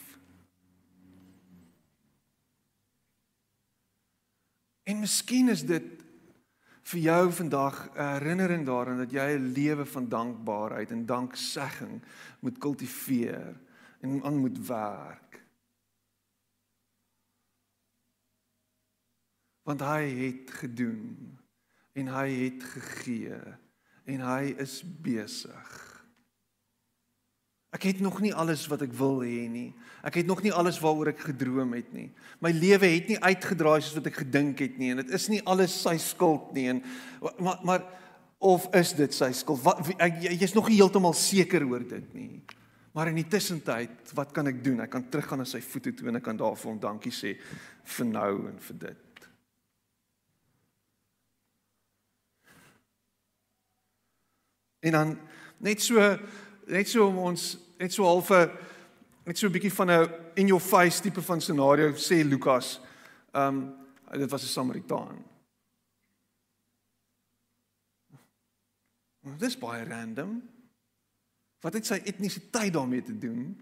En 4.87 5.01
miskien 5.03 5.51
is 5.51 5.65
dit 5.67 5.87
vir 6.87 6.99
jou 7.03 7.31
vandag 7.35 7.89
'n 7.91 8.11
herinnering 8.15 8.63
daaraan 8.65 8.97
dat 9.03 9.11
jy 9.11 9.35
'n 9.35 9.51
lewe 9.51 9.85
van 9.85 10.07
dankbaarheid 10.09 10.91
en 10.91 11.05
danksegging 11.05 12.01
moet 12.39 12.57
kultiveer 12.57 13.59
en 13.99 14.23
aan 14.23 14.37
moet 14.37 14.67
werk. 14.67 15.43
Want 19.63 19.79
hy 19.81 20.01
het 20.07 20.51
gedoen 20.51 21.37
en 21.97 22.13
hy 22.13 22.27
het 22.45 22.65
gegee 22.75 23.37
en 24.07 24.23
hy 24.23 24.53
is 24.61 24.79
besig. 25.03 25.75
Ek 27.75 27.83
het 27.89 27.99
nog 27.99 28.21
nie 28.23 28.31
alles 28.31 28.63
wat 28.71 28.85
ek 28.85 28.93
wil 28.95 29.19
hê 29.25 29.43
nie. 29.51 29.69
Ek 30.07 30.21
het 30.21 30.29
nog 30.29 30.39
nie 30.45 30.53
alles 30.55 30.79
waaroor 30.79 31.11
ek 31.11 31.25
gedroom 31.27 31.75
het 31.75 31.89
nie. 31.93 32.07
My 32.39 32.53
lewe 32.55 32.87
het 32.93 33.09
nie 33.11 33.19
uitgedraai 33.19 33.81
soos 33.81 33.97
wat 33.99 34.07
ek 34.09 34.21
gedink 34.23 34.63
het 34.63 34.77
nie 34.79 34.93
en 34.93 35.01
dit 35.03 35.11
is 35.17 35.27
nie 35.33 35.41
alles 35.45 35.75
sy 35.83 35.97
skuld 36.01 36.53
nie 36.55 36.69
en 36.71 36.83
maar 37.43 37.59
maar 37.67 37.87
of 38.37 38.67
is 38.77 38.93
dit 38.93 39.13
sy 39.17 39.31
skuld? 39.33 39.63
Wat 39.65 39.81
jy's 39.97 40.53
nog 40.55 40.69
nie 40.69 40.77
heeltemal 40.77 41.15
seker 41.17 41.65
oor 41.65 41.83
dit 41.89 42.13
nie. 42.13 42.43
Maar 42.93 43.11
in 43.11 43.19
die 43.19 43.27
tussentyd, 43.29 44.13
wat 44.17 44.31
kan 44.33 44.49
ek 44.49 44.61
doen? 44.65 44.79
Ek 44.85 44.93
kan 44.93 45.03
teruggaan 45.09 45.43
na 45.43 45.49
sy 45.49 45.59
voete 45.61 45.91
toe 45.93 46.07
en 46.09 46.17
ek 46.17 46.25
kan 46.25 46.37
daarvoor 46.37 46.71
hom 46.71 46.79
dankie 46.81 47.13
sê 47.13 47.35
vir 47.97 48.09
nou 48.09 48.31
en 48.49 48.57
vir 48.69 48.79
dit. 48.87 49.06
En 54.87 54.91
dan 54.91 55.17
net 55.57 55.81
so 55.81 56.17
net 56.67 56.87
so 56.87 57.07
om 57.07 57.17
ons 57.29 57.57
net 57.79 57.93
so 57.93 58.03
half 58.07 58.31
'n 58.31 58.51
net 59.25 59.37
so 59.37 59.47
'n 59.47 59.51
bietjie 59.51 59.73
van 59.73 59.91
'n 59.91 60.09
in 60.35 60.47
your 60.47 60.61
face 60.61 61.01
tipe 61.01 61.21
van 61.21 61.41
scenario 61.41 61.91
sê 61.93 62.23
Lukas. 62.23 62.79
Ehm 63.31 63.47
um, 63.47 64.19
dit 64.19 64.29
was 64.29 64.43
'n 64.43 64.47
Samaritaan. 64.47 65.25
Dis 69.37 69.57
baie 69.57 69.83
random. 69.83 70.49
Wat 71.59 71.73
het 71.73 71.85
sy 71.85 72.01
etnisiteit 72.05 72.73
daarmee 72.73 73.01
te 73.01 73.17
doen? 73.17 73.61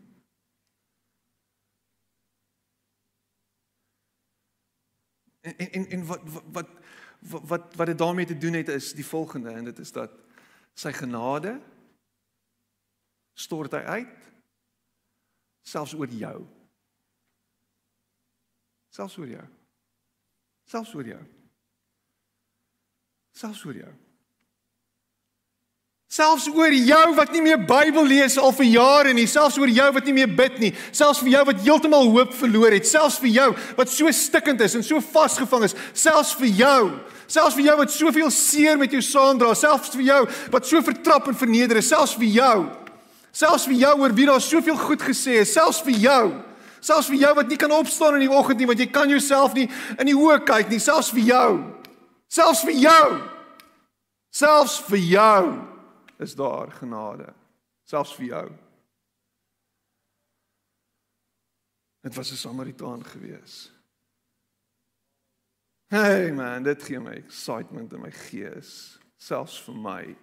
En 5.41 5.71
en 5.71 5.89
en 5.89 6.05
wat 6.05 6.21
wat 6.25 6.43
wat 6.51 6.69
wat 7.45 7.75
wat 7.75 7.85
dit 7.85 7.97
daarmee 7.97 8.25
te 8.25 8.37
doen 8.37 8.53
het 8.53 8.67
is 8.67 8.93
die 8.93 9.05
volgende 9.05 9.49
en 9.49 9.63
dit 9.63 9.79
is 9.79 9.91
dat 9.91 10.24
sy 10.75 10.91
genade 10.95 11.55
stort 13.35 13.75
hy 13.75 13.83
uit 13.99 14.31
selfs 15.65 15.95
oor 15.97 16.11
jou. 16.11 16.39
Selfs 18.95 19.17
oor 19.19 19.31
jou. 19.31 19.45
Selfs 20.69 20.95
oor 20.95 21.09
jou. 21.15 21.23
Selfs 23.35 23.65
oor 23.67 23.81
jou 23.83 23.93
Selfs 26.15 26.45
oor 26.47 26.71
jou 26.71 27.07
wat 27.17 27.33
nie 27.33 27.41
meer 27.43 27.57
Bybel 27.67 28.05
lees 28.07 28.37
al 28.39 28.53
vir 28.55 28.69
jare 28.69 29.11
nie, 29.15 29.25
selfs 29.27 29.57
oor 29.59 29.67
jou 29.67 29.87
wat 29.97 30.05
nie 30.07 30.13
meer 30.15 30.29
bid 30.31 30.61
nie, 30.61 30.69
selfs 30.95 31.19
vir 31.19 31.33
jou 31.33 31.41
wat 31.49 31.59
heeltemal 31.65 32.07
hoop 32.13 32.31
verloor 32.37 32.71
het, 32.71 32.87
selfs 32.87 33.17
vir 33.19 33.33
jou 33.33 33.47
wat 33.75 33.91
so 33.91 34.13
stikkend 34.15 34.63
is 34.63 34.77
en 34.79 34.85
so 34.85 35.01
vasgevang 35.03 35.65
is, 35.67 35.75
selfs 35.91 36.31
vir 36.39 36.53
jou, 36.61 36.79
selfs 37.27 37.57
vir 37.57 37.67
jou 37.67 37.75
wat 37.81 37.91
soveel 37.91 38.31
seer 38.31 38.79
met 38.79 38.95
jou 38.95 39.03
saamdra, 39.03 39.51
selfs 39.59 39.91
vir 39.97 40.05
jou 40.07 40.21
wat 40.55 40.71
so 40.71 40.79
vertrap 40.87 41.27
en 41.27 41.39
verneder 41.41 41.81
is, 41.83 41.91
selfs 41.91 42.15
vir 42.21 42.31
jou. 42.37 42.55
Selfs 43.35 43.67
vir 43.67 43.81
jou 43.81 43.93
oor 44.05 44.15
wie 44.15 44.29
daar 44.31 44.39
soveel 44.39 44.79
goed 44.79 45.03
gesê 45.03 45.41
is, 45.41 45.51
selfs 45.51 45.83
vir 45.83 45.99
jou. 46.05 46.23
Selfs 46.79 47.11
vir 47.11 47.25
jou 47.25 47.35
wat 47.41 47.51
nie 47.51 47.59
kan 47.59 47.75
opstaan 47.75 48.21
in 48.21 48.29
die 48.29 48.31
oggend 48.31 48.63
nie 48.63 48.71
want 48.71 48.79
jy 48.79 48.87
kan 48.87 49.11
jouself 49.11 49.57
nie 49.57 49.67
in 49.99 50.07
die 50.07 50.15
oë 50.15 50.45
kyk 50.47 50.71
nie, 50.71 50.79
selfs 50.79 51.11
vir 51.11 51.27
jou. 51.33 51.53
Selfs 52.31 52.63
vir 52.63 52.83
jou. 52.87 53.07
Selfs 54.31 54.79
vir 54.87 55.09
jou 55.11 55.74
is 56.19 56.35
daar 56.35 56.71
genade 56.71 57.33
selfs 57.85 58.15
vir 58.17 58.25
jou. 58.25 58.45
Dit 62.05 62.15
was 62.15 62.31
'n 62.31 62.35
Samaritaan 62.35 63.05
gewees. 63.05 63.71
Hey 65.87 66.31
man, 66.31 66.63
dit 66.63 66.83
gee 66.83 66.99
my 66.99 67.13
excitement 67.13 67.93
in 67.93 68.01
my 68.01 68.11
gees, 68.11 68.99
selfs 69.17 69.61
vir 69.63 69.75
my. 69.75 70.17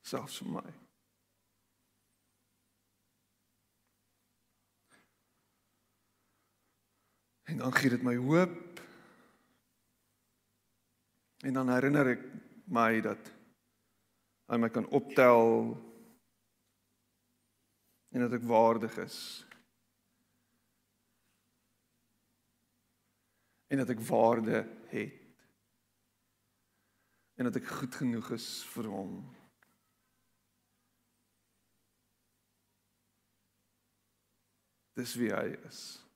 Selfs 0.00 0.38
vir 0.38 0.48
my. 0.48 0.72
En 7.44 7.56
dan 7.56 7.72
gee 7.74 7.90
dit 7.90 8.02
my 8.02 8.16
hoop. 8.16 8.80
En 11.40 11.52
dan 11.52 11.68
herinner 11.68 12.06
ek 12.06 12.49
my 12.70 13.00
dat 13.02 13.30
hy 14.50 14.58
my 14.58 14.70
kan 14.70 14.86
optel 14.94 15.74
en 18.10 18.24
dat 18.24 18.34
ek 18.38 18.46
waardig 18.46 18.96
is. 19.02 19.18
En 23.70 23.78
dat 23.78 23.90
ek 23.94 24.02
waarde 24.06 24.64
het. 24.90 25.18
En 27.38 27.46
dat 27.46 27.56
ek 27.56 27.70
goed 27.70 27.94
genoeg 27.94 28.32
is 28.34 28.48
vir 28.74 28.90
hom. 28.90 29.14
Dis 34.98 35.14
wie 35.16 35.30
hy 35.32 35.46
is. 35.70 36.09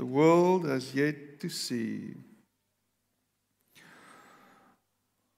The 0.00 0.06
world 0.06 0.64
has 0.64 0.94
yet 0.94 1.40
to 1.40 1.50
see 1.50 2.14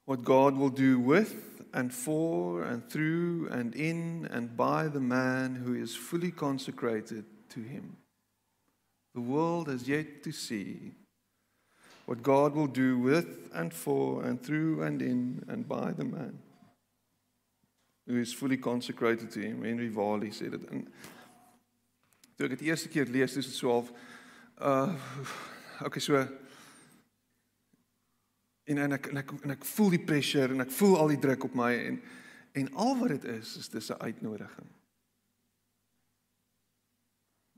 what 0.05 0.23
God 0.23 0.57
will 0.57 0.71
do 0.71 1.01
with 1.01 1.65
and 1.75 1.93
for 1.93 2.63
and 2.63 2.89
through 2.89 3.49
and 3.51 3.75
in 3.75 4.29
and 4.31 4.57
by 4.57 4.87
the 4.87 5.01
man 5.01 5.57
who 5.57 5.75
is 5.75 5.97
fully 5.97 6.31
consecrated 6.31 7.25
to 7.49 7.61
Him. 7.61 7.97
The 9.17 9.21
world 9.21 9.67
has 9.67 9.89
yet 9.89 10.23
to 10.23 10.31
see 10.31 10.93
what 12.07 12.23
God 12.23 12.55
will 12.55 12.69
do 12.69 13.01
with 13.01 13.51
and 13.53 13.75
for 13.75 14.23
and 14.23 14.41
through 14.41 14.85
and 14.85 15.03
in 15.03 15.45
and 15.49 15.69
by 15.69 15.91
the 15.91 16.05
man 16.05 16.39
who 18.07 18.17
is 18.17 18.33
fully 18.33 18.59
consecrated 18.59 19.33
to 19.33 19.41
Him. 19.41 19.65
Henry 19.65 19.89
Varley 19.89 20.31
said 20.31 20.55
it. 20.55 20.63
En 20.71 20.87
toe 22.39 22.47
ek 22.47 22.57
dit 22.61 22.69
eerste 22.71 22.89
keer 22.95 23.11
lees, 23.11 23.35
dis 23.35 23.51
so 23.59 23.75
half 23.75 23.91
uh 24.63 24.95
okay 25.85 26.01
so 26.01 26.17
en 28.65 28.79
en 28.79 28.93
ek 28.93 29.07
en 29.11 29.17
ek 29.17 29.33
en 29.43 29.55
ek 29.57 29.65
voel 29.75 29.97
die 29.97 30.05
pressure 30.07 30.55
en 30.55 30.63
ek 30.63 30.71
voel 30.71 30.99
al 31.01 31.11
die 31.11 31.23
druk 31.23 31.49
op 31.49 31.57
my 31.59 31.73
en 31.75 31.99
en 32.53 32.69
al 32.85 32.95
wat 33.01 33.17
dit 33.17 33.25
is 33.33 33.57
is 33.57 33.69
dis 33.69 33.91
'n 33.91 33.99
uitnodiging. 33.99 34.69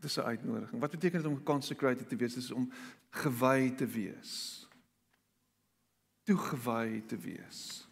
Dis 0.00 0.16
'n 0.16 0.20
uitnodiging. 0.20 0.80
Wat 0.80 0.90
beteken 0.90 1.22
dit 1.22 1.30
om 1.30 1.42
consecrated 1.42 2.08
te 2.08 2.16
wees? 2.16 2.34
Dis 2.34 2.50
om 2.50 2.72
gewy 3.10 3.74
te 3.74 3.86
wees. 3.86 4.68
Toegewy 6.22 7.02
te 7.06 7.18
wees. 7.18 7.88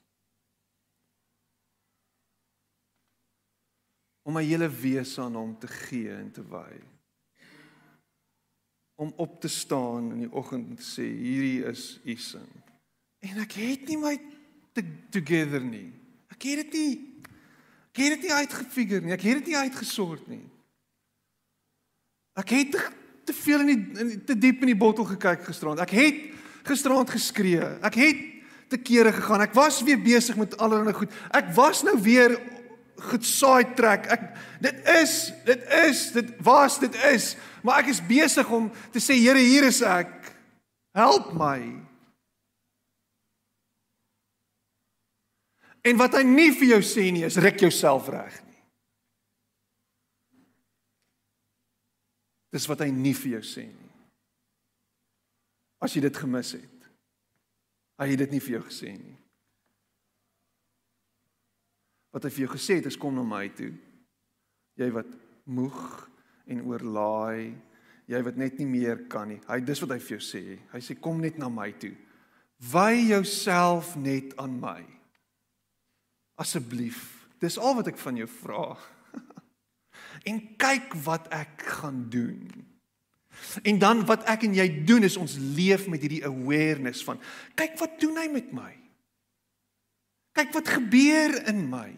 Om 4.22 4.32
my 4.32 4.44
hele 4.44 4.68
wese 4.70 5.20
aan 5.20 5.34
hom 5.34 5.58
te 5.58 5.66
gee 5.66 6.14
en 6.14 6.30
te 6.30 6.48
wy 6.48 6.91
om 9.02 9.12
op 9.16 9.40
te 9.40 9.50
staan 9.50 10.12
in 10.14 10.24
die 10.24 10.32
oggend 10.32 10.68
en 10.70 10.78
te 10.78 10.86
sê 10.86 11.04
hierdie 11.04 11.64
is 11.66 11.98
u 12.04 12.14
sin. 12.16 12.46
En 13.22 13.42
ek 13.42 13.56
het 13.58 13.88
nie 13.90 13.98
my 13.98 14.14
together 15.14 15.62
nie. 15.64 15.90
Ek 16.30 16.46
het 16.46 16.62
dit 16.64 16.78
nie 16.78 16.92
ek 17.92 18.00
het 18.00 18.14
dit 18.14 18.22
nie 18.24 18.32
uitgefigure 18.32 19.04
nie. 19.04 19.12
Ek 19.12 19.24
het 19.26 19.42
dit 19.42 19.50
nie 19.52 19.58
uitgesort 19.66 20.28
nie. 20.30 20.44
Ek 22.40 22.54
het 22.54 22.70
te, 22.72 22.84
te 23.28 23.34
veel 23.36 23.66
in 23.66 23.68
die 23.68 24.04
in, 24.04 24.12
te 24.24 24.36
diep 24.38 24.62
in 24.64 24.72
die 24.72 24.78
bottel 24.78 25.04
gekyk 25.10 25.44
gisterand. 25.44 25.82
Ek 25.84 25.92
het 25.98 26.22
gisterand 26.70 27.10
geskree. 27.12 27.74
Ek 27.84 27.98
het 28.00 28.22
te 28.72 28.80
kere 28.80 29.12
gegaan. 29.12 29.44
Ek 29.44 29.52
was 29.58 29.82
weer 29.84 30.00
besig 30.00 30.38
met 30.40 30.56
allerlei 30.56 30.94
goed. 30.96 31.12
Ek 31.36 31.52
was 31.58 31.82
nou 31.84 31.98
weer 32.00 32.38
gesaai 33.10 33.74
trek. 33.76 34.06
Ek 34.14 34.26
dit 34.62 34.90
is, 34.94 35.14
dit 35.46 35.64
is, 35.82 36.02
dit 36.14 36.34
was, 36.44 36.78
dit 36.82 36.98
is, 37.10 37.32
maar 37.62 37.82
ek 37.82 37.92
is 37.94 38.02
besig 38.06 38.50
om 38.52 38.70
te 38.94 39.02
sê 39.02 39.18
Here, 39.18 39.40
hier 39.40 39.66
is 39.68 39.82
ek. 39.86 40.14
Help 40.96 41.32
my. 41.36 41.60
En 45.82 45.98
wat 45.98 46.14
hy 46.14 46.22
nie 46.26 46.50
vir 46.54 46.76
jou 46.76 46.82
sê 46.86 47.08
nie 47.10 47.24
is 47.26 47.40
ruk 47.42 47.64
jouself 47.64 48.10
reg 48.12 48.34
nie. 48.46 48.60
Dis 52.52 52.68
wat 52.68 52.84
hy 52.84 52.90
nie 52.94 53.14
vir 53.16 53.38
jou 53.38 53.42
sê 53.48 53.64
nie. 53.66 53.90
As 55.82 55.96
jy 55.96 56.04
dit 56.04 56.20
gemis 56.22 56.52
het. 56.54 56.90
Hy 57.98 58.12
het 58.12 58.22
dit 58.22 58.36
nie 58.36 58.42
vir 58.44 58.58
jou 58.58 58.62
gesê 58.68 58.92
nie. 58.94 59.16
Wat 62.12 62.26
hy 62.26 62.30
vir 62.32 62.44
jou 62.46 62.52
gesê 62.54 62.78
het 62.78 62.88
is 62.90 62.98
kom 63.00 63.16
na 63.16 63.24
my 63.26 63.46
toe. 63.56 63.72
Jy 64.80 64.88
wat 64.94 65.08
moeg 65.48 65.82
en 66.52 66.64
oorlaai, 66.68 67.52
jy 68.10 68.20
wat 68.26 68.38
net 68.40 68.58
nie 68.60 68.68
meer 68.68 69.04
kan 69.12 69.30
nie. 69.30 69.40
Hy 69.48 69.60
dis 69.64 69.80
wat 69.84 69.94
hy 69.94 70.00
vir 70.02 70.16
jou 70.16 70.24
sê. 70.24 70.42
Hy 70.72 70.80
sê 70.84 70.96
kom 71.00 71.22
net 71.22 71.38
na 71.40 71.48
my 71.52 71.70
toe. 71.80 71.94
Wy 72.72 73.08
jouself 73.10 73.94
net 73.98 74.36
aan 74.40 74.58
my. 74.62 74.80
Asseblief. 76.40 77.26
Dis 77.42 77.58
al 77.58 77.78
wat 77.78 77.90
ek 77.90 77.98
van 77.98 78.20
jou 78.20 78.28
vra. 78.30 78.66
en 80.28 80.42
kyk 80.60 80.94
wat 81.06 81.26
ek 81.34 81.64
gaan 81.80 82.04
doen. 82.12 82.44
En 83.64 83.80
dan 83.80 84.04
wat 84.06 84.26
ek 84.30 84.44
en 84.46 84.54
jy 84.54 84.68
doen 84.86 85.08
is 85.08 85.16
ons 85.18 85.38
leef 85.56 85.88
met 85.90 86.02
hierdie 86.04 86.24
awareness 86.28 87.02
van 87.06 87.20
kyk 87.58 87.78
wat 87.80 87.98
doen 88.02 88.20
hy 88.20 88.28
met 88.32 88.52
my? 88.54 88.70
Kyk 90.32 90.54
wat 90.56 90.68
gebeur 90.68 91.36
in 91.50 91.66
my. 91.70 91.90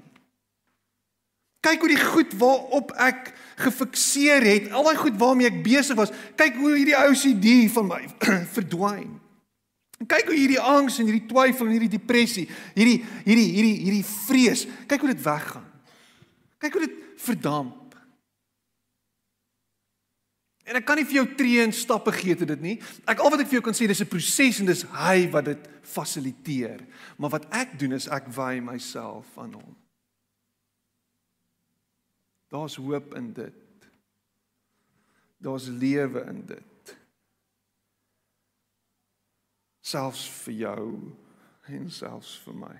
Kyk 1.65 1.81
hoe 1.81 1.91
die 1.95 2.01
goed 2.01 2.33
waarop 2.37 2.91
ek 3.01 3.31
gefikseer 3.65 4.45
het, 4.45 4.73
al 4.75 4.85
daai 4.85 4.99
goed 5.01 5.17
waarmee 5.21 5.49
ek 5.49 5.63
besig 5.65 5.97
was, 5.97 6.13
kyk 6.37 6.59
hoe 6.61 6.75
hierdie 6.75 6.99
OCD 6.99 7.47
van 7.73 7.87
my 7.89 8.01
verdwyn. 8.57 9.15
Kyk 10.05 10.29
hoe 10.29 10.37
hierdie 10.37 10.61
angs 10.61 10.99
en 10.99 11.09
hierdie 11.09 11.29
twyfel 11.31 11.71
en 11.71 11.77
hierdie 11.77 11.95
depressie, 11.95 12.45
hierdie 12.75 12.99
hierdie 13.25 13.47
hierdie 13.55 13.77
hierdie 13.87 14.05
vrees, 14.27 14.67
kyk 14.91 15.07
hoe 15.07 15.13
dit 15.15 15.25
weggaan. 15.25 15.71
Kyk 16.61 16.77
hoe 16.77 16.85
dit 16.85 17.01
verdamp. 17.25 17.84
En 20.65 20.79
ek 20.79 20.87
kan 20.89 20.97
nie 20.97 21.05
vir 21.05 21.19
jou 21.19 21.27
tree 21.37 21.61
en 21.61 21.73
stappe 21.77 22.13
gee 22.17 22.37
te 22.41 22.47
dit 22.49 22.61
nie. 22.65 22.75
Ek 23.05 23.21
al 23.21 23.33
wat 23.33 23.43
ek 23.45 23.51
vir 23.51 23.59
jou 23.59 23.65
kan 23.67 23.77
sê 23.77 23.87
dis 23.87 24.01
'n 24.01 24.09
proses 24.09 24.61
en 24.61 24.67
dis 24.67 24.83
hy 24.83 25.29
wat 25.31 25.45
dit 25.45 25.69
fasiliteer. 25.83 26.81
Maar 27.19 27.31
wat 27.31 27.47
ek 27.53 27.79
doen 27.79 27.93
is 27.93 28.09
ek 28.09 28.29
wy 28.33 28.61
myself 28.61 29.27
aan 29.39 29.53
hom. 29.53 29.77
Daar's 32.49 32.77
hoop 32.77 33.15
in 33.15 33.33
dit. 33.33 33.89
Daar's 35.39 35.67
lewe 35.67 36.25
in 36.25 36.47
dit. 36.47 36.97
Selfs 39.81 40.29
vir 40.29 40.55
jou 40.55 41.13
en 41.67 41.91
selfs 41.91 42.39
vir 42.45 42.55
my. 42.55 42.77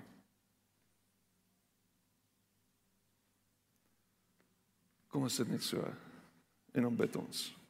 Kom 5.07 5.23
ons 5.23 5.35
sit 5.35 5.47
net 5.47 5.63
so 5.63 5.93
en 6.73 6.85
ons 6.85 6.97
bid 6.97 7.15
ons. 7.15 7.64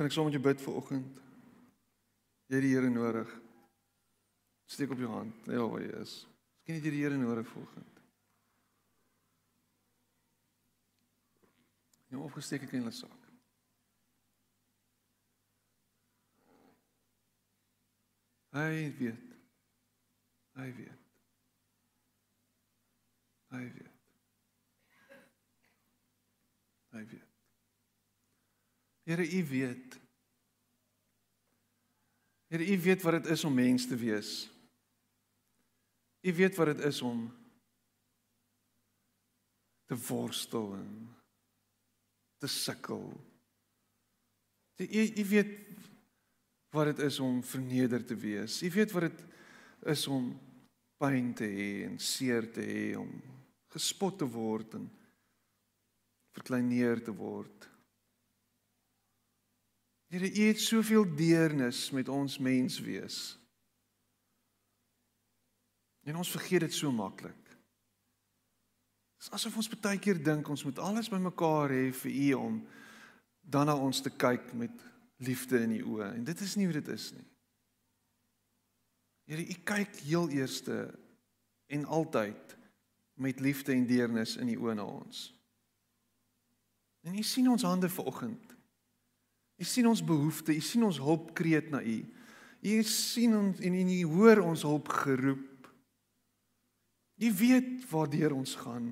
Kan 0.00 0.08
ek 0.08 0.14
sommer 0.14 0.32
met 0.32 0.38
jou 0.38 0.44
bid 0.46 0.62
vir 0.64 0.76
oggend? 0.80 1.16
Jy 2.48 2.54
het 2.56 2.64
die 2.64 2.70
Here 2.72 2.88
nodig. 2.88 3.34
Steek 4.64 4.94
op 4.94 5.02
jou 5.04 5.10
hand. 5.12 5.42
Ja, 5.44 5.66
waar 5.68 5.82
jy 5.84 5.90
is. 6.00 6.14
Miskien 6.56 6.78
het 6.78 6.86
jy 6.88 6.92
die 6.94 7.02
Here 7.02 7.18
nodig 7.20 7.50
vanoggend. 7.52 8.00
Jy 12.08 12.16
moet 12.16 12.30
opgesteek 12.30 12.64
het 12.64 12.72
in 12.72 12.86
hulle 12.86 12.96
sak. 12.96 13.28
Hy 18.56 18.72
weet. 19.04 19.32
Hy 20.56 20.70
weet. 20.80 21.08
Hy 23.52 23.66
weet. 23.76 23.98
Hy 26.96 27.10
weet. 27.12 27.29
Here, 29.10 29.26
U 29.26 29.44
weet. 29.46 29.98
Here, 32.46 32.64
U 32.64 32.80
weet 32.80 33.02
wat 33.02 33.12
dit 33.12 33.26
is 33.26 33.44
om 33.44 33.54
mens 33.54 33.86
te 33.86 33.96
wees. 33.96 34.50
U 36.20 36.34
weet 36.34 36.56
wat 36.56 36.66
dit 36.66 36.84
is 36.86 37.00
om 37.02 37.24
te 39.90 39.96
worstel 40.06 40.74
en 40.74 40.92
te 42.38 42.46
sukkel. 42.46 43.08
U 44.76 45.02
U 45.22 45.24
weet 45.32 45.58
wat 46.70 46.92
dit 46.92 47.02
is 47.08 47.18
om 47.18 47.42
verneder 47.42 48.04
te 48.06 48.14
wees. 48.14 48.62
U 48.62 48.70
weet 48.70 48.94
wat 48.94 49.08
dit 49.08 49.24
is 49.90 50.06
om 50.06 50.30
pyn 51.02 51.34
te 51.34 51.50
hê 51.50 51.70
en 51.88 51.98
seer 51.98 52.46
te 52.52 52.62
hê 52.62 52.86
om 53.00 53.10
gespot 53.74 54.22
te 54.22 54.28
word 54.28 54.78
en 54.78 54.86
verkleineer 56.38 57.02
te 57.02 57.16
word. 57.16 57.69
Here, 60.10 60.26
U 60.26 60.46
het 60.48 60.60
soveel 60.60 61.14
deernis 61.14 61.90
met 61.90 62.08
ons 62.08 62.38
mens 62.38 62.80
wees. 62.80 63.38
En 66.02 66.16
ons 66.16 66.30
vergeet 66.30 66.60
dit 66.60 66.74
so 66.74 66.90
maklik. 66.90 67.38
Dit 69.20 69.28
is 69.28 69.30
asof 69.36 69.60
ons 69.60 69.70
baie 69.70 70.00
keer 70.02 70.18
dink 70.18 70.48
ons 70.50 70.64
moet 70.66 70.82
alles 70.82 71.12
bymekaar 71.12 71.70
hê 71.70 71.84
vir 71.94 72.10
U 72.10 72.32
om 72.40 72.58
dan 73.40 73.70
na 73.70 73.76
ons 73.78 74.02
te 74.02 74.10
kyk 74.10 74.50
met 74.58 74.82
liefde 75.22 75.60
in 75.62 75.76
die 75.76 75.84
oë 75.84 76.14
en 76.16 76.24
dit 76.26 76.42
is 76.42 76.56
nie 76.58 76.66
hoe 76.66 76.78
dit 76.80 76.90
is 76.90 77.10
nie. 77.14 77.26
Here, 79.30 79.46
U 79.46 79.56
kyk 79.62 80.00
heel 80.08 80.26
eerste 80.34 80.82
en 81.70 81.86
altyd 81.86 82.56
met 83.14 83.44
liefde 83.44 83.76
en 83.76 83.86
deernis 83.86 84.34
in 84.40 84.50
die 84.50 84.58
oë 84.58 84.74
na 84.80 84.88
ons. 84.90 85.28
En 87.06 87.14
U 87.14 87.22
sien 87.22 87.52
ons 87.52 87.68
hande 87.68 87.92
vanoggend. 87.92 88.49
U 89.60 89.64
sien 89.64 89.86
ons 89.86 90.00
behoeftes, 90.04 90.56
U 90.56 90.64
sien 90.64 90.84
ons 90.86 90.98
hulpkreet 91.02 91.68
na 91.72 91.82
U. 91.84 91.98
U 92.60 92.82
sien 92.88 93.36
ons 93.36 93.60
en 93.60 93.76
U 93.76 94.00
hoor 94.14 94.40
ons 94.44 94.64
hulp 94.64 94.88
geroep. 95.02 95.68
U 97.20 97.32
weet 97.36 97.84
waartoe 97.90 98.32
ons 98.34 98.54
gaan. 98.56 98.88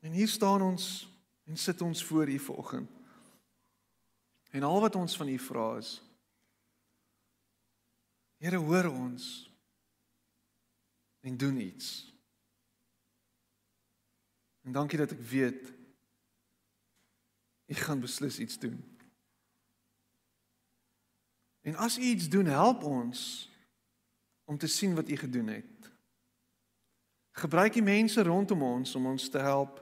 En 0.00 0.12
hier 0.16 0.28
staan 0.28 0.64
ons 0.64 0.86
en 1.44 1.56
sit 1.56 1.82
ons 1.84 2.04
voor 2.04 2.28
U 2.28 2.38
vanoggend. 2.38 2.88
En 4.50 4.62
al 4.62 4.80
wat 4.80 4.96
ons 4.96 5.16
van 5.16 5.28
U 5.28 5.38
vra 5.38 5.66
is 5.78 5.98
Here 8.40 8.56
hoor 8.56 8.86
ons 8.88 9.24
en 11.20 11.36
doen 11.36 11.58
iets. 11.60 12.08
En 14.64 14.72
dankie 14.72 14.98
dat 14.98 15.12
ek 15.12 15.20
weet 15.28 15.68
U 17.70 17.74
gaan 17.74 18.00
beslis 18.00 18.38
iets 18.38 18.58
doen. 18.58 18.98
En 21.60 21.74
as 21.74 21.98
U 21.98 22.02
iets 22.02 22.28
doen, 22.28 22.46
help 22.46 22.82
ons 22.82 23.50
om 24.44 24.58
te 24.58 24.66
sien 24.66 24.94
wat 24.94 25.08
U 25.08 25.16
gedoen 25.16 25.46
het. 25.46 25.90
Gebruik 27.30 27.72
die 27.72 27.82
mense 27.82 28.22
rondom 28.22 28.62
ons 28.62 28.94
om 28.94 29.06
ons 29.06 29.28
te 29.28 29.38
help 29.38 29.78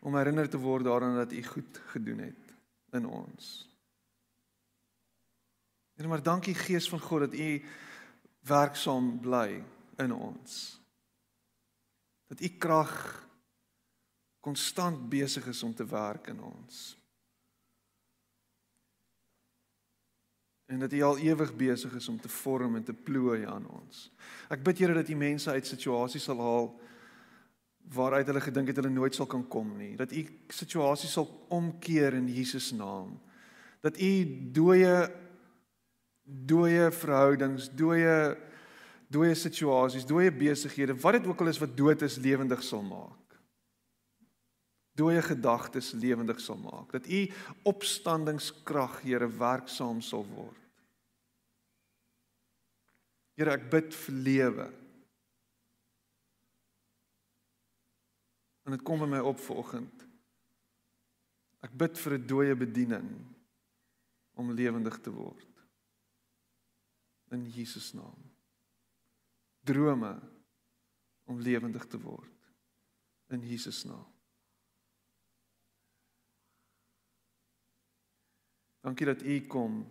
om 0.00 0.16
herinner 0.16 0.48
te 0.50 0.58
word 0.58 0.84
daaraan 0.84 1.16
dat 1.16 1.32
U 1.32 1.42
goed 1.42 1.80
gedoen 1.94 2.18
het 2.18 2.54
in 2.90 3.06
ons. 3.06 3.68
En 5.94 6.08
maar 6.08 6.22
dankie 6.22 6.54
Gees 6.54 6.88
van 6.88 7.00
God 7.00 7.20
dat 7.20 7.34
U 7.34 7.62
werksaam 8.46 9.18
bly 9.20 9.64
in 9.96 10.14
ons. 10.14 10.80
Dat 12.26 12.40
U 12.40 12.48
krag 12.48 12.92
konstant 14.42 15.06
besig 15.10 15.46
is 15.46 15.62
om 15.62 15.74
te 15.74 15.86
werk 15.86 16.26
in 16.32 16.42
ons. 16.42 16.80
En 20.66 20.80
dat 20.82 20.92
U 20.92 21.02
al 21.02 21.20
ewig 21.22 21.52
besig 21.56 21.94
is 21.94 22.08
om 22.08 22.18
te 22.20 22.28
vorm 22.28 22.76
en 22.76 22.84
te 22.84 22.94
plooi 22.94 23.44
aan 23.46 23.68
ons. 23.68 24.08
Ek 24.50 24.64
bid 24.64 24.82
Here 24.82 24.96
dat 24.96 25.10
U 25.12 25.18
mense 25.20 25.50
uit 25.50 25.68
situasies 25.68 26.26
sal 26.26 26.42
haal 26.42 26.72
waaruit 27.92 28.26
hulle 28.30 28.40
gedink 28.40 28.70
het 28.70 28.78
hulle 28.78 28.92
nooit 28.94 29.14
sal 29.14 29.28
kan 29.30 29.44
kom 29.52 29.74
nie. 29.78 29.94
Dat 30.00 30.14
U 30.14 30.24
situasies 30.48 31.12
sal 31.12 31.28
omkeer 31.52 32.16
in 32.18 32.30
Jesus 32.30 32.72
naam. 32.74 33.18
Dat 33.84 34.00
U 34.00 34.12
dooie 34.54 34.96
dooie 36.22 36.90
verhoudings, 36.94 37.68
dooie 37.76 38.16
dooie 39.12 39.34
situasies, 39.36 40.06
dooie 40.08 40.30
besighede, 40.32 40.94
wat 41.02 41.18
dit 41.18 41.26
ook 41.28 41.42
al 41.44 41.50
is 41.50 41.58
wat 41.60 41.74
dood 41.76 42.02
is, 42.06 42.16
lewendig 42.22 42.62
sal 42.64 42.80
maak 42.86 43.21
dooie 44.98 45.22
gedagtes 45.24 45.92
lewendig 45.96 46.40
sal 46.40 46.58
maak. 46.60 46.92
Dat 46.92 47.08
u 47.08 47.24
opstandingskrag, 47.68 49.00
Here, 49.02 49.28
werksaam 49.28 50.00
sal 50.04 50.26
word. 50.34 50.58
Here, 53.38 53.54
ek 53.56 53.70
bid 53.72 53.94
vir 54.04 54.18
lewe. 54.28 54.68
En 58.62 58.76
dit 58.76 58.84
kom 58.86 59.00
by 59.02 59.08
my 59.10 59.22
op 59.26 59.40
vanoggend. 59.42 60.04
Ek 61.62 61.72
bid 61.78 61.98
vir 61.98 62.18
'n 62.18 62.26
dooie 62.26 62.54
bediening 62.54 63.08
om 64.34 64.52
lewendig 64.52 65.00
te 65.00 65.10
word. 65.10 65.48
In 67.30 67.48
Jesus 67.48 67.92
naam. 67.92 68.30
Drome 69.64 70.20
om 71.24 71.40
lewendig 71.40 71.86
te 71.86 72.00
word. 72.00 72.50
In 73.30 73.40
Jesus 73.40 73.84
naam. 73.84 74.11
Dankie 78.82 79.06
dat 79.06 79.22
U 79.22 79.40
kom 79.46 79.86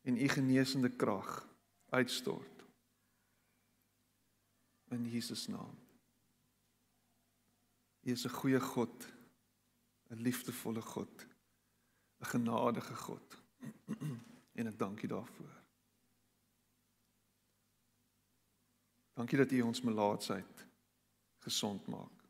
en 0.00 0.16
U 0.16 0.28
genesende 0.28 0.90
krag 0.90 1.48
uitstort. 1.88 2.64
In 4.88 5.08
Jesus 5.10 5.46
naam. 5.46 5.78
U 8.00 8.10
is 8.10 8.24
'n 8.24 8.28
goeie 8.28 8.60
God, 8.60 9.06
'n 10.08 10.20
liefdevolle 10.20 10.80
God, 10.80 11.26
'n 12.18 12.24
genadige 12.24 12.94
God. 12.94 13.42
en 14.58 14.66
ek 14.66 14.78
dank 14.78 15.02
U 15.02 15.06
daarvoor. 15.06 15.62
Dankie 19.12 19.38
dat 19.38 19.50
U 19.50 19.60
ons 19.60 19.80
melaatsheid 19.80 20.66
gesond 21.38 21.86
maak. 21.86 22.24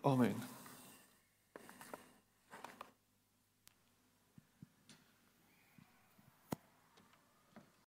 Amen. 0.00 0.55